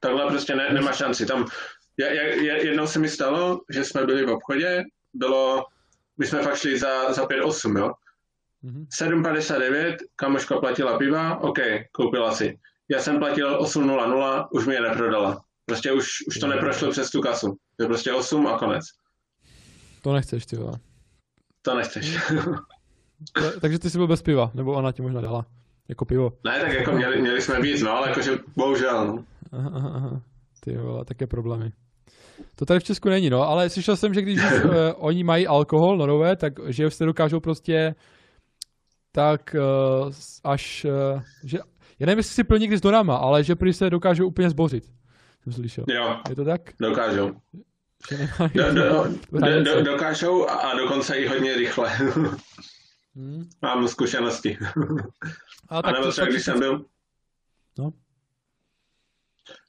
[0.00, 1.26] Takhle prostě ne, nemá šanci.
[1.26, 1.46] Tam
[1.96, 4.84] jednou se mi stalo, že jsme byli v obchodě,
[5.14, 5.64] bylo,
[6.18, 7.92] my jsme fakt šli za, za 5-8, jo.
[8.64, 8.86] Mm-hmm.
[9.22, 11.58] 7,59, kamoška platila piva, OK,
[11.92, 12.58] koupila si.
[12.90, 15.40] Já jsem platil 8,00, už mi je neprodala.
[15.66, 17.56] Prostě už, už to neprošlo přes tu kasu.
[17.80, 18.84] Je prostě 8 a konec.
[20.02, 20.78] To nechceš, ty vole.
[21.62, 22.16] To nechceš.
[23.60, 25.46] takže ty jsi byl bez piva, nebo ona ti možná dala.
[25.88, 26.30] Jako pivo.
[26.44, 29.24] Ne, tak jako měli, měli jsme víc, no, ale jakože bohužel, no.
[29.52, 30.20] Aha, aha.
[30.60, 31.72] Ty vole, také problémy.
[32.56, 35.96] To tady v Česku není, no, ale slyšel jsem, že když uh, oni mají alkohol
[35.96, 37.94] norové, tak že se dokážou prostě
[39.12, 40.12] tak uh,
[40.44, 41.58] až, uh, že,
[42.02, 44.84] já nevím, jestli si plní někdy s donama, ale že prý se dokážou úplně zbořit.
[45.42, 45.84] Jsem slyšel.
[45.88, 46.60] Jo, Je to tak?
[46.80, 47.40] dokážou.
[48.54, 51.88] Do, do, do, do, dokážou a dokonce i hodně rychle.
[53.14, 53.48] hmm.
[53.62, 54.58] Mám zkušenosti.
[55.68, 56.84] A, tak a nebo třeba, když jsem byl...
[57.78, 57.92] No.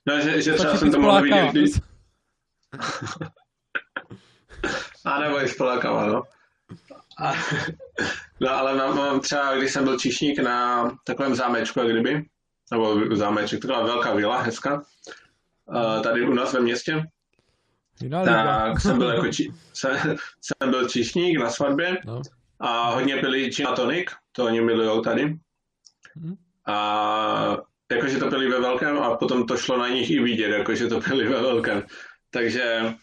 [0.05, 1.71] No, že, že třeba jsem to mohl vidět, když...
[5.05, 6.23] A nebo i spolakava, no.
[7.19, 7.33] A,
[8.39, 12.25] no ale mám, třeba, když jsem byl čišník na takovém zámečku, jak kdyby,
[12.71, 14.83] nebo zámeček, taková velká vila, hezká,
[16.03, 17.03] tady u nás ve městě,
[18.25, 22.21] tak jsem byl, jako či, jsem, jsem byl čišník na svatbě no.
[22.59, 25.37] a hodně byli gin a tonic, to oni milujou tady.
[26.15, 26.35] Hmm.
[26.67, 27.57] A
[27.91, 30.99] jakože to byli ve velkém a potom to šlo na nich i vidět, jakože to
[30.99, 31.83] byli ve velkém.
[32.29, 32.93] Takže,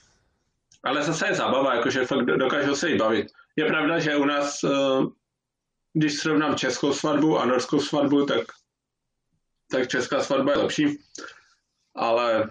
[0.84, 3.26] ale zase je zábava, jakože fakt dokážou se i bavit.
[3.56, 4.68] Je pravda, že u nás, eh,
[5.92, 8.40] když srovnám českou svatbu a norskou svatbu, tak,
[9.70, 10.98] tak česká svatba je lepší,
[11.94, 12.50] ale...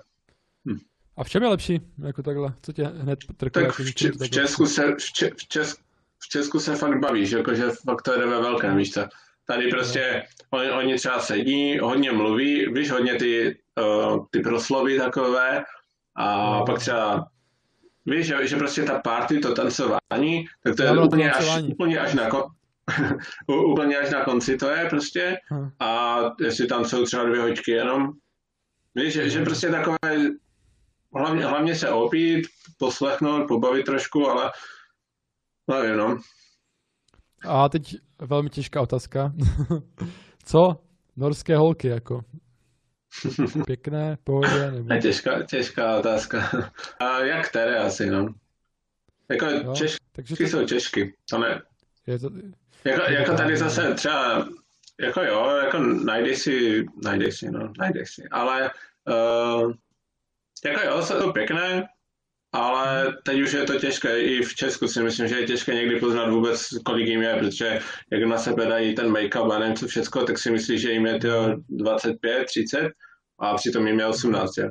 [0.69, 0.79] Hm.
[1.17, 2.53] A v čem je lepší, jako takhle?
[2.61, 3.65] Co tě hned trkuje?
[3.65, 5.81] Tak v, če- v, Česku se, v, če- v, Česku,
[6.19, 9.01] v Česku se fakt bavíš, jakože fakt to jde ve velkém, víš co?
[9.47, 15.63] Tady prostě oni, oni třeba sedí, hodně mluví, víš, hodně ty, uh, ty proslovy takové
[16.15, 17.27] a pak třeba
[18.09, 22.13] víš, že, že prostě ta party, to tancování, tak to je úplně až, úplně až
[22.13, 22.43] na kon...
[23.71, 25.69] úplně až na konci to je prostě hm.
[25.79, 28.07] a jestli tam jsou třeba dvě hoďky jenom,
[28.95, 29.97] víš, že, že prostě takové
[31.15, 32.47] hlavně, hlavně se opít,
[32.77, 34.51] poslechnout, pobavit trošku, ale
[35.67, 36.17] nevím, no.
[37.47, 39.33] A teď velmi těžká otázka.
[40.45, 40.59] Co
[41.17, 42.21] norské holky, jako?
[43.65, 45.01] Pěkné, pohodě, nebo...
[45.01, 46.49] Těžká, těžká otázka.
[46.99, 48.33] A jak které asi, no?
[49.29, 50.43] Jako jo, češky takže to...
[50.43, 51.61] jsou Češky, to ne.
[52.07, 52.29] Je to...
[52.83, 54.47] Jako, jako tady zase třeba,
[54.99, 58.71] jako jo, jako najdeš si, najdeš si, no, najdeš si, ale
[59.07, 59.73] uh,
[60.65, 61.87] jako jo, jsou pěkné,
[62.51, 65.99] ale teď už je to těžké, i v Česku si myslím, že je těžké někdy
[65.99, 67.79] poznat vůbec, kolik jim je, protože
[68.11, 71.05] jak na sebe dají ten make-up a nevím co všechno, tak si myslí, že jim
[71.05, 72.91] je to 25, 30
[73.39, 74.57] a přitom jim je 18.
[74.57, 74.69] Je.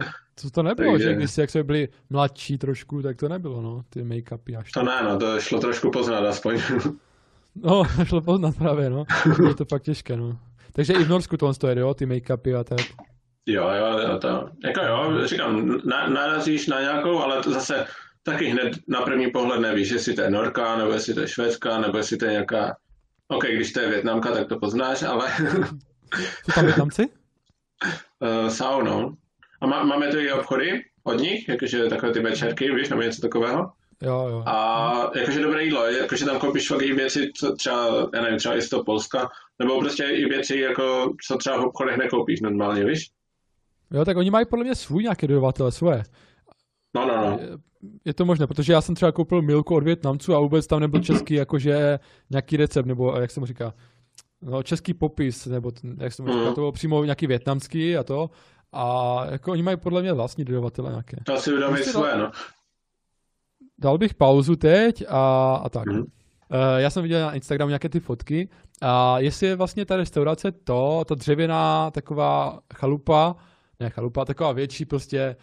[0.00, 0.04] A
[0.42, 1.08] to, to nebylo, Takže...
[1.08, 4.72] že když jak jsme byli mladší trošku, tak to nebylo, no, ty make-upy až.
[4.72, 6.60] To ne, no, to šlo trošku poznat aspoň.
[7.54, 9.04] no, šlo poznat právě, no.
[9.48, 10.38] Je to fakt těžké, no.
[10.72, 12.80] Takže i v Norsku to je, jo, ty make-upy a tak.
[13.46, 17.86] Jo, jo, to, jako jo, říkám, na, narazíš na nějakou, ale to zase
[18.22, 21.80] taky hned na první pohled nevíš, jestli to je Norka, nebo jestli to je Švédska,
[21.80, 22.76] nebo jestli to je nějaká,
[23.28, 25.28] OK, když to je Větnamka, tak to poznáš, ale...
[26.44, 27.08] Jsou tam Větnamci?
[28.20, 29.14] uh, jsou, no.
[29.60, 33.22] A má, máme tu i obchody od nich, jakože takové ty večerky, víš, nebo něco
[33.22, 33.72] takového.
[34.02, 34.42] Jo, jo.
[34.46, 38.56] A jakože dobré jídlo, jakože tam koupíš fakt i věci, co třeba, já nevím, třeba
[38.56, 39.28] i z toho Polska,
[39.58, 43.10] nebo prostě i věci, jako, co třeba v obchodech nekoupíš normálně, víš?
[43.90, 46.02] Jo, tak oni mají podle mě svůj nějaké dodavatele, svoje.
[46.94, 47.38] No, no, no.
[48.04, 51.00] Je, to možné, protože já jsem třeba koupil milku od Větnamců a vůbec tam nebyl
[51.00, 51.98] český jakože
[52.30, 53.74] nějaký recept, nebo jak se mu říká,
[54.42, 56.48] no, český popis, nebo jak se mu říká, mm.
[56.48, 58.30] to bylo přímo nějaký větnamský a to.
[58.72, 61.16] A jako oni mají podle mě vlastní dodavatele nějaké.
[61.24, 62.30] To asi budou mít svoje, no.
[63.78, 65.86] dal bych pauzu teď a, a tak.
[65.86, 66.00] Mhm.
[66.00, 66.06] Uh,
[66.76, 68.48] já jsem viděl na Instagramu nějaké ty fotky
[68.82, 73.36] a jestli je vlastně ta restaurace to, ta dřevěná taková chalupa,
[73.80, 75.36] ne chalupa, taková větší prostě,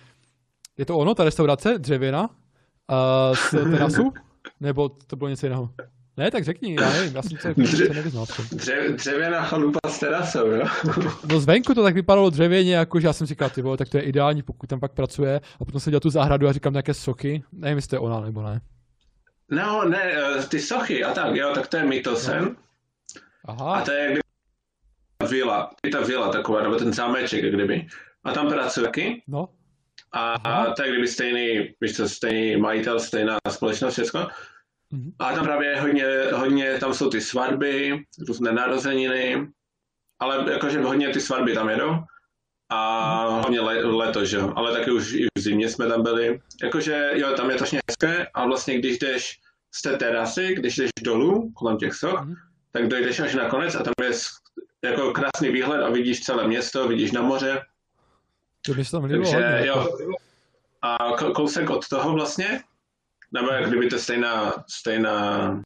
[0.78, 4.14] je to ono, ta restaurace dřevěná uh, z terasu?
[4.60, 5.70] Nebo to bylo něco jiného?
[6.18, 8.26] Ne, tak řekni, já nevím, já jsem se, Dře- se nevyznal.
[8.52, 10.66] Dře, dřevěná chalupa s terasou, jo?
[11.30, 14.04] No zvenku to tak vypadalo dřevěně, jakože já jsem říkal, ty vole, tak to je
[14.04, 15.42] ideální, pokud tam pak pracuje.
[15.60, 17.44] A potom jsem dělal tu zahradu a říkám nějaké sochy.
[17.52, 18.62] Nevím, jestli to je ona nebo ne.
[19.52, 22.56] No, ne, eh, ty sochy a tak, jo, tak to je Mytosen.
[23.46, 24.22] Aha, A to je jak kdyby
[25.18, 27.88] ta vila, je ta vila taková, nebo ten zámeček, jak kdyby.
[28.24, 29.24] A tam pracuje taky.
[29.28, 29.50] no.
[30.12, 30.64] A, Aha.
[30.64, 34.28] a to je kdyby stejný, víš co, stejný majitel, stejná společnost, všechno.
[34.92, 35.12] Mhm.
[35.20, 39.48] A tam právě hodně, hodně, tam jsou ty svatby, různé narozeniny,
[40.20, 41.92] ale jakože hodně ty svatby tam jedou.
[42.70, 43.40] A Mhm.
[43.40, 46.40] hlavně le, leto, že jo, ale taky už i v zimě jsme tam byli.
[46.64, 49.40] Jakože jo, tam je to hezké a vlastně když jdeš
[49.76, 52.36] z té terasy, když jdeš dolů kolem těch soch, Mhm.
[52.72, 54.12] tak dojdeš až na konec a tam je
[54.86, 57.62] jako krásný výhled a vidíš celé město, vidíš na moře,
[58.66, 59.68] To by se tam líbilo takže hodně.
[59.68, 59.78] jo.
[59.78, 59.98] jako.
[60.82, 62.64] A ko- kousek od toho vlastně,
[63.32, 65.62] nebo jak kdyby to stejná, stejná,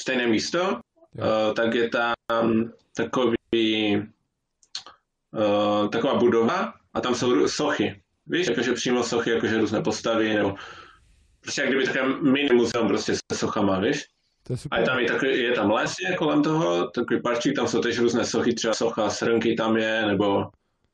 [0.00, 2.14] stejné místo, uh, tak je tam
[2.96, 3.36] takový,
[5.32, 8.02] uh, taková budova a tam jsou sochy.
[8.26, 10.54] Víš, jakože přímo sochy, jakože různé postavy, nebo
[11.40, 14.04] prostě jak kdyby také mini muzeum prostě se sochama, víš?
[14.42, 14.80] To je A super.
[14.80, 17.98] je tam i takový, je tam les je kolem toho, takový parčík, tam jsou tež
[17.98, 20.46] různé sochy, třeba socha srnky tam je, nebo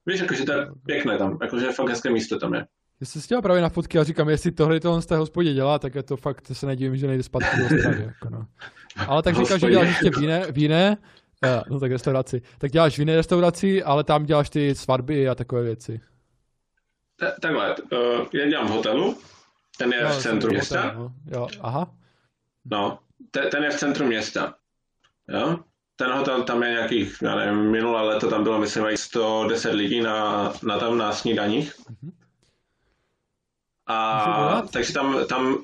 [0.06, 2.66] víš, jakože to je pěkné tam, jakože fakt hezké místo tam je.
[3.00, 5.16] Já jsem se dělal právě na fotky a říkám, jestli tohle to on z té
[5.16, 8.02] hospodě dělá, tak je to fakt, se nedivím, že nejde zpátky do Ostravy.
[8.06, 8.46] Jako no.
[9.08, 10.96] Ale tak říkáš, že děláš ještě v jiné, v jiné
[11.44, 12.42] eh, no tak restauraci.
[12.58, 16.00] Tak děláš v jiné restauraci, ale tam děláš ty svatby a takové věci.
[17.16, 19.18] Ta- Takhle, uh, já dělám v hotelu,
[19.78, 21.12] ten je Jo, v centru města, hotel, No.
[21.32, 21.94] Jo, aha.
[22.64, 22.98] no,
[23.30, 24.54] te- ten je v centru města,
[25.28, 25.58] jo.
[25.96, 30.00] Ten hotel tam je nějakých, já nevím, minulé léto tam bylo, myslím, i 110 lidí
[30.00, 31.74] na, na tam na snídaních.
[31.90, 32.12] Mhm.
[33.86, 35.56] A takže tam, tam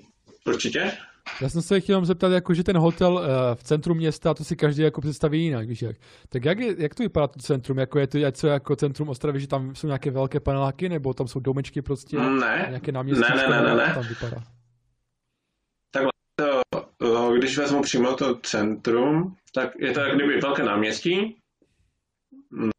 [0.47, 0.93] určitě,
[1.41, 3.25] Já jsem se chtěl zeptat, jako, že ten hotel uh,
[3.55, 5.97] v centru města, to si každý jako představí jinak, víš jak.
[6.29, 7.79] Tak jak, je, jak to vypadá to centrum?
[7.79, 11.29] Jako je to něco jako centrum Ostravy, že tam jsou nějaké velké paneláky, nebo tam
[11.29, 12.19] jsou domečky prostě?
[12.19, 13.21] ne, Nějaké náměstí?
[13.21, 14.43] Ne, ne, ne, ne, to tam vypadá?
[16.41, 21.37] Eh, když vezmu přímo to centrum, tak je to jak kdyby velké náměstí.
[22.51, 22.71] Mm,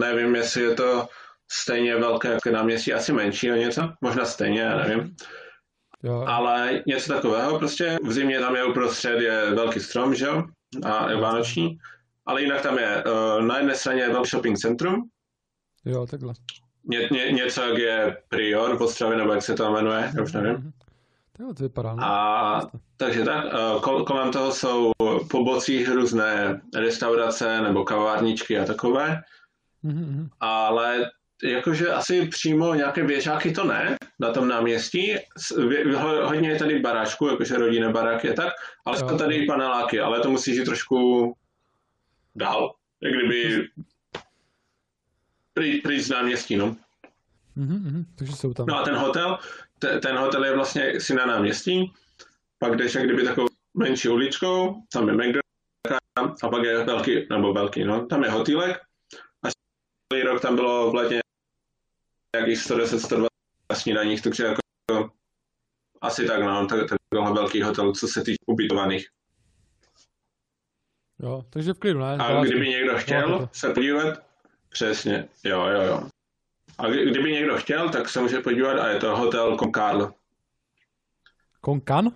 [0.00, 1.08] Nevím, jestli je to
[1.52, 5.16] stejně velké jako náměstí, asi menší o něco, možná stejně, já nevím.
[6.02, 10.44] Jo, Ale něco takového, prostě v zimě tam je uprostřed je velký strom, že jo,
[10.84, 11.78] a je vánoční.
[12.26, 15.08] Ale jinak tam je eh, na jedné straně je velký shopping centrum,
[15.84, 16.34] jo, takhle.
[16.84, 20.32] ně, ně, něco jak je Prior v Ostravě, nebo jak se to jmenuje, já už
[20.32, 20.72] nevím.
[21.40, 22.04] Jo, to vypadá, no.
[22.04, 22.60] A
[22.96, 24.92] takže tak, eh, kol- kolem toho jsou
[25.30, 29.22] po bocích různé restaurace nebo kavárničky a takové,
[29.82, 30.28] Mhm, mhm.
[30.40, 31.10] ale
[31.44, 35.14] jakože asi přímo nějaké běžáky to ne, na tom náměstí.
[36.22, 38.52] Hodně je tady baráčku, jakože rodinné baráky a tak,
[38.86, 39.08] ale Jo.
[39.08, 41.32] jsou tady i paneláky, ale to musíš jít trošku
[42.36, 43.68] dál, jak kdyby
[45.54, 46.76] pryč, pryč z náměstí, no.
[47.56, 48.04] Mhm, mhm.
[48.18, 48.66] Takže jsou tam.
[48.66, 49.44] No a ten hotel, te,
[49.80, 51.92] ten hotel je vlastně si na náměstí,
[52.58, 57.52] pak jdeš jak kdyby takovou menší uličkou, tam je McDonald's a pak je velký, nebo
[57.52, 58.80] velký, no, tam je hotýlek
[59.42, 59.48] a
[60.12, 61.20] celý rok tam bylo v letě
[62.36, 63.26] nějakých 110-120
[63.74, 64.60] snídaních, takže jako
[66.00, 69.08] asi tak, no, tak, takovýhle velký hotel, co se týče ubytovaných.
[71.22, 72.16] Jo, takže v klidu, ne?
[72.16, 74.18] A kdyby někdo chtěl se podívat,
[74.68, 76.08] přesně, jo, jo, jo.
[76.80, 80.12] A kdy- kdyby někdo chtěl, tak se může podívat a je to hotel Concarl.
[81.60, 82.12] Konkan?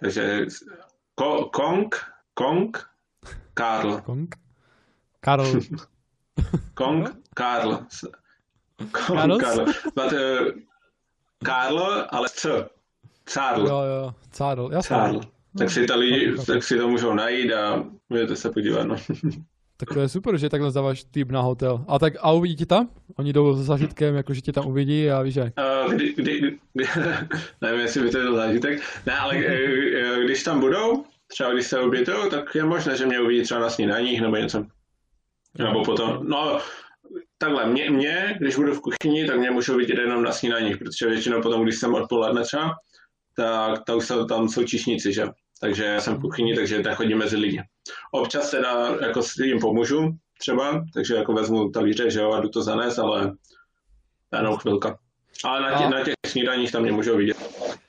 [0.00, 0.46] Takže
[1.14, 1.94] ko, Kong,
[2.34, 2.78] Kong,
[3.54, 4.00] Karl.
[4.00, 4.34] Kong?
[5.20, 5.44] Karl.
[6.74, 7.86] Kong, Karl.
[9.06, 9.40] Kong?
[9.42, 9.64] Karl.
[9.94, 10.48] But, uh,
[11.44, 12.68] Karl, ale C.
[13.24, 13.66] Carl.
[13.68, 14.96] jo, jo, Cádl, jasně.
[14.96, 15.20] Carl.
[15.58, 16.52] Tak si, to lidi, chápu, chápu.
[16.52, 18.84] tak si to můžou najít a můžete se podívat.
[18.84, 18.96] No.
[19.86, 21.84] Tak to je super, že takhle zdáváš typ na hotel.
[21.88, 22.88] A tak a uvidí tě tam?
[23.16, 25.52] Oni jdou s zažitkem, jako že tě tam uvidí a víš jak.
[25.84, 26.40] Uh, kdy, kdy,
[26.74, 26.86] kdy,
[27.60, 28.80] nevím, jestli by to byl zážitek.
[29.06, 29.54] Ne, ale eh,
[29.96, 33.60] eh, když tam budou, třeba když se obětují, tak je možné, že mě uvidí třeba
[33.60, 34.66] na snídaních nebo něco.
[35.58, 36.58] Nebo potom, no,
[37.38, 41.08] takhle, mě, mě, když budu v kuchyni, tak mě můžou vidět jenom na snídaních, protože
[41.08, 42.70] většinou potom, když jsem odpoledne třeba,
[43.36, 45.26] tak, tak jsou, tam jsou čišníci, že?
[45.60, 47.62] Takže já jsem v kuchyni, takže tak chodím mezi lidi.
[48.12, 52.48] Občas teda jako s jim pomůžu třeba, takže jako vezmu talíře, že jo, a jdu
[52.48, 53.32] to zanést, ale
[54.36, 54.98] jenom chvilka.
[55.44, 57.36] Ale na, tě, A- na těch snídaních tam mě můžou vidět.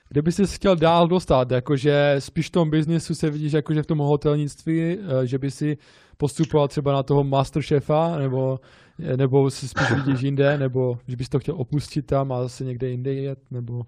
[0.10, 3.98] Kdyby jsi chtěl dál dostat, jakože spíš v tom biznesu se vidíš jakože v tom
[3.98, 5.78] hotelnictví, eh, že by si
[6.18, 8.60] postupoval třeba na toho masterchefa, nebo,
[9.00, 12.64] eh, nebo si spíš vidíš jinde, nebo že bys to chtěl opustit tam a zase
[12.64, 13.82] někde jinde jet, nebo...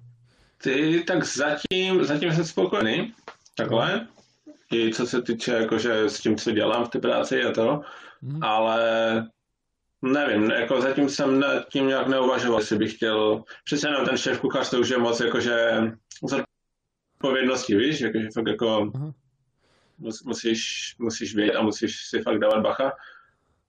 [0.63, 3.13] Ty, tak zatím, zatím jsem spokojený,
[3.57, 4.07] takhle.
[4.71, 7.81] I co se týče jakože s tím, co dělám v té práci a to.
[8.21, 8.43] Mhm.
[8.43, 8.79] Ale
[10.01, 14.39] nevím, jako zatím jsem nad tím nějak neuvažoval, jestli bych chtěl, přece jenom ten šéf
[14.39, 15.71] kuchař to už je moc jakože
[16.23, 19.13] zodpovědnosti, víš, jakože fakt jako Aha.
[19.97, 22.91] mus, musíš, musíš vědět a musíš si fakt dávat bacha,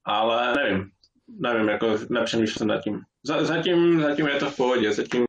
[0.04, 0.90] ale nevím,
[1.28, 3.00] nevím, jako nepřemýšlel jsem nad tím.
[3.22, 5.24] Za, zatím, zatím je to v pohodě, zatím,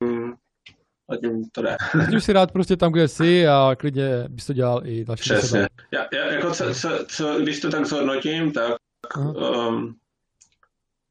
[1.11, 1.77] zatím to jde.
[1.95, 5.49] Zatím si rád prostě tam, kde jsi a klidně bys to dělal i další Přesně.
[5.49, 5.67] sebe.
[5.91, 8.73] Já, já, jako co, co, co, když to tak zhodnotím, tak
[9.15, 9.31] Aha.
[9.67, 9.95] um,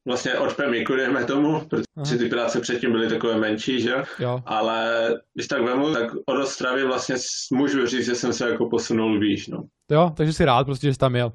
[0.06, 2.18] vlastně od Pemiku, dejme tomu, protože Aha.
[2.18, 3.94] ty práce předtím byly takové menší, že?
[4.18, 4.42] jo?
[4.46, 7.14] Ale když tak vemu, tak od Ostravy vlastně
[7.52, 9.64] můžu říct, že jsem se jako posunul výš, no.
[9.90, 11.32] jo, takže jsi rád prostě, že jsi tam jel.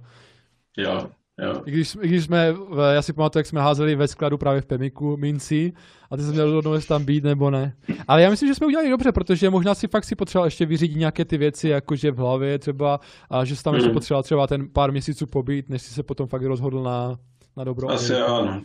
[0.77, 1.09] Jo,
[1.41, 1.61] jo.
[1.65, 2.53] I když, I když jsme,
[2.93, 5.73] já si pamatuju, jak jsme házeli ve skladu právě v Pemiku minci
[6.11, 7.73] a ty jsi měl rozhodnout, jestli tam být nebo ne.
[8.07, 10.95] Ale já myslím, že jsme udělali dobře, protože možná si fakt si potřeboval ještě vyřídit
[10.97, 12.99] nějaké ty věci, jakože v hlavě třeba,
[13.29, 13.93] a že jsi tam ještě Mhm.
[13.93, 17.19] potřeboval třeba ten pár měsíců pobít, než jsi se potom fakt rozhodl na,
[17.57, 17.89] na dobro.
[17.91, 18.61] Asi jo, no.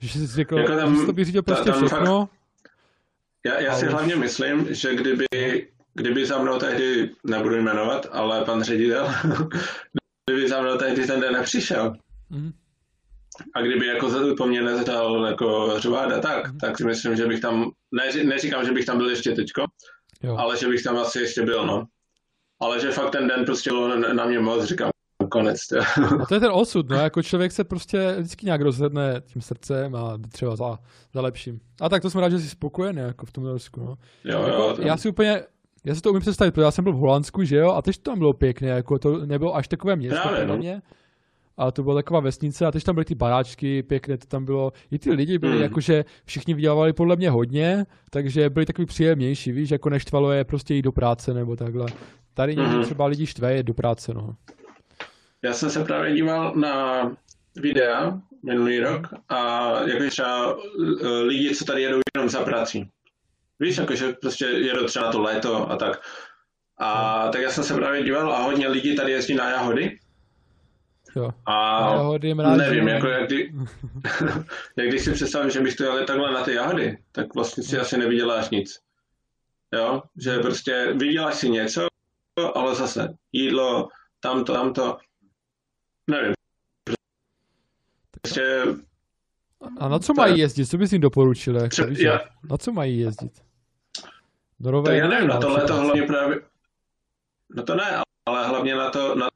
[0.00, 2.28] Že jsi si řekl, Jako tam- že jsi to vyřídil prostě tam všechno.
[3.46, 5.26] Já, já si Ale- hlavně myslím, že kdyby,
[5.94, 9.08] kdyby za mnou tehdy, nebudu jmenovat, ale pan ředitel,
[10.30, 11.94] kdyby za mnou tehdy ten den nepřišel,
[12.30, 12.52] Mhm.
[13.54, 16.58] A kdyby jako za- po mně nezadal jako řváda, tak, Mhm.
[16.58, 19.64] tak si myslím, že bych tam, ne, neříkám, že bych tam byl ještě teďko,
[20.22, 20.36] Jo.
[20.36, 21.84] ale že bych tam asi ještě byl, no.
[22.60, 24.90] Ale že fakt ten den prostě bylo na, mě moc, říkám,
[25.30, 25.66] konec.
[25.66, 25.76] To.
[26.22, 29.94] A to je ten osud, no, jako člověk se prostě vždycky nějak rozhodne tím srdcem
[29.94, 30.78] a třeba za,
[31.14, 31.60] za lepším.
[31.80, 33.96] A tak to jsem rád, že jsi spokojený jako v tom Norsku, no.
[34.24, 35.42] jo, Jako, jo, já si úplně,
[35.84, 37.96] já si to umím představit, protože já jsem byl v Holandsku, že jo, a teď
[37.98, 40.56] to tam bylo pěkné, jako to nebylo až takové město Právě, no.
[40.56, 40.82] mě,
[41.56, 44.72] a to byla taková vesnice a teď tam byly ty baráčky, pěkné to tam bylo,
[44.90, 45.62] i ty lidi byli Hmm.
[45.62, 50.74] jakože všichni vydělávali podle mě hodně, takže byli takový příjemnější, víš, jako neštvalo je prostě
[50.74, 51.86] jít do práce nebo takhle.
[52.34, 52.82] Tady Mhm.
[52.84, 54.36] třeba lidi štve je do práce, no.
[55.42, 57.10] já jsem se právě díval na
[57.56, 60.56] videa minulý rok a jako třeba
[61.04, 62.88] eh, lidi, co tady jedou jenom za prací.
[63.60, 66.00] Víš, jakože prostě jedou třeba na to léto a tak.
[66.78, 69.98] A tak já jsem se právě díval a hodně lidí tady jezdí na jahody.
[71.16, 71.30] Jo.
[71.46, 73.52] A jahody mráz, nevím, jako jak, kdy,
[74.76, 77.78] jak když si představím, že bych to jel takhle na ty jahody, tak vlastně si
[77.78, 78.80] asi nevyděláš nic.
[79.74, 81.86] Jo, že prostě vyděláš si něco,
[82.54, 83.88] ale zase jídlo,
[84.20, 84.98] tamto, tamto,
[86.10, 86.32] nevím.
[88.20, 88.62] Prostě
[89.80, 90.66] A na co mají jezdit?
[90.66, 91.54] Co bys jim doporučil?
[91.56, 92.20] Jako, Tře- víš, já-
[92.50, 93.32] Na co mají jezdit?
[94.60, 96.40] Do rovere, já nevím, na to léto třeba- hlavně právě,
[97.50, 99.28] no to ne, ale hlavně na to, na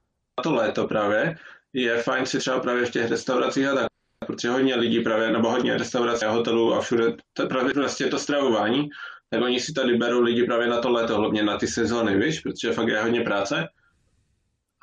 [0.43, 1.37] to léto právě
[1.73, 3.87] je fajn si třeba právě v těch restauracích a tak,
[4.27, 8.19] protože hodně lidí právě, nebo hodně restaurací a hotelů a všude, to právě vlastně to
[8.19, 8.89] stravování,
[9.29, 12.39] tak oni si tady berou lidi právě na to léto, hlavně na ty sezóny, víš,
[12.39, 13.67] protože fakt je hodně práce.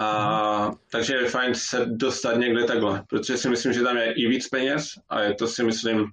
[0.00, 4.28] A takže je fajn se dostat někde takhle, protože si myslím, že tam je i
[4.28, 6.06] víc peněz a je to si myslím,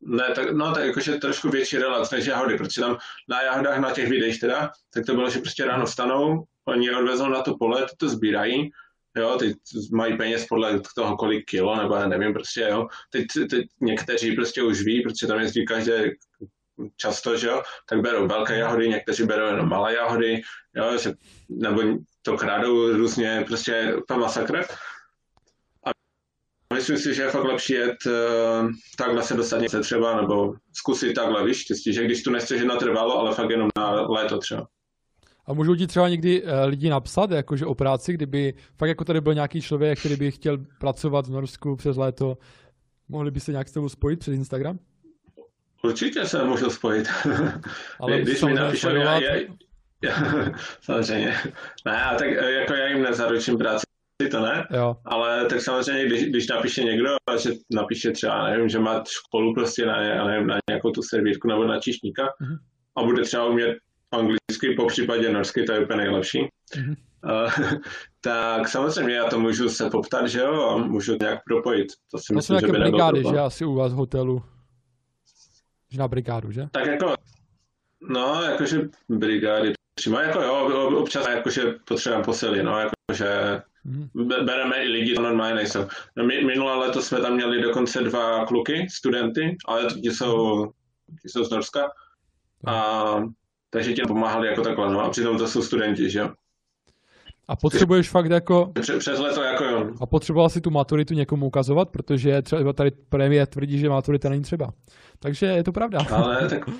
[0.00, 2.98] ne, tak, no tak jakože trošku větší relax než jahody, protože tam
[3.28, 6.96] na jahodách, na těch videích teda, tak to bylo, že prostě ráno vstanou, oni je
[6.96, 8.70] odvezou na to pole, ty to sbírají,
[9.16, 9.56] jo, teď
[9.92, 12.86] mají peněz podle toho, kolik kilo, nebo já nevím, prostě, jo.
[13.10, 16.10] Teď, teď někteří prostě už ví, protože tam jezdí každé
[16.96, 20.42] často, že jo, tak berou velké jahody, někteří berou jenom malé jahody,
[20.76, 21.12] jo, že,
[21.48, 21.82] nebo
[22.22, 24.64] to kradou různě, prostě to masakr.
[25.84, 25.90] A
[26.74, 31.14] myslím si, že je fakt lepší jet uh, takhle se dostat něco třeba, nebo zkusit
[31.14, 34.66] takhle, víš, že když tu nechceš jít natrvalo, ale fakt jenom na léto třeba.
[35.50, 39.20] A můžou ti třeba někdy uh, lidi napsat, jakože o práci, kdyby fakt jako tady
[39.20, 42.38] byl nějaký člověk, který by chtěl pracovat v Norsku přes léto,
[43.08, 44.78] mohli by se nějak s tebou spojit přes Instagram?
[45.84, 47.08] Určitě se můžu spojit.
[48.00, 49.34] Ale když mi napíšou, já, já,
[50.02, 50.14] já,
[50.80, 51.34] samozřejmě.
[51.86, 53.84] Ne, a tak eh, jako já jim nezaručím práci,
[54.30, 58.78] to ne, Jo, ale tak samozřejmě, když, když napíše někdo, že napíše třeba, nevím, že
[58.78, 62.56] má školu prostě na, nevím, na nějakou tu servítku nebo na číšníka Mhm.
[62.96, 63.76] a bude třeba umět
[64.12, 66.48] anglicky, po případě norsky, to je úplně nejlepší.
[66.76, 66.94] Mhm.
[67.24, 67.52] Uh,
[68.20, 71.88] tak samozřejmě já to můžu se poptat, že jo, a můžu nějak propojit.
[72.10, 74.42] To si myslím, že by brigády, že asi u vás v hotelu.
[75.90, 76.68] Že na brigádu, že?
[76.72, 77.14] Tak jako,
[78.08, 84.08] no, jakože brigády přímo, jako jo, ob- občas jakože potřebujeme posily, no, jakože Mhm.
[84.28, 85.86] be- bereme i lidi, to normálně nejsou.
[86.16, 90.66] No, mi- Minulé leto jsme tam měli dokonce dva kluky, studenty, ale ti jsou
[91.22, 91.90] ty jsou z Norska.
[92.66, 93.04] A
[93.70, 96.30] takže ti pomáhali jako takhle, no a přitom to jsou studenti, že jo.
[97.50, 98.72] A potřebuješ fakt jako...
[98.98, 99.90] Přes, leto jako jo.
[100.00, 104.42] A potřeboval si tu maturitu někomu ukazovat, protože třeba tady premiér tvrdí, že maturita není
[104.42, 104.70] třeba.
[105.18, 105.98] Takže je to pravda.
[106.10, 106.70] Ale tak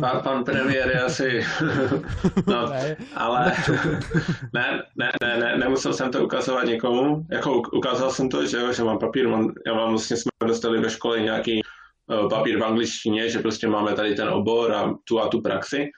[0.00, 1.46] pan, pan premiér je asi...
[2.46, 3.52] no, Ne, ale
[4.54, 7.26] ne, ne, ne, ne, nemusel jsem to ukazovat někomu.
[7.30, 10.80] Jako ukázal jsem to, že, jo, že mám papír, mám, já mám vlastně jsme dostali
[10.80, 11.60] ve škole nějaký
[12.06, 15.90] uh, papír v angličtině, že prostě máme tady ten obor a tu a tu praxi.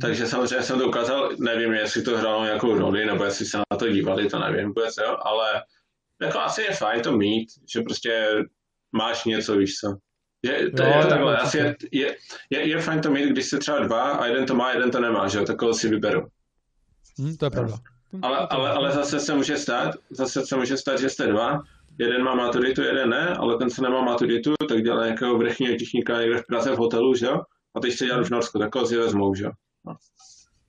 [0.00, 3.76] Takže samozřejmě jsem to ukázal, nevím, jestli to hrálo nějakou roli, nebo jestli se na
[3.78, 5.62] to dívali, to nevím vůbec, jo, ale
[6.22, 8.28] jako asi je fajn to mít, že prostě
[8.92, 9.96] máš něco, víš co.
[10.46, 11.46] Že to Jo, je takhle, určitě.
[11.46, 12.16] asi je, je,
[12.50, 15.00] je, je, fajn to mít, když se třeba dva a jeden to má, jeden to
[15.00, 16.26] nemá, že jo, takhle si vyberu.
[17.20, 17.76] hm, to je pravda.
[18.22, 21.62] Ale, ale, ale zase se může stát, zase se může stát, že jste dva,
[21.98, 26.20] jeden má maturitu, jeden ne, ale ten, co nemá maturitu, tak dělá nějakého vrchního technika
[26.20, 27.40] někde v Praze v hotelu, že jo,
[27.76, 29.50] a teď chce dělat v Norsku, tak ho si vezmou, že jo.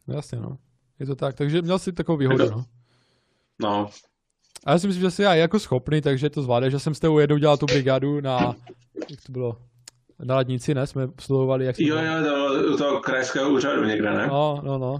[0.07, 0.57] Jasně, no.
[0.99, 1.35] Je to tak.
[1.35, 2.65] Takže měl jsi takovou výhodu, no.
[3.61, 3.89] No,
[4.65, 6.73] A já si myslím, že jsi já jako schopný, takže to zvládneš.
[6.73, 8.55] Já jsem s tebou jednou dělal tu brigádu na,
[9.09, 9.57] jak to bylo,
[10.23, 10.87] na radnici, ne?
[10.87, 14.27] Jsme obsluhovali, jak jo, jo, to, u toho krajského úřadu někde, ne?
[14.27, 14.99] No, no, no.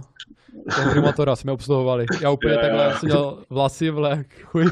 [0.76, 2.06] Toho primátora jsme obsluhovali.
[2.20, 2.66] Já úplně Jo, jo.
[2.66, 4.66] takhle jsem měl vlasy v lek, chuj.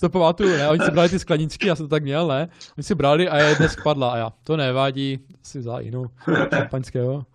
[0.00, 0.68] to pamatuju, ne?
[0.68, 2.48] Oni si brali ty skleničky, já jsem to tak měl, ne?
[2.78, 6.06] Oni si brali a jedna spadla a já, to nevadí, si vzal jinou
[6.54, 7.26] šampaňského.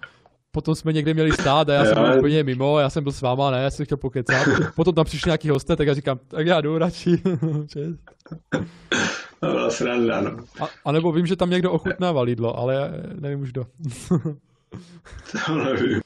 [0.52, 3.22] Potom jsme někde měli stát a já jsem byl úplně mimo, já jsem byl s
[3.22, 4.48] váma, ne, já jsem chtěl pokecat.
[4.76, 7.22] Potom tam přišli nějaký hosté, tak já říkám, tak já jdu radši.
[9.40, 10.38] To byla sranda, no.
[10.60, 13.65] a, a, nebo vím, že tam někdo ochutnával jídlo, ale já nevím už kdo.
[15.45, 16.02] To nevím.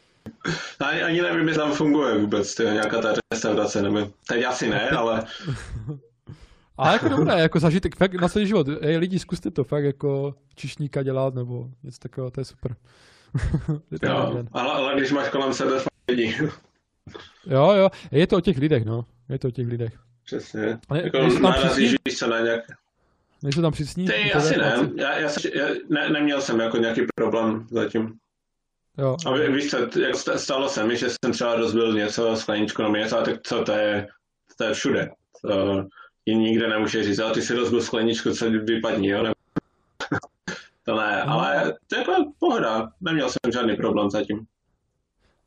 [0.79, 4.69] Ani, ani nevím, jestli tam funguje vůbec, to je nějaká ta restaurace, nebo teď asi
[4.69, 5.23] ne, ale
[6.77, 8.67] Ale jako dobré, jako zažitek, fakt na celý život.
[8.81, 12.75] Ej, lidi, zkuste to fakt jako čišníka dělat, nebo něco takového, to je super.
[14.03, 15.71] jo, ale, ale když máš kolem sebe
[16.09, 16.37] lidi,
[17.47, 19.05] jo, jo, je to o těch lidech, no.
[19.29, 19.93] Je to o těch lidech.
[20.25, 21.97] přesně, jako narazíš, přísní?
[22.05, 22.63] víš co, na nějak...
[23.43, 24.05] Nejsou tam přísní?
[24.05, 24.91] Ty, asi ne, práce.
[24.95, 28.13] já, já, jsem- já ne, neměl jsem jako nějaký problém zatím.
[28.97, 32.35] Jo, A ví, víš co, jako sta- stalo se mi, že jsem třeba rozbil něco,
[32.35, 34.07] skleničku nebo něco, a tak co, to je,
[34.57, 35.09] to je všude.
[35.41, 35.83] To
[36.25, 39.23] ji nikde nemůže říct, ale ty si rozbil skleničku, co vypadni, jo?
[39.23, 39.34] Nebo...
[40.85, 44.45] to ne, ale to je jako pohoda, neměl jsem žádný problém zatím.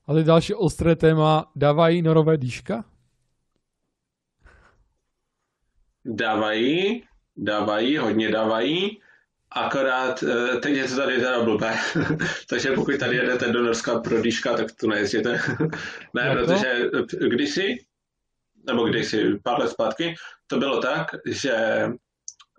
[0.06, 2.84] ale další ostré téma, dávají norové dýška?
[6.04, 7.04] Dávají,
[7.36, 9.00] dávají, hodně dávají,
[9.50, 11.74] akorát eh, teď je to tady teda blbé,
[12.50, 15.40] takže pokud tady jedete do Norska pro dýška, tak tu nejezděte.
[16.14, 16.46] ne, Jak to?
[16.46, 16.68] protože
[17.22, 17.76] eh, kdysi,
[18.66, 20.14] nebo kdysi pár let zpátky,
[20.46, 21.54] to bylo tak, že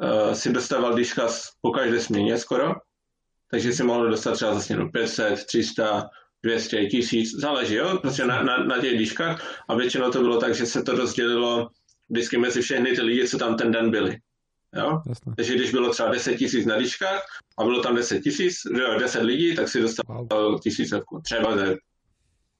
[0.01, 2.73] uh, si dostával dýška s- po každé směně skoro,
[3.51, 6.09] takže si mohl dostat třeba za směnu 500, 300,
[6.43, 10.55] 200, 1000, záleží, jo, prostě na, na, na těch dýškách a většinou to bylo tak,
[10.55, 11.69] že se to rozdělilo
[12.09, 14.17] vždycky mezi všechny ty lidi, co tam ten den byli.
[14.76, 15.01] Jo?
[15.09, 15.34] Jasné.
[15.35, 17.21] Takže když bylo třeba 10 tisíc na dýškách
[17.57, 20.59] a bylo tam 10 tisíc, že jo, 10 lidí, tak si dostal Wow.
[20.61, 21.21] tisícovku.
[21.23, 21.77] Třeba je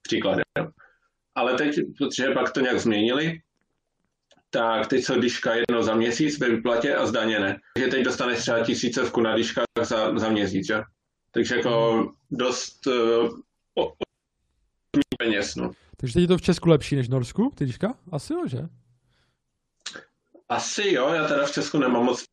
[0.02, 0.44] příkladem.
[1.34, 3.38] Ale teď, protože pak to nějak změnili,
[4.50, 7.60] tak teď jsou dýška jednou za měsíc ve výplatě a zdaněné.
[7.74, 10.82] Takže teď dostaneš třeba tisícovku na dýškách za, za měsíc, že?
[11.30, 12.94] Takže jako dost uh,
[13.74, 13.92] o, o,
[15.18, 15.70] peněz, no.
[15.96, 17.94] Takže teď je to v Česku lepší než v Norsku, ty dýška?
[18.12, 18.58] Asi jo, že?
[20.48, 22.24] Asi jo, já teda v Česku nemám moc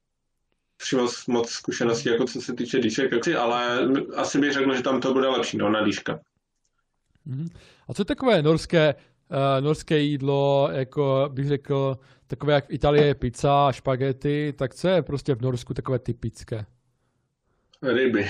[0.78, 3.80] přímo moc zkušeností, jako co se týče dýšek, ale
[4.16, 6.20] asi bych řekl, že tam to bude lepší, no, na dýška.
[7.26, 7.48] Mhm.
[7.88, 8.96] A co je takové norské,
[9.30, 11.98] uh, norské jídlo, jako bych řekl,
[12.28, 16.66] takové jak v Itálii je pizza, špagety, tak co je prostě v Norsku takové typické?
[17.84, 18.30] Ryby.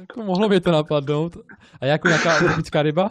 [0.00, 1.36] jako mohlo by to napadnout.
[1.80, 3.10] A jako nějaká typická ryba?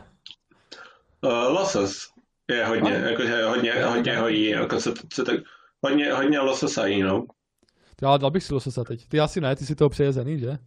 [1.21, 2.09] Uh, losos
[2.49, 3.09] je hodně, A?
[3.09, 5.35] jakože hodně, hodně hojí, jako co, co tak,
[5.81, 7.25] hodně, hodně lososa jí, no.
[8.05, 9.07] Ale dal bych si lososa teď.
[9.07, 10.57] Ty asi ne, ty si toho přejezený, že?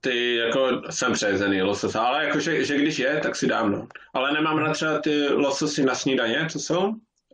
[0.00, 3.88] Ty jako jsem přejezený lososa, ale jakože, že když je, tak si dám, no.
[4.14, 6.88] Ale nemám rád třeba ty lososy na snídaně, co jsou?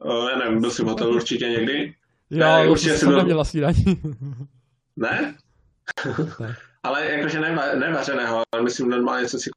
[0.05, 1.95] Uh, já nevím, byl jsi v hotelu určitě někdy?
[2.31, 3.85] Já Ne, už určitě jsem si byl- neměl snídaní.
[4.97, 5.35] Ne?
[6.41, 6.57] Ne.
[6.83, 9.51] ale jakože neva, nevařeného, ale myslím normálně, co si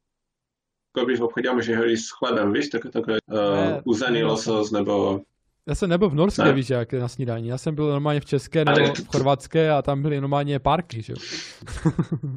[0.98, 3.40] koupíš v obchodě a můžeš ho jíst s chlebem, víš, tak, takové uh,
[3.84, 5.22] uzený losos, nebo
[5.68, 6.54] Já jsem nebyl v Norské, Ne.
[6.54, 7.48] víš, jak na snídaní.
[7.48, 11.14] Já jsem byl normálně v České nebo v Chorvatské a tam byly normálně párky, že
[11.14, 11.18] jo.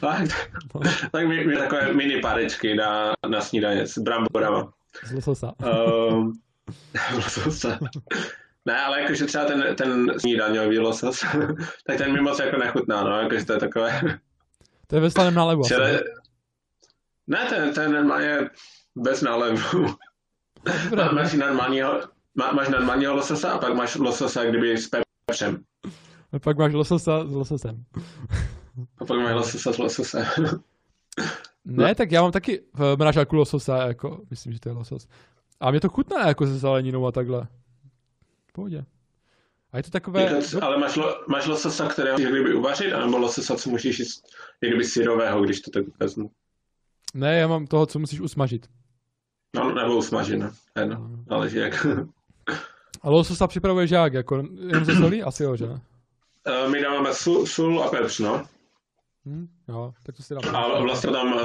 [0.00, 0.28] tak,
[0.74, 0.80] No.
[1.12, 4.72] tak mi, mi takové mini párečky na, na snídaně s bramborama.
[5.06, 5.52] Z lososa.
[6.10, 6.32] Um,
[7.14, 7.78] lososa.
[8.64, 11.20] Ne, ale jakože třeba ten, ten snídaňový losos,
[11.86, 14.00] tak ten mi moc jako nechutná, no, jakože to je takové...
[14.86, 15.62] To je ve slaném nálevu.
[15.64, 16.00] Čele...
[17.26, 17.46] ne?
[17.48, 18.38] Ten, ten normálně
[18.96, 19.86] bez nálevu.
[21.12, 22.00] Máš normálního,
[22.34, 24.88] má, máš normálního lososa a pak máš lososa kdyby s
[25.26, 25.58] pepřem.
[26.32, 27.84] A pak máš lososa s lososem.
[28.98, 30.24] A pak máš lososa s lososem.
[31.64, 35.08] Ne, tak já mám taky v mražáku lososa, jako, myslím, že to je losos.
[35.60, 37.46] A mě to chutná jako se zeleninou a takhle.
[38.46, 38.84] V pohodě.
[39.72, 40.22] A je to takové...
[40.22, 43.98] Jako, c- ale máš, lo, máš lososa, kterého jak kdyby uvařit, anebo lososa, co musíš
[43.98, 44.24] jíst
[44.62, 46.30] jak kdyby syrového, když to tak vezmu.
[47.14, 48.66] Ne, já mám toho, co musíš usmažit.
[49.56, 50.50] No, nebo usmažit, no.
[50.78, 51.10] Jedno.
[51.30, 51.86] Ale že jak.
[53.02, 54.12] A lososa připravuješ jak?
[54.14, 54.36] Jako,
[54.66, 55.22] jenom ze solí?
[55.22, 55.80] Asi jo, že ne?
[56.46, 58.42] Eh, My dáváme sůl, sůl a pepř, no.
[59.26, 59.46] Hm?
[59.68, 60.56] Jo, tak to si dám.
[60.56, 61.40] A vlastně tam uh,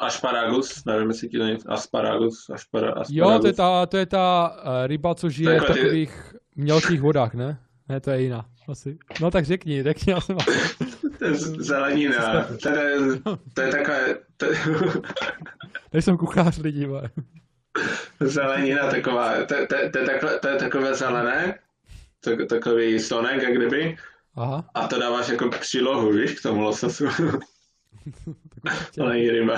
[0.00, 3.10] asparagus, nevím, jestli ti to něco, asparagus, aspara, asparagus.
[3.16, 6.34] Jo, to je ta, to je ta uh, ryba, co žije v Takové ty- takových
[6.56, 7.58] mělkých vodách, ne?
[7.88, 8.46] Ne, to je jiná.
[8.68, 8.98] Asi.
[9.20, 10.36] No tak řekni, řekni, já jsem
[11.18, 12.96] To je zelenina, to je,
[13.54, 14.58] to je takové, to je,
[15.92, 17.10] Nejsem kuchař lidí, vole.
[18.20, 21.58] zelenina taková, to, to, to, je takové, to je takové zelené,
[22.20, 23.96] tak, takový stonek, jak kdyby,
[24.36, 24.64] Aha.
[24.74, 27.04] a to dáváš jako přílohu, víš, k tomu lososu.
[28.94, 29.54] To není ryba.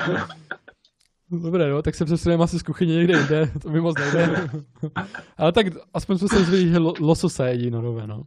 [1.31, 4.51] Dobré, no, tak se přesuneme asi z kuchyně někde jinde, to mi moc nejde.
[5.37, 8.23] Ale tak aspoň jsme se dozvěděli, že lo, lososa jedí norové, no.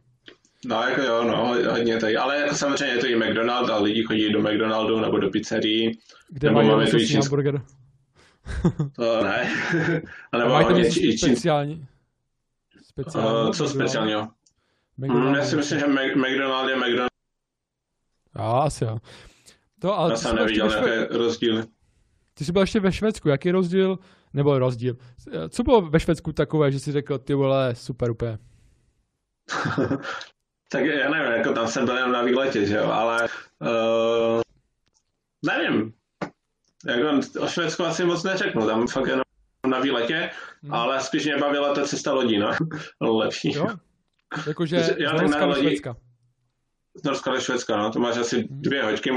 [0.64, 4.02] No, jako jo, no, hodně tady, ale jako samozřejmě je to i McDonald a lidi
[4.04, 5.98] chodí do McDonaldu nebo do pizzerii,
[6.28, 7.62] Kde Nebo mají máme lososní větší- hamburger.
[8.96, 9.50] to ne,
[10.32, 11.86] a A nebo mají tam hodně něco speciální?
[12.82, 13.28] Speciální?
[13.28, 14.28] uh, co speciálního?
[15.00, 15.26] McDonald's.
[15.26, 15.86] Hmm, já si myslím, že
[16.16, 17.10] McDonald je McDonald,
[18.38, 18.98] Jo, asi jo.
[19.80, 20.90] To, ale já jsem neviděl ve Šve...
[20.90, 21.64] nějaké rozdíly.
[22.34, 23.98] ty jsi byl ještě ve Švédsku, jaký rozdíl?
[24.32, 24.96] Nebo rozdíl.
[25.48, 28.38] Co bylo ve Švédsku takové, že jsi řekl, ty vole, super úplně.
[30.72, 33.28] tak já nevím, jako tam jsem byl jenom na výletě, že jo, ale
[33.60, 34.40] uh,
[35.46, 35.92] nevím.
[36.86, 39.22] Jako o Švédsku asi moc neřeknu, tam fakt jenom
[39.66, 40.30] na výletě,
[40.62, 40.74] Hmm.
[40.74, 42.50] ale spíš mě bavila ta cesta lodí, no.
[43.00, 43.52] Lepší.
[43.52, 43.66] Jo?
[44.46, 45.96] Jakože z Norska do lodi- Švédska.
[46.94, 48.62] Z Norska do Švédska, no, to máš asi Hmm.
[48.62, 49.10] dvě hoďky,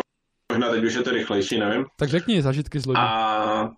[0.51, 1.85] možná teď už je to rychlejší, nevím.
[1.97, 2.99] Tak řekni zažitky z lodi.
[2.99, 3.69] A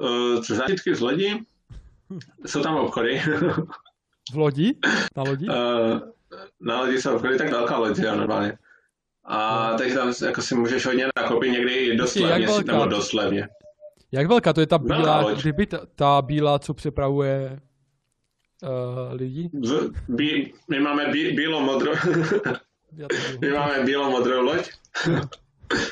[0.00, 1.42] uh, co zážitky z lodí?
[2.46, 3.22] Jsou tam obchody.
[4.32, 4.78] V lodi?
[5.16, 5.48] Na lodi?
[5.48, 5.54] Uh,
[6.60, 8.58] na lodi jsou obchody, tak velká loď, jo, normálně.
[9.24, 9.78] A No.
[9.78, 13.48] takže tam jako si můžeš hodně nakoupit někdy i dost levně, nebo dost levně.
[14.12, 14.52] Jak velká?
[14.52, 17.60] To je ta bílá, kdyby ta, ta bílá, co přepravuje
[18.64, 19.50] uh, lidi?
[19.52, 21.94] V, bí, my máme bí, to
[23.40, 24.68] my máme bílo-modrou loď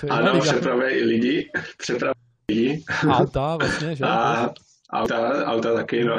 [0.01, 0.53] to je a jiná tam liga.
[0.53, 4.05] přepravuje i lidi, přepravuje lidi Auta vlastně, že?
[4.05, 4.51] a
[4.93, 6.19] auta, auta taky, no.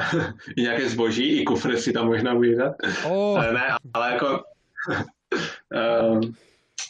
[0.57, 2.75] I nějaké zboží, i kufry si tam možná dát.
[3.05, 4.43] Oh, Ale ne, ale jako...
[6.11, 6.35] um,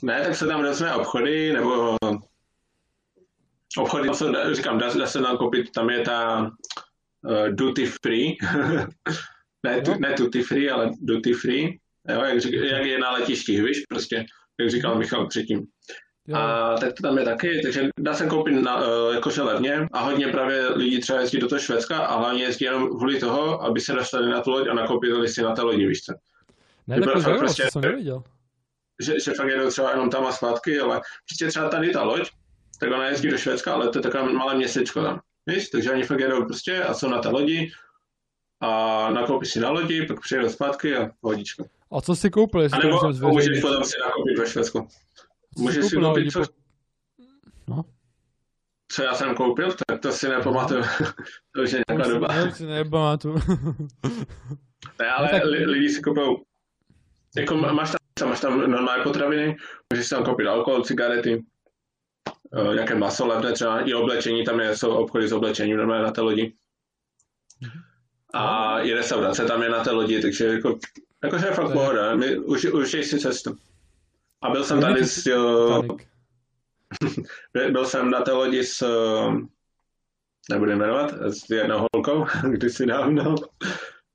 [0.03, 1.97] ne, tak se tam různé obchody, nebo
[3.77, 8.37] obchody, co říkám, dá, dá se tam koupit, tam je ta uh, duty free,
[9.65, 9.97] ne, tu, Jo.
[9.99, 11.79] ne duty free, ale duty free,
[12.09, 14.25] jo, jak, řík, jak je na letištích, víš, prostě,
[14.59, 15.61] jak říkal Michal předtím.
[16.27, 16.35] jo.
[16.37, 19.99] A tak to tam je taky, takže dá se koupit na, uh, jakože levně a
[19.99, 23.79] hodně právě lidí třeba jezdí do toho Švédska a hlavně jezdí jenom kvůli toho, aby
[23.79, 26.13] se dostali na tu loď a nakoupili si na té lodi, víš co.
[26.87, 28.23] ne, to tak to prostě- jsem nevěděl.
[29.01, 32.29] že, že fakt jedou třeba jenom tam a zpátky, ale prostě třeba tady ta loď,
[32.79, 35.19] tak ona jezdí do Švédska, ale to je takové malé městečko tam.
[35.45, 35.69] Víš?
[35.69, 37.71] Takže oni fakt jedou prostě a jsou na té lodi
[38.63, 41.63] a nakoupí si na lodi, pak přijedou zpátky a lodička.
[41.91, 44.87] A co jsi koupil, A jestli to nebo můžeš potom si nakoupit ve Švédsku.
[45.57, 46.41] Můžeš si koupil koupit, co,
[47.67, 47.85] No.
[48.91, 50.81] co já jsem koupil, tak to si nepamatuju.
[51.55, 52.27] to už je nějaká doba.
[52.27, 53.35] to už si nepamatuju.
[54.99, 56.43] Ne, ale No tak- li, lidi si koupou,
[57.37, 59.57] jako má- máš tam, máš tam normální potraviny,
[59.93, 61.45] můžeš si tam koupit alkohol, cigarety,
[62.71, 66.11] eh, nějaké maso levné třeba, i oblečení, tam je, jsou obchody s oblečením normálně na
[66.11, 66.53] té lodi.
[68.33, 70.79] A i restaurace tam je na té lodi, takže jako,
[71.23, 73.55] jakože je fakt je- pohoda, my, už, už si cestu.
[74.43, 75.83] A byl jsem tady s, jo,
[77.71, 79.31] byl jsem na té lodi s, eh,
[80.49, 83.35] nebudu jmenovat, s jednou holkou, kdysi dávno.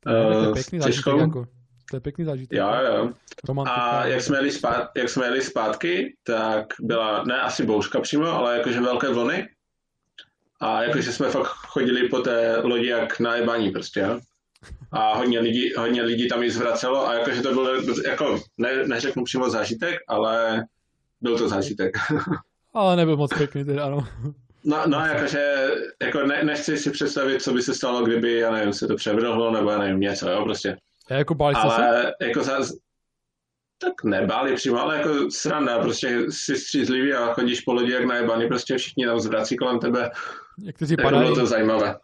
[0.00, 1.18] To je eh, pěkný s zážitek, Češkou.
[1.18, 1.44] jako.
[1.90, 2.58] To je pěkný zážitek.
[2.58, 3.10] Jo, jo.
[3.48, 3.76] Romantika.
[3.76, 8.26] A jak jsme, jeli zpát, jak jsme jeli zpátky, tak byla, ne asi bouřka přímo,
[8.26, 9.48] ale jakože velké vlny.
[10.60, 14.20] A jakože jsme fakt chodili po té lodi jak na jebání prostě, jo.
[14.92, 19.24] A hodně lidí, hodně lidí tam i zvracelo a jakože to byl, jako, ne, neřeknu
[19.24, 20.64] přímo zážitek, ale
[21.20, 21.96] byl to zážitek.
[22.74, 24.06] Ale nebyl moc pěkný, teda ano.
[24.64, 25.68] No, no jakože,
[26.02, 29.50] jako ne, nechci si představit, co by se stalo, kdyby, já nevím, se to převrhlo,
[29.50, 30.76] nebo já nevím, něco, jo, prostě.
[31.10, 31.74] A jako báli jste se?
[31.74, 32.58] ale jako za,
[33.78, 38.48] tak nebáli přímo, ale jako sranda, prostě jsi střízlivý a chodíš po lodi jak najebaný,
[38.48, 40.10] prostě všichni tam zvrací kolem tebe,
[40.62, 41.22] Jak ty si jako padají?
[41.24, 41.96] bylo to zajímavé.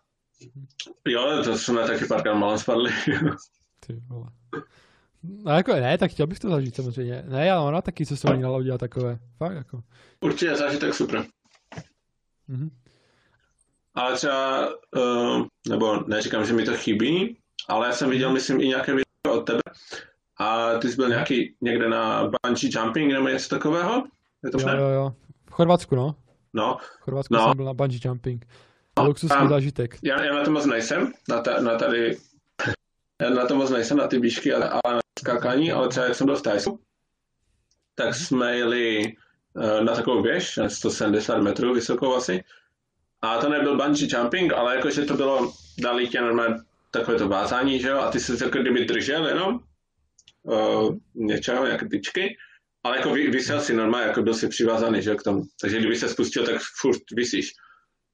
[1.08, 2.90] Jo, to jsme taky párkrát malem spadli.
[3.86, 4.26] Ty vole.
[5.22, 7.24] No jako ne, tak chtěl bych to zažít samozřejmě.
[7.28, 9.18] Ne, ale ona taky cestování na lodi a takové.
[9.38, 9.82] Fakt jako.
[10.20, 11.24] Určitě zážitek super.
[12.48, 12.70] Mhm.
[13.94, 17.36] Ale třeba, uh, nebo neříkám, že mi to chybí,
[17.68, 19.60] ale já jsem viděl, myslím, i nějaké video od tebe.
[20.38, 24.04] A ty jsi byl nějaký někde na bungee jumping nebo něco takového?
[24.44, 25.14] Je to Jo, jo, jo.
[25.50, 26.14] V Chorvatsku, no.
[26.52, 27.44] No, V Chorvatsku No.
[27.44, 28.46] jsem byl na bungee jumping.
[29.02, 29.98] Luxusní a- zážitek.
[30.02, 32.16] já, já na to moc nejsem, na, ta, na tady,
[33.22, 36.14] já na to moc nejsem, na ty výšky a, a na skákání, ale třeba jak
[36.14, 36.80] jsem byl v Tajsku,
[37.94, 39.12] tak jsme jeli
[39.60, 42.44] eh, na takovou věž, na 170 metrů vysokou asi.
[43.22, 45.52] A to nebyl bungee jumping, ale jakože to bylo,
[45.82, 46.54] dali tě normálně
[46.90, 49.60] takové to vázání, že jo, a ty se jako kdyby držel jenom
[50.44, 52.36] uh, něčeho, nějaké tyčky,
[52.84, 55.42] ale jako vy, vysel si normálně, jako byl si přivázaný, že k tomu.
[55.60, 57.52] Takže kdyby se spustil, tak furt vysíš.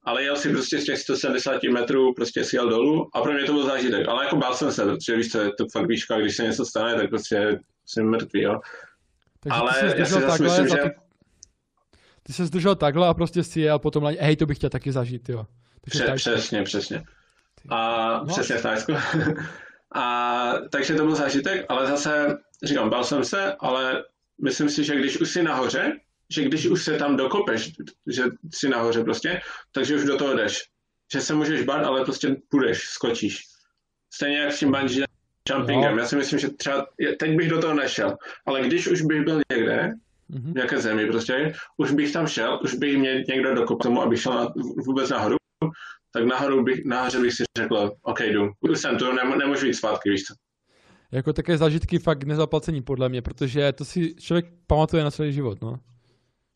[0.05, 3.44] Ale jel si prostě z těch 170 metrů, prostě si jel dolů a pro mě
[3.44, 4.09] to byl zážitek.
[4.09, 6.65] Ale jako bál jsem se, protože víš co, je to fakt výška, když se něco
[6.65, 8.61] stane, tak prostě jsem mrtvý, jo.
[9.40, 10.89] Takže Ale ty já si zase takhle, myslím, že- tu...
[12.23, 14.93] Ty se zdržel takhle a prostě si jel potom na hej, to bych chtěl taky
[14.93, 15.47] zažít, jo.
[15.81, 17.02] Takže Pře- tak, přesně, přesně.
[17.69, 18.27] A No.
[18.27, 18.93] přesně v Tajsku.
[19.95, 24.05] a takže to byl zážitek, ale zase, říkám, bál jsem se, ale
[24.43, 25.93] myslím si, že když už jsi nahoře,
[26.31, 27.73] že když už se tam dokopeš,
[28.07, 28.23] že
[28.55, 29.41] jsi nahoře prostě,
[29.73, 30.62] takže už do toho jdeš.
[31.12, 33.43] Že se můžeš bát, ale prostě půjdeš, skočíš.
[34.15, 35.05] Stejně jak s tím bungee
[35.51, 35.97] jumpingem.
[35.97, 36.03] No.
[36.03, 36.87] Já si myslím, že třeba
[37.19, 39.93] teď bych do toho nešel, ale když už bych byl někde,
[40.33, 40.53] Mhm.
[40.53, 44.21] v nějaké zemi prostě, už bych tam šel, už bych mě někdo dokop tomu, abych
[44.23, 44.53] šel na,
[44.87, 45.37] vůbec nahoru,
[46.12, 49.74] tak nahoru bych, nahoře bych si řekl, OK, jdu, už jsem tu, nem, nemůžu jít
[49.74, 50.35] zpátky, víš co.
[51.12, 55.62] Jako také zážitky fakt nezaplacení podle mě, protože to si člověk pamatuje na celý život,
[55.62, 55.81] no.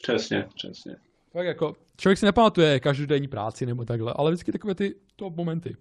[0.02, 0.96] Přesně, přesně.
[1.32, 5.76] Fakt jako, člověk si nepamatuje každodenní práci nebo takhle, ale vždycky takové ty top momenty.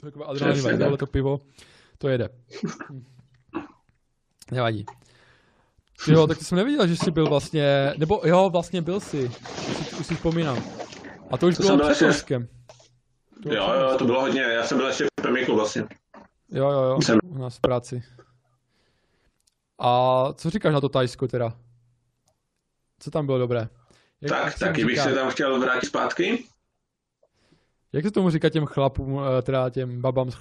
[0.00, 0.98] Takové tohle tak.
[0.98, 1.40] to pivo,
[1.98, 2.28] to jede.
[4.52, 4.84] Nevadí.
[6.08, 9.30] Jo, tak to jsem nevěděl, že jsi byl vlastně, nebo jo, vlastně byl jsi,
[9.70, 10.62] už si, už si vzpomínám.
[11.30, 12.48] A to už To bylo před ještě- Norskem.
[13.42, 15.82] To Jo, jo, to bylo hodně, já jsem byl ještě v Pemiku vlastně.
[16.50, 18.02] Jo, jo, jo, Jsem- u nás v práci.
[19.78, 21.52] A co říkáš na to Tajsko teda?
[22.98, 23.68] Co tam bylo dobré?
[24.20, 25.04] Jak, Tak, jak se taky bych říká?
[25.04, 26.44] se tam chtěl vrátit zpátky.
[27.92, 30.30] Jak se tomu říká těm chlapům, eh, teda těm babám?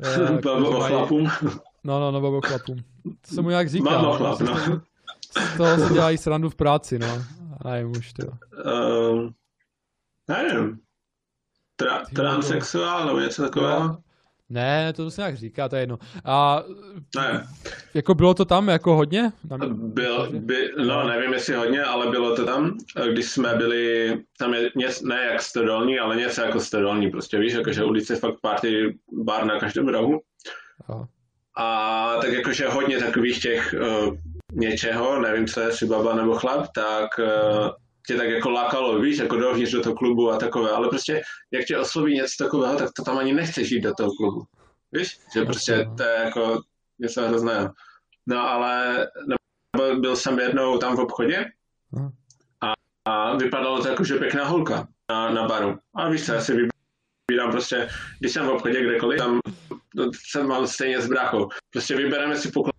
[0.00, 1.30] Eh, Babo mají- chlapům.
[1.84, 2.78] No, no, no, babo chlapům.
[3.28, 4.02] To se mu nějak říká.
[4.02, 4.56] No, chlap, no.
[5.54, 7.06] Z toho si dělají srandu v práci, no.
[7.64, 8.26] A nevím už, to.
[9.12, 9.34] Um,
[10.28, 10.78] nevím.
[11.76, 13.98] Tra, Ty transexuál nebo něco takového?
[14.50, 15.98] Ne, to se nějak říká, to je jedno.
[16.24, 16.62] A
[17.16, 17.46] Ne,
[17.94, 19.32] jako bylo to tam jako hodně?
[19.50, 22.78] Na mě- Byl, by, no nevím jestli hodně, ale bylo to tam,
[23.12, 27.52] když jsme byli, tam je něco, ne jak stodolní, ale něco jako stodolní, prostě víš,
[27.52, 30.20] jakože ulice fakt party bar na každém rohu.
[30.88, 31.04] Jo.
[31.56, 34.14] A tak jakože hodně takových těch uh,
[34.52, 37.70] něčeho, nevím co je, jestli baba nebo chlap, tak uh,
[38.06, 41.64] tě tak jako lákalo, víš, jako dovnitř do toho klubu a takové, ale prostě jak
[41.64, 44.42] tě osloví něco takového, tak to tam ani nechceš jít do toho klubu.
[44.92, 45.94] Víš, že prostě no.
[45.96, 46.60] to je jako
[46.98, 47.70] něco hrozného.
[48.26, 49.06] No ale
[49.76, 51.44] nebo byl jsem jednou tam v obchodě
[51.96, 52.12] Aha.
[52.60, 52.72] a,
[53.04, 55.78] a vypadalo to jako, že pěkná holka na, na baru.
[55.94, 57.88] A víš co, já si vybírám prostě,
[58.20, 59.40] když jsem v obchodě kdekoliv, tam
[60.14, 61.48] jsem mám stejně s bráchou.
[61.72, 62.77] Prostě vybereme si pokladnu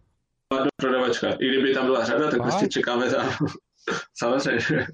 [0.76, 1.28] prodavačka.
[1.40, 3.30] I kdyby tam byla řada, tak prostě čekáme tam.
[4.18, 4.88] Samozřejmě.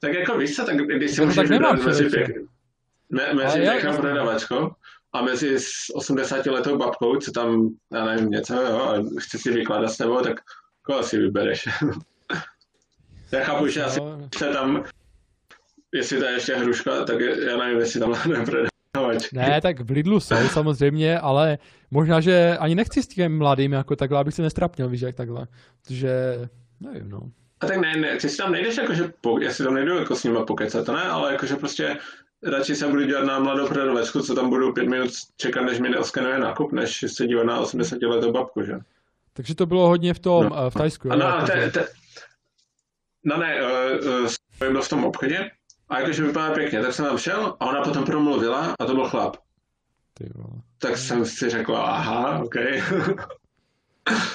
[0.00, 2.10] Tak jako víš co, tak když si můžeš tak nemám, vybrat mezi,
[3.10, 4.70] me, mezi já- prodavačkou
[5.12, 5.56] a mezi
[5.94, 10.20] 80 letou babkou, co tam, já nevím, něco, jo, a chce si vykládat s tebou,
[10.20, 10.40] tak
[10.82, 11.68] koho si vybereš?
[13.32, 14.84] já chápu, že asi No, se tam,
[15.94, 18.68] jestli to je ještě hruška, tak já nevím, jestli tam neprodavač.
[19.32, 21.58] Ne, tak v Lidlu jsou samozřejmě, ale
[21.90, 25.46] možná, že ani nechci s těm mladým jako takhle, abych se nestrapnil, víš, jak takhle.
[25.82, 26.10] Protože,
[26.80, 27.20] nevím, no.
[27.60, 30.16] A tak ne, ne, ty si tam nejdeš jakože, po, já si tam nejdu jako
[30.16, 31.96] s nima pokecat, to ne, ale jakože prostě
[32.42, 35.88] radši se budu dělat na mladou prodavačku, co tam budu pět minut čekat, než mi
[35.88, 38.72] neoskenuje nákup, než se dívat na 80 letou babku, že?
[39.32, 40.56] Takže to bylo hodně v tom, No.
[40.56, 40.70] no.
[40.70, 41.12] v Tajsku.
[41.12, 41.86] A jo, no, jako, te, te,
[43.24, 44.28] no ne, uh, uh,
[44.58, 45.50] byl v tom obchodě
[45.88, 49.08] a jakože vypadá pěkně, tak jsem tam šel a ona potom promluvila a to byl
[49.08, 49.36] chlap.
[50.14, 50.62] Ty vole.
[50.78, 52.54] Tak jsem si řekl, aha, OK.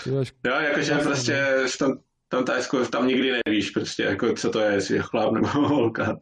[0.05, 0.23] Jo,
[0.59, 1.91] jakože prostě v tom,
[2.29, 6.17] tom Tajsku tam nikdy nevíš prostě, jako co to je, jestli je chlap nebo holka.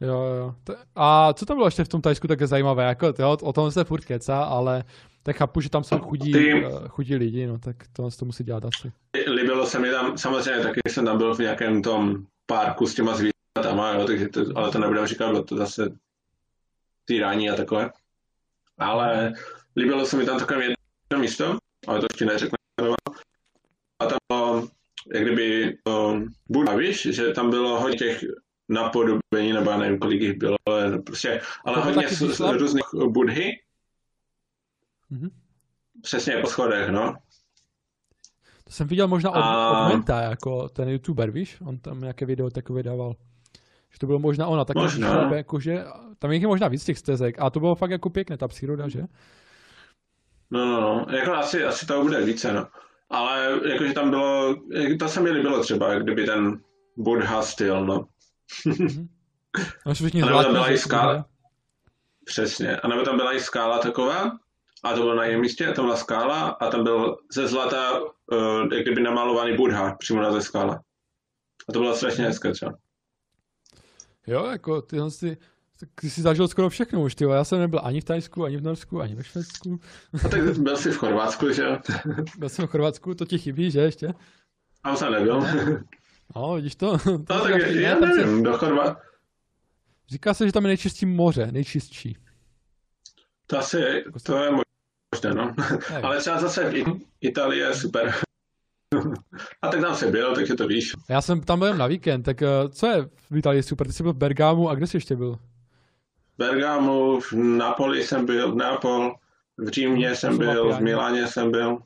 [0.00, 0.54] Jo, jo.
[0.96, 2.84] A co tam bylo ještě v tom Tajsku také zajímavé?
[2.84, 4.84] Jako, jo, o tom se furt kecá, ale
[5.22, 6.66] tak chápu, že tam jsou chudí, Ty...
[6.66, 8.92] Eh, chudí lidi, no tak to, to musí dělat asi.
[9.34, 12.16] Líbilo se mi tam, samozřejmě taky jsem tam byl v nějakém tom
[12.46, 13.14] parku s těma
[13.56, 15.98] zvířatama, jo, takže to, ale to nebudeme říkat, bylo to zase
[17.04, 17.90] týrání a takové.
[18.78, 19.32] Ale
[19.76, 22.56] líbilo se mi tam takové jedno místo, ale to ještě neřeknu.
[23.98, 24.68] A tam bylo,
[25.14, 28.24] jak kdyby uh, Buda, víš, že tam bylo hodně těch
[28.68, 33.60] napodobení, nebo já nevím, kolik jich bylo, ale prostě, ale hodně z, z různých budhy.
[35.12, 35.30] Mm-hmm.
[36.02, 37.14] Přesně po schodech, no.
[38.64, 39.86] To jsem viděl možná od, a...
[39.86, 41.60] od Menta, jako ten youtuber, víš?
[41.60, 43.14] On tam nějaké video takové dával.
[43.92, 45.34] Že to bylo možná ona, tak možná.
[45.34, 45.84] jakože,
[46.18, 47.34] tam je možná víc těch stezek.
[47.38, 49.02] A to bylo fakt jako pěkné, ta příroda, že?
[50.50, 51.06] No, no, no.
[51.16, 52.66] Jako asi, asi to bude více, no.
[53.10, 54.56] Ale jakože tam bylo,
[54.98, 56.60] to se mi líbilo třeba, kdyby ten
[56.96, 58.06] Buddha styl, no.
[58.66, 59.08] Mm-hmm.
[59.86, 59.92] No,
[60.22, 61.26] a nebo tam byla i skála.
[62.24, 62.76] Přesně.
[62.76, 64.38] A nebo tam byla i skála taková,
[64.84, 68.00] a to bylo na jiném místě, a tam byla skála a tam byl ze zlata,
[68.00, 70.80] uh, jak kdyby namalovaný Buddha přímo na té skále.
[71.68, 72.72] A to bylo strašně hezké třeba.
[74.26, 75.36] Jo, jako tyhle si,
[75.94, 77.30] ty jsi zažil skoro všechno už, tyjo.
[77.30, 79.80] Já jsem nebyl ani v Tajsku, ani v Norsku, ani ve Švédsku.
[80.24, 81.78] A tak byl jsi v Chorvatsku, že jo?
[82.38, 84.14] byl jsem v Chorvatsku, to ti chybí, že ještě?
[84.82, 85.42] Tam jsem nebyl.
[86.36, 86.98] No, vidíš to?
[87.04, 88.98] to no, tak je, já nevím, do Chorvat...
[90.08, 92.16] Říká se, že tam je nejčistší moře, nejčistší.
[93.46, 95.54] To asi, to je možné, no.
[96.02, 96.72] Ale třeba zase
[97.20, 98.14] Itálie je super.
[99.62, 100.92] A tak tam se byl, takže to víš.
[101.10, 103.86] Já jsem tam byl na víkend, tak eh, co je v Itálii super?
[103.86, 105.34] Ty jsi byl v Bergámu a kde jsi ještě byl?
[105.34, 109.14] V Bergámu, v Napoli jsem byl, v Nápol,
[109.58, 111.78] v Římě jsem byl, v Miláně jsem byl.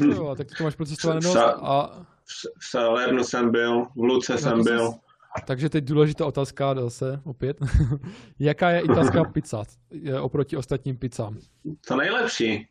[0.00, 2.06] Jo, tak to máš procestované dost a...
[2.58, 4.92] V Salernu jsem byl, v Luce no, jsem byl.
[5.46, 7.56] Takže teď důležitá otázka zase, opět.
[8.38, 9.64] Jaká je italská pizza
[10.20, 11.38] oproti ostatním pizzám?
[11.88, 12.68] To nejlepší.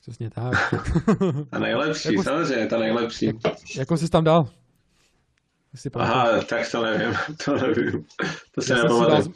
[0.00, 0.74] Přesně tak.
[1.50, 3.30] ta nejlepší, jako, samozřejmě, ta nejlepší.
[3.78, 4.44] Jako jsi tam dal?
[5.94, 7.14] Aha, tak to nevím,
[7.44, 8.04] to nevím.
[8.54, 9.32] To se nepamatuju.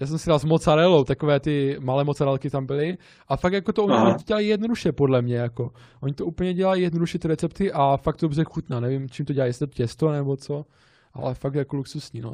[0.00, 2.98] Já jsem si dal s mozzarellou, takové ty malé mozzarelky tam byly.
[3.28, 5.36] A fakt jako to oni dělají jednoduše, podle mě.
[5.36, 5.70] Jako.
[6.02, 8.80] Oni to úplně dělají jednoduše, ty recepty a fakt to dobře chutná.
[8.80, 10.64] Nevím, čím to dělají, jestli to těsto nebo co,
[11.12, 12.20] ale fakt jako luxusní.
[12.20, 12.30] No.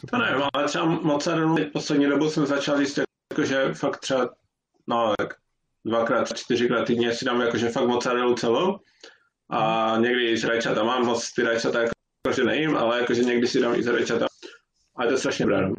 [0.00, 4.28] To, to nevím, ale třeba mozzarellu poslední dobu jsem začal jíst, jako, že fakt třeba,
[4.86, 5.41] no tak
[5.84, 8.78] dvakrát, čtyřikrát týdně si dám jakože fakt mozzarellu celou
[9.50, 11.78] a někdy i s rajčata mám, moc ty rajčata
[12.26, 14.26] jakože nejím, ale jakože někdy si dám i s rajčata
[14.96, 15.68] a je to strašně dobré.
[15.68, 15.74] No.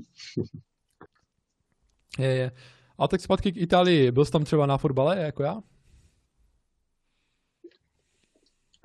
[2.19, 2.51] Je, je.
[2.99, 4.11] A tak zpátky k Itálii.
[4.11, 5.61] Byl jsi tam třeba na fotbale, jako já?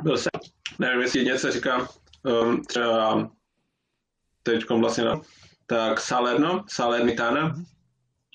[0.03, 0.31] Byl jsem.
[0.79, 1.89] Nevím, jestli něco říká
[2.23, 3.31] um, třeba
[4.43, 5.23] teď vlastně, no,
[5.67, 7.55] tak Salerno, Salernitana,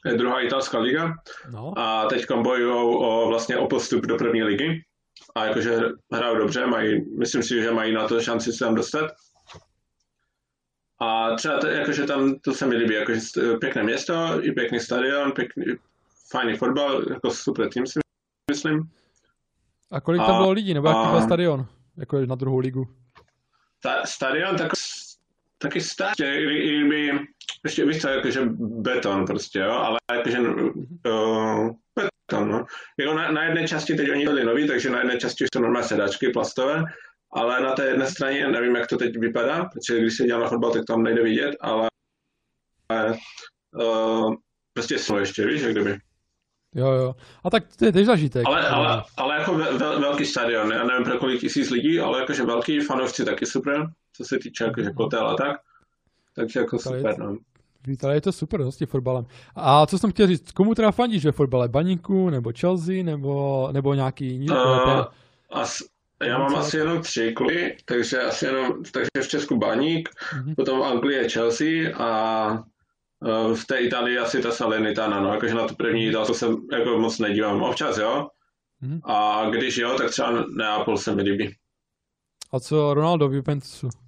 [0.06, 1.14] je druhá italská liga
[1.52, 1.74] no.
[1.78, 4.84] a teď bojují o, vlastně o postup do první ligy
[5.36, 5.80] a jakože
[6.14, 9.12] hrajou dobře, mají, myslím si, že mají na to šanci se tam dostat.
[11.02, 13.20] A třeba to, jakože tam, to se mi líbí, jakože
[13.60, 15.66] pěkné město, i pěkný stadion, pěkný,
[16.32, 18.00] fajný fotbal, jako super tým si
[18.52, 18.90] myslím.
[19.92, 21.68] A kolik tam bylo lidí, nebo jaký byl stadion,
[21.98, 22.88] jako na druhou ligu?
[23.84, 24.72] Ta, stadion tak,
[25.64, 27.20] taky starý, kdyby,
[27.64, 32.66] ještě víš co, jakože beton prostě, jo, ale jakože uh, beton, no.
[33.00, 35.62] Jako na, na, jedné části teď oni byli nový, takže na jedné části už jsou
[35.62, 36.84] normální sedačky plastové,
[37.34, 40.50] ale na té jedné straně, nevím, jak to teď vypadá, protože když se dělá na
[40.50, 41.90] fotbal, tak tam nejde vidět, ale
[43.76, 44.36] uh,
[44.74, 45.98] prostě jsou ještě, víš, jak kdyby.
[46.76, 47.16] Jo, jo.
[47.44, 48.44] A tak to je tež zažitek.
[48.46, 52.44] Ale, ale, ale jako vel, velký stadion, já nevím pro kolik tisíc lidí, ale jakože
[52.44, 55.58] velký fanoušci taky super, co se týče jakože kotel a tak.
[56.36, 57.38] Takže jako Tady super, no.
[58.04, 59.26] Ale je to super s tím fotbalem.
[59.56, 61.68] A co jsem chtěl říct, komu teda fandíš ve fotbale?
[61.68, 64.50] Baníku, nebo Chelsea, nebo, nebo nějaký jiný?
[64.50, 65.04] Uh,
[65.52, 65.78] as,
[66.24, 70.56] já mám asi jenom tři kluby, takže asi jenom, takže v Česku Baník, mm-hmm.
[70.56, 72.64] potom v Anglii je Chelsea a
[73.56, 77.20] v té Itálii asi ta Salernitana, no, jakože na tu první italskou se jako moc
[77.20, 77.62] nedívám.
[77.62, 78.28] Občas jo,
[78.84, 79.00] mm-hmm.
[79.04, 81.56] a když jo, tak třeba Neapol se mi líbí.
[82.52, 83.90] A co Ronaldo v Juventusu?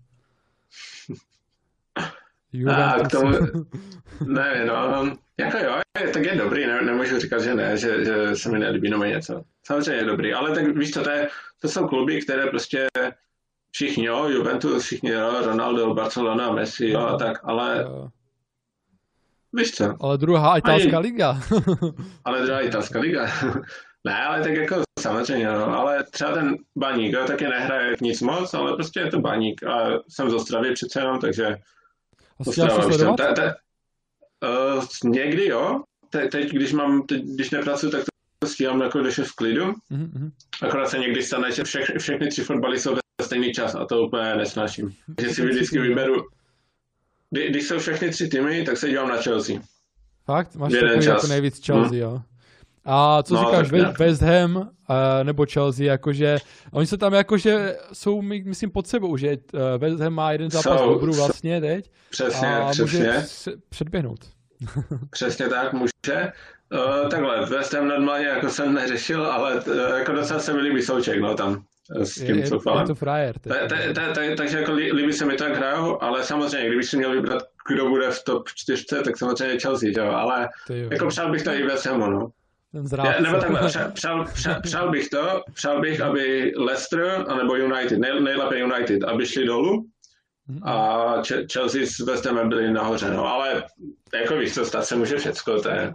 [2.67, 3.31] A k tomu,
[4.25, 5.81] ne, no, jako jo,
[6.13, 9.43] tak je dobrý, ne, nemůžu říkat, že ne, že, že se mi nelíbí nebo něco.
[9.63, 11.29] Samozřejmě je dobrý, ale tak víš co, to, je,
[11.61, 12.87] to jsou kluby, které prostě
[13.71, 18.09] všichni, jo, Juventus, všichni, jo, Ronaldo, Barcelona, Messi, jo, a tak, ale jo.
[19.56, 19.94] Víš co.
[19.99, 21.41] Ale druhá italská Ani, liga.
[22.26, 23.26] ale druhá italská liga.
[24.06, 28.53] ne, ale tak jako samozřejmě, no, ale třeba ten baník, jo, taky nehraje nic moc,
[28.53, 31.45] ale prostě je to baník a jsem z Ostravy přece jenom, takže
[32.40, 33.15] A chtěl jsi sledovat?
[33.15, 33.56] Te, te,
[34.76, 35.84] uh, někdy jo.
[36.10, 38.03] Te, teď, když mám, teď, když nepracuji, tak
[38.40, 39.65] to stíhám jako když je v klidu.
[39.91, 40.32] Mm-hmm.
[40.61, 44.02] Akorát se někdy stane, že vše, všechny tři fotbaly jsou ve stejný čas a to
[44.02, 44.94] úplně nesnáším.
[45.15, 46.15] Takže si vždycky vyberu,
[47.31, 49.56] kdy, když jsou všechny tři týmy, tak se dívám na Chelsea.
[50.26, 50.56] Fakt?
[50.56, 51.99] Máš takový jako nejvíc Chelsea, hmm.
[51.99, 52.22] jo?
[52.85, 54.65] A co no, říkáš, West, Ham uh,
[55.23, 56.38] nebo Chelsea, jakože,
[56.72, 60.80] oni se tam jakože jsou, myslím, pod sebou, že uh, West Ham má jeden zápas
[60.80, 61.91] so, dobrů vlastně teď.
[62.10, 62.99] Přesně, a přesně.
[62.99, 63.23] může
[63.69, 64.19] předběhnout.
[65.10, 66.31] přesně tak, může.
[66.73, 70.81] Uh, takhle, West Ham normálně jako jsem neřešil, ale uh, jako docela se mi líbí
[70.81, 72.49] souček, no tam s tím je, je, je
[72.88, 73.36] to frajer.
[74.38, 77.90] Takže jako líbí se mi to, jak hrajou, ale samozřejmě, kdybych si měl vybrat, kdo
[77.90, 81.86] bude v top 4, tak samozřejmě Chelsea, jo, ale jako přál bych to i West
[81.86, 82.30] Hamu, no.
[82.84, 83.24] Zrádce.
[83.24, 88.22] Nebo takhle, přál, přál, přál, přál, bych to, přál bych, aby Leicester anebo United, nej,
[88.22, 89.86] nejlépe United, aby šli dolů
[90.64, 91.14] a
[91.53, 93.64] Chelsea s West Hamem byli nahoře, no, ale
[94.14, 95.94] jako víš co, stát se může všecko, to je...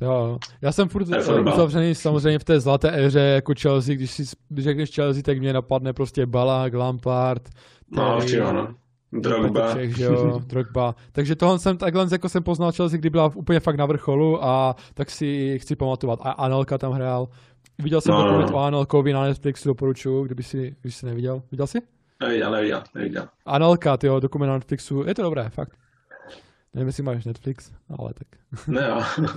[0.00, 1.08] Jo, já jsem furt
[1.52, 4.24] uzavřený samozřejmě v té zlaté éře jako Chelsea, když si
[4.56, 7.48] řekneš Chelsea, tak mě napadne prostě Balák, Lampard,
[7.90, 8.74] No, určitě ano.
[9.12, 9.68] Drogba.
[9.68, 10.94] Všech, že jo, Drogba.
[11.12, 14.76] Takže tohle jsem, takhle jako jsem poznal Chelsea, kdy byla úplně fakt na vrcholu a
[14.94, 16.18] tak si chci pamatovat.
[16.22, 17.28] A Anelka tam hrál.
[17.78, 18.56] Viděl jsem no, dokument no.
[18.56, 21.42] o Anelkovi na Netflixu, doporučuju, kdyby si, když si neviděl.
[21.50, 21.78] Viděl jsi?
[22.20, 23.28] Neviděl, neviděl, neviděl.
[23.46, 25.76] Anelka, tyjo, dokument na Netflixu, je to dobré, fakt.
[26.74, 28.28] Nevím, jestli máš Netflix, ale tak.
[28.68, 29.02] Ne, jo.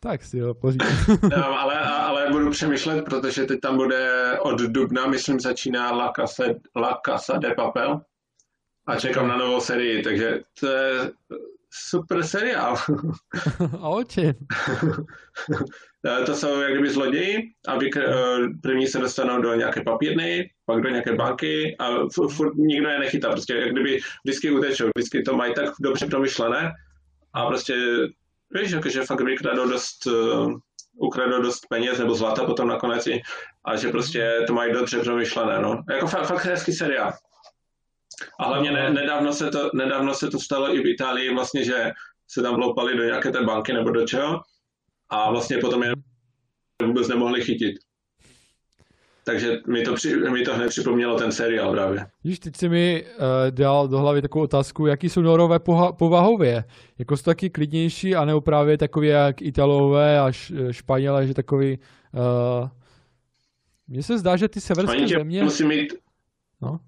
[0.00, 0.88] tak si ho pořídím.
[1.36, 4.10] no, ale, ale budu přemýšlet, protože teď tam bude
[4.40, 6.44] od dubna, myslím, začíná La Casa,
[6.76, 8.00] La Casa de Papel
[8.86, 11.12] a čekám na novou sérii, takže to je
[11.70, 12.76] super seriál.
[13.80, 14.34] A o čem?
[16.26, 18.08] to jsou jak kdyby zloději a eh,
[18.62, 21.88] první se dostanou do nějaké papírny, pak do nějaké banky a
[22.30, 23.30] furt nikdo je nechytá.
[23.30, 26.72] Prostě jak kdyby vždycky utečou, vždycky to mají tak dobře promyšlené
[27.32, 27.74] a prostě
[28.50, 30.52] víš, jakože fakt vykradou dost, uh,
[30.96, 33.22] ukradou dost peněz nebo zlata potom nakonec i,
[33.64, 35.82] a že prostě to mají dobře promyšlené, no.
[35.90, 37.12] Jako fakt, fakt hezký seriál.
[38.40, 41.90] A hlavně ne, nedávno, se to, nedávno se to stalo i v Itálii, vlastně, že
[42.28, 44.40] se tam vloupali do nějaké té banky nebo do čeho
[45.10, 45.92] a vlastně potom je
[46.86, 47.76] vůbec nemohli chytit.
[49.24, 52.06] Takže mi to, při, mi to hned připomnělo ten seriál právě.
[52.24, 56.64] Víš, teď si mi uh, dal do hlavy takovou otázku, jaký jsou norové poha- povahově?
[56.98, 60.32] Jako jsou taky klidnější, anebo právě takový jak Italové a
[60.70, 61.78] Španělé, že takový...
[62.12, 62.68] Uh,
[63.88, 65.42] mně se zdá, že ty severské země...
[65.42, 65.94] musí mít...
[66.62, 66.80] No?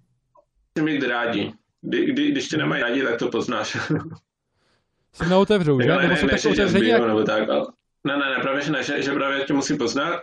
[0.77, 1.53] Musí mít rádi.
[1.81, 3.77] Kdy, kdy, když tě nemají rádi, tak to poznáš.
[5.13, 5.97] Se neotevřou, že?
[5.97, 6.89] Nebo jsou tak otevření?
[6.89, 7.07] Jak...
[7.07, 7.67] Nebo tak, ale...
[8.05, 10.21] Ne, ne, ne, právě že ne, že, že právě tě musí poznat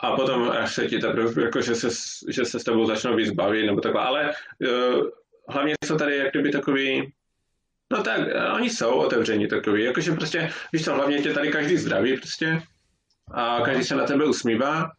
[0.00, 1.88] a potom až se ti teprve, jako, že, se,
[2.28, 5.06] že se s tebou začnou víc bavit, nebo takhle, ale uh,
[5.48, 7.12] hlavně jsou tady jak kdyby takový,
[7.92, 8.20] no tak,
[8.54, 12.62] oni jsou otevření takový, jakože prostě, víš co, hlavně tě tady každý zdraví prostě
[13.34, 14.90] a každý se na tebe usmívá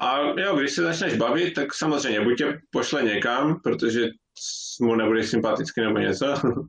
[0.00, 4.08] a jo, když se začneš bavit, tak samozřejmě buď tě pošle někam, protože
[4.80, 6.68] mu nebudeš sympatický nebo něco, hmm.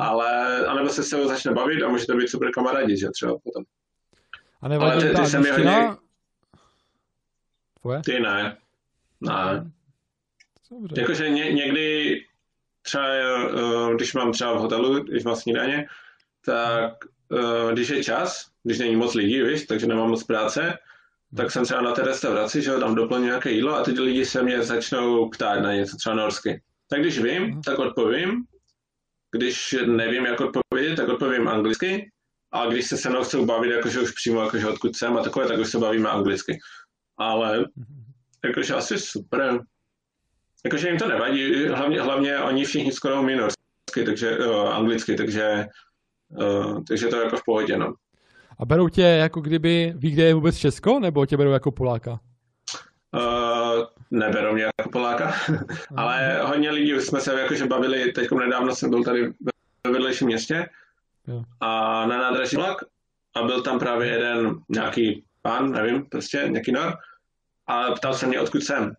[0.00, 3.32] ale, anebo se s tebou začne bavit a může to být super kamarádi, že třeba
[3.44, 3.64] potom.
[4.62, 5.88] A nevadí Ale ty, ty se mi hodně...
[7.82, 8.00] Tvoje?
[8.04, 8.56] Ty ne.
[9.20, 9.70] Ne.
[10.70, 11.00] Dobře.
[11.00, 12.16] Jakože ně, někdy
[12.82, 13.04] třeba,
[13.48, 15.86] uh, když mám třeba v hotelu, když mám snídaně,
[16.44, 16.92] tak
[17.28, 20.78] uh, když je čas, když není moc lidí, víš, takže nemám moc práce,
[21.36, 24.42] tak jsem třeba na té restauraci, že tam doplňu nějaké jídlo a teď lidi se
[24.42, 26.62] mě začnou ptát na něco třeba norsky.
[26.88, 27.62] Tak když vím, mhm.
[27.62, 28.44] tak odpovím.
[29.30, 32.10] Když nevím, jak odpovědět, tak odpovím anglicky.
[32.52, 35.46] A když se se mnou chcou bavit, jakože už přímo, jakože odkud jsem a takové,
[35.48, 36.58] tak už se bavíme anglicky.
[37.18, 37.64] Ale
[38.44, 39.60] jakože asi super.
[40.64, 45.66] Jakože jim to nevadí, hlavně, hlavně oni všichni skoro umí norsky, takže uh, anglicky, takže,
[46.28, 47.94] uh, takže to je jako v pohodě, no.
[48.58, 52.20] A berou tě jako kdyby, ví, kde je vůbec Česko, nebo tě berou jako Poláka?
[53.14, 55.32] Uh, neberou mě jako Poláka,
[55.96, 59.32] ale hodně lidí jsme se jakože bavili, teď nedávno jsem byl tady
[59.86, 60.68] ve vedlejším městě
[61.26, 61.44] jo.
[61.60, 62.84] a na nádraží vlak
[63.36, 66.92] a byl tam právě jeden nějaký pán, nevím, prostě nějaký nor
[67.66, 68.92] a ptal se mě, odkud jsem.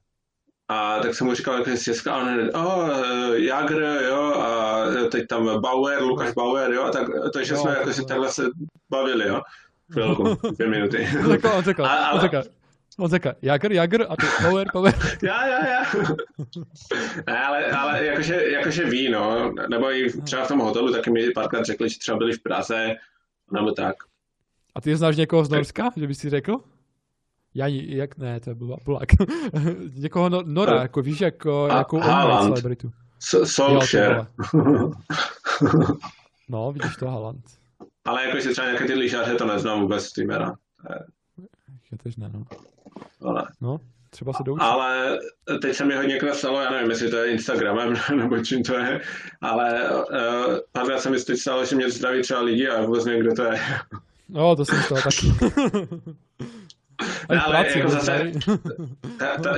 [0.68, 2.90] A tak jsem mu říkal, jak je z Česka, a on hned, oh,
[3.34, 7.94] Jagr, jo, a teď tam Bauer, Lukáš Bauer, jo, a tak, takže jo, jsme jako
[7.94, 8.44] si takhle se
[8.90, 9.42] bavili, jo,
[9.92, 11.10] chvilku, dvě minuty.
[11.24, 12.44] On řekl, on řekl, on řekl,
[13.00, 14.94] on řekl, Jagr, Jagr, a ty Bauer, Bauer.
[15.24, 15.84] já, já, já.
[17.28, 21.32] ne, ale, ale jakože, jakože ví, no, nebo i třeba v tom hotelu taky mi
[21.32, 22.96] párkrát řekli, že třeba byli v Praze,
[23.52, 23.96] nebo tak.
[24.76, 26.58] A ty znáš někoho z Norska, že bys si řekl?
[27.56, 29.10] Já jak ne, to byl Polák.
[29.94, 32.00] Někoho no, Nora, jako víš, jako, a, jako
[32.42, 32.92] celebritu.
[33.44, 34.28] Solskjaer.
[36.50, 37.46] No, vidíš to, Haaland.
[38.06, 40.56] Ale jakože třeba nějaké ty lyžaře to neznám vůbec ty jména.
[41.92, 42.44] Je tež ne, no.
[43.22, 43.80] Ale, No,
[44.10, 44.64] třeba se doučit.
[44.64, 45.20] ale
[45.62, 49.02] teď se mi hodně stalo, já nevím, jestli to je Instagramem nebo čím to je,
[49.42, 53.22] ale uh, párkrát se mi teď stalo, že mě zdraví třeba lidi a vůbec nevím,
[53.22, 53.60] kdo to je.
[54.34, 55.28] No, to jsem stalo taky.
[57.30, 58.32] Ani v Ale práci, jako zase- tady.
[59.20, 59.58] Ta- ta-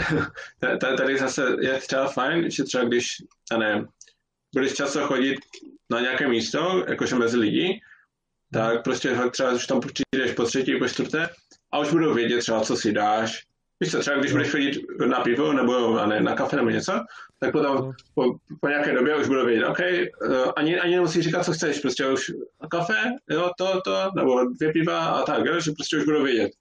[0.60, 3.08] ta- ta- Tady zase je třeba fajn, že třeba když,
[3.52, 3.88] já nevím,
[4.56, 5.36] budeš často chodit
[5.90, 7.82] na nějaké místo, jakože mezi lidi,
[8.54, 11.30] tak prostě třeba už tam přijdeš po třetí, po čtvrté
[11.72, 13.44] a už budou vědět třeba, co si dáš.
[13.80, 16.92] Víš co, třeba když budeš chodit na pivo nebo ne, na kafe nebo něco,
[17.40, 17.92] tak potom No.
[18.14, 18.24] po,
[18.62, 22.08] po nějaké době už budou vědět, OK, uh, ani, ani nemusíš říkat, co chceš, prostě
[22.08, 22.32] už
[22.70, 22.94] kafe,
[23.30, 26.52] jo, to, to, nebo dvě piva a tak, jo, že prostě už budou vědět.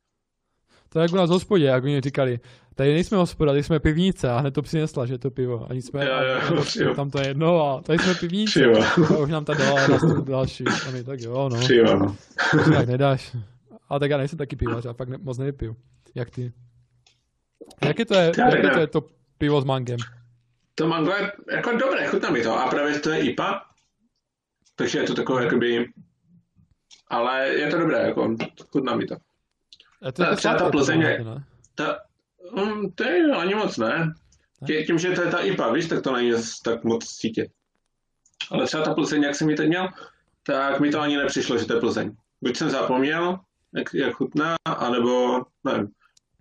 [0.88, 2.40] To je jak u nás v hospodě, jak oni říkali,
[2.74, 5.66] tady nejsme hospoda, tady jsme pivnice a hned to přinesla, že to pivo.
[5.70, 6.12] Ani jsme, Jo,
[6.76, 8.64] jo, tam to je jedno a tady jsme pivnice.
[9.14, 10.64] A už nám ta dala na další.
[10.88, 11.66] A my tak jo, no.
[11.66, 12.16] Pivo, no.
[12.74, 13.36] Tak nedáš.
[13.88, 15.76] A tak já nejsem taky pivař, já fakt ne, moc nevypiju.
[16.14, 16.52] Jak ty?
[17.84, 19.00] Jaké to je, jaké to je to
[19.38, 19.98] pivo s mangem?
[20.74, 22.58] To mango je jako dobré, chutná mi to.
[22.58, 23.64] A právě to je IPA,
[24.76, 25.92] takže je to takové jakoby...
[27.08, 28.36] Ale je to dobré, jako
[28.70, 29.16] chutná mi to.
[30.06, 31.24] Je to jako třeba ta Plzeň je-?
[31.74, 31.98] Ta,
[32.52, 34.12] um, to je ani moc ne.
[34.66, 36.32] Tě- Tím, že to je ta IPA, víš, tak to není
[36.64, 37.50] tak moc cítit.
[38.50, 39.88] Ale třeba ta Plzeň, jak jsem ji teď měl,
[40.42, 42.16] tak mi to ani nepřišlo, že to je Plzeň.
[42.42, 43.38] Buď jsem zapomněl,
[43.74, 45.88] jak, jak chutná, anebo nevím.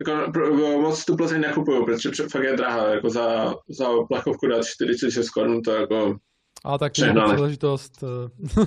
[0.08, 4.66] Jako, pro- moc tu Plzeň nekupuju, protože fakt je drahá, jako za, za plechovku dát
[4.66, 6.18] 46 korun, to jako
[6.66, 8.04] A tak je to příležitost.
[8.04, 8.66] eh,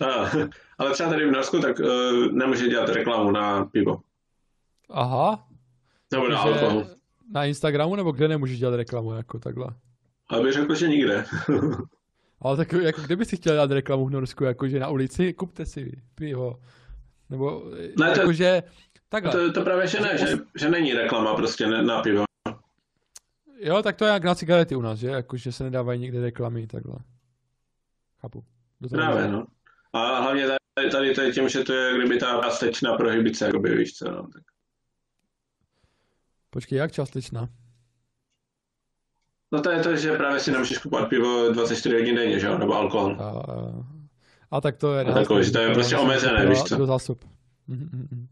[0.06, 0.30] A,
[0.78, 1.86] ale třeba tady v Norsku tak uh,
[2.32, 4.00] nemůže dělat reklamu na pivo.
[4.90, 5.46] Aha.
[6.12, 6.86] Nebo na Takže alkohol.
[7.34, 9.66] Na Instagramu nebo kde nemůžeš dělat reklamu jako takhle?
[10.28, 11.24] Ale bych řekl, že nikde.
[12.40, 16.02] Ale tak jako kdyby si chtěl dělat reklamu v Norsku, jakože na ulici, kupte si
[16.14, 16.60] pivo.
[17.30, 17.62] Nebo
[17.98, 18.62] Ne, to- jakože
[19.08, 19.32] takhle.
[19.32, 22.24] to, to právě, že ne, že, že není reklama prostě na pivo.
[23.60, 25.08] Jo, tak to je jak na cigarety u nás, že?
[25.08, 26.98] Jakože se nedávají nikde reklamy, takhle.
[28.20, 28.44] Chápu.
[28.90, 29.46] Právě, no.
[29.92, 33.76] A hlavně tady, tady to je tím, že to je kdyby ta částečná prohybice, jakoby,
[33.76, 34.22] víš co, no.
[34.22, 34.42] Tak.
[36.50, 37.48] Počkej, jak částečná?
[39.52, 42.58] No to je to, že právě si nemůžeš kupovat pivo 24 hodin denně, že jo,
[42.58, 43.16] nebo alkohol.
[43.20, 43.72] A, a,
[44.50, 45.04] a tak to je...
[45.04, 46.76] A takový, že to je prostě omezené, víš co?
[46.76, 47.24] Do zásob.
[47.66, 48.28] Mhm, mhm, mhm.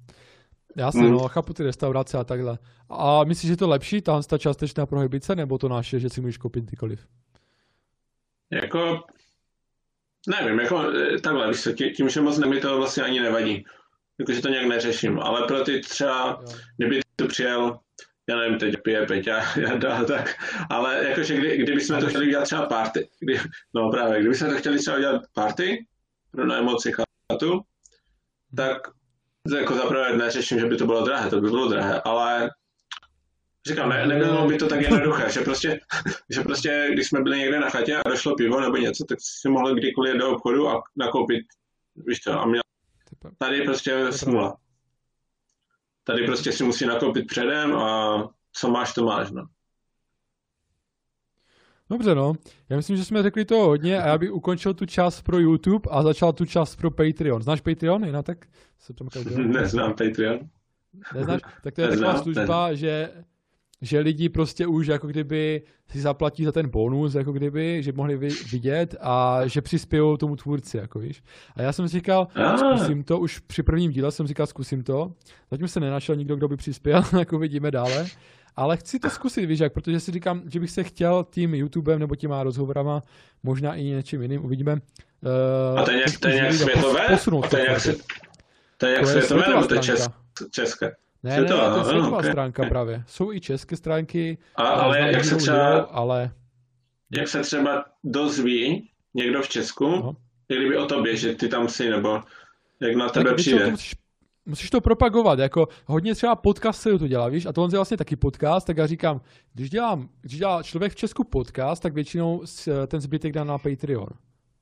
[0.77, 1.11] Jasně, Mm.
[1.13, 2.59] no, chápu ty restaurace a takhle.
[2.89, 6.21] A myslíš, že je to lepší, ta, ta částečná prohybice, nebo to naše, že si
[6.21, 7.07] můžeš koupit kdykoliv?
[8.51, 9.05] Jako,
[10.29, 13.65] nevím, jako eh, takhle, víš co, tí- tím, že moc mi to vlastně ani nevadí.
[14.19, 16.57] Jakože to nějak neřeším, ale pro ty třeba, Jo.
[16.77, 17.79] kdyby tu přijel,
[18.29, 20.35] já nevím, teď pije Peťa, Jada, tak,
[20.71, 23.41] ale jakože kdy, kdyby jsme to chtěli dělat třeba party, kdy,
[23.75, 25.87] no právě, kdyby jsme to chtěli třeba dělat party,
[26.31, 26.93] pro najmoci
[27.33, 27.61] chatu,
[28.57, 28.79] tak
[29.47, 32.51] to jako zaprvé neřeším, že by to bylo drahé, to by bylo drahé, ale
[33.67, 35.81] říkám, ne, nebylo by to tak jednoduché, že prostě,
[36.31, 39.49] že prostě, když jsme byli někde na chatě a došlo pivo nebo něco, tak si
[39.49, 41.45] mohl kdykoliv jít do obchodu a nakoupit,
[41.97, 42.63] víš co, a měl.
[43.39, 44.57] Tady prostě smula.
[46.05, 49.47] Tady prostě si musí nakoupit předem a co máš, to máš, no.
[51.91, 52.35] Dobře, no.
[52.69, 55.91] Já myslím, že jsme řekli toho hodně a já bych ukončil tu část pro YouTube
[55.91, 57.43] a začal tu část pro Patreon.
[57.43, 58.47] Znáš Patreon, Jina, tak?
[58.79, 59.09] Se tam
[59.47, 60.39] Neznám Patreon.
[61.15, 61.41] Neznáš?
[61.63, 63.11] Tak to je taková Neznám, služba, že,
[63.83, 68.17] že lidi prostě už jako kdyby si zaplatí za ten bonus, jako kdyby, že mohli
[68.17, 71.23] vi- vidět a že přispějou tomu tvůrci, jako víš.
[71.57, 72.57] A já jsem si říkal, Ah.
[72.57, 75.13] zkusím to, už při prvním díle jsem říkal, zkusím to.
[75.51, 78.07] Zatím se nenašel nikdo, kdo by přispěl, jako vidíme dále.
[78.57, 81.99] Ale chci to zkusit, víš jak, protože si říkám, že bych se chtěl tím YouTubem
[81.99, 83.03] nebo těma rozhovorama,
[83.43, 84.73] možná i něčím jiným, uvidíme.
[84.73, 87.01] Uh, A to je nějak, to je nějak světové?
[87.09, 87.83] Posunout A to je nějak,
[88.77, 88.87] to.
[88.87, 89.81] je nějak světové, nebo to je
[90.51, 90.97] české?
[91.27, 92.25] Ne, ne, Světová, to je no, světová ok.
[92.25, 93.05] stránka právě.
[93.07, 96.31] Jsou i české stránky, A, ale jak se třeba, jinou, ale
[97.17, 100.17] jak se třeba dozví někdo v Česku, No.
[100.49, 102.21] kdyby o tobě, že ty tam jsi, nebo
[102.81, 103.71] jak na tebe tak přijde.
[103.71, 103.95] musíš,
[104.47, 107.97] musíš to propagovat, jako hodně třeba podcast se to dělá, víš, a tohle je vlastně
[107.97, 109.21] taky podcast, tak já říkám,
[109.55, 112.43] když dělám, když dělá člověk v Česku podcast, tak většinou
[112.87, 114.09] ten zbytek dá na Patreon,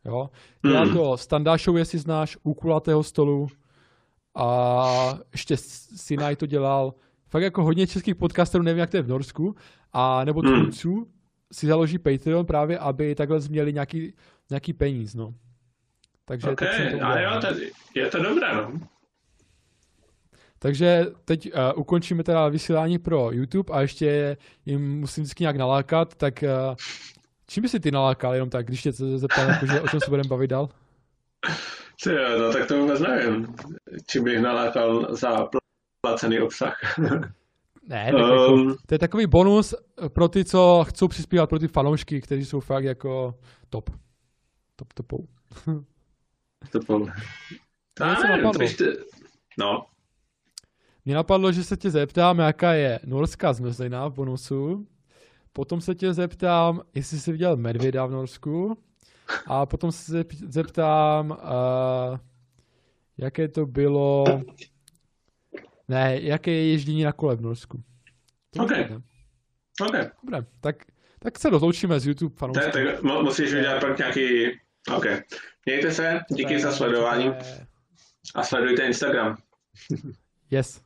[0.05, 0.31] jo.
[0.67, 0.95] Dělá Hmm.
[0.97, 3.47] to Standa Show, jestli znáš, u kulatého stolu
[4.35, 5.57] a ještě
[5.97, 6.95] Sinaj to dělal,
[7.29, 9.57] fakt jako hodně českých podcasterů, nevím, jak to je v Norsku,
[9.93, 10.61] a nebo Hmm.
[10.61, 11.07] tvůrců
[11.53, 14.13] si založí Patreon právě, aby takhle měli nějaký,
[14.51, 15.35] nějaký peníz, no.
[16.25, 17.41] Takže OK, tak jsem to a udělal, jo, no.
[17.41, 17.61] to,
[17.95, 18.81] je to dobré, no.
[20.59, 24.37] Takže teď uh, ukončíme teda vysílání pro YouTube a ještě
[24.67, 26.75] jim musím vždycky nějak nalákat, tak uh,
[27.47, 30.29] Čím by si ty nalákal jenom tak, když tě zeptám, jakože, o čem se budeme
[30.29, 30.69] bavit dál?
[32.05, 33.55] Ty no tak to vůbec nevím.
[34.07, 35.49] Čím bych nalákal za
[36.01, 36.79] placený obsah.
[37.89, 39.75] Ne, tak jako, um, to je takový bonus
[40.09, 43.35] pro ty, co chcou přispívat pro ty fanoušky, kteří jsou fakt jako
[43.71, 43.91] top.
[44.77, 45.27] Top topou.
[46.73, 47.09] topou.
[48.79, 48.85] Ty...
[49.59, 49.87] No.
[51.05, 54.87] Mě napadlo, že se tě zeptám, jaká je norská zmrzlina v bonusu.
[55.53, 58.79] Potom se tě zeptám, jestli jsi viděl medvěda v Norsku.
[59.47, 62.19] A potom se zeptám, uh,
[63.19, 64.25] jaké to bylo
[65.89, 67.83] ne, jaké je ježdění na kole v Norsku.
[68.59, 68.71] OK.
[69.81, 69.95] OK.
[70.25, 70.77] Dobré, tak,
[71.19, 72.65] tak se rozloučíme z YouTube fanoušky.
[72.65, 74.47] Tak, tak musíš udělat pak nějaký...
[74.97, 75.05] OK.
[75.67, 77.33] Mějte se, díky za sledování
[78.35, 79.37] a sledujte Instagram.
[80.51, 80.84] yes.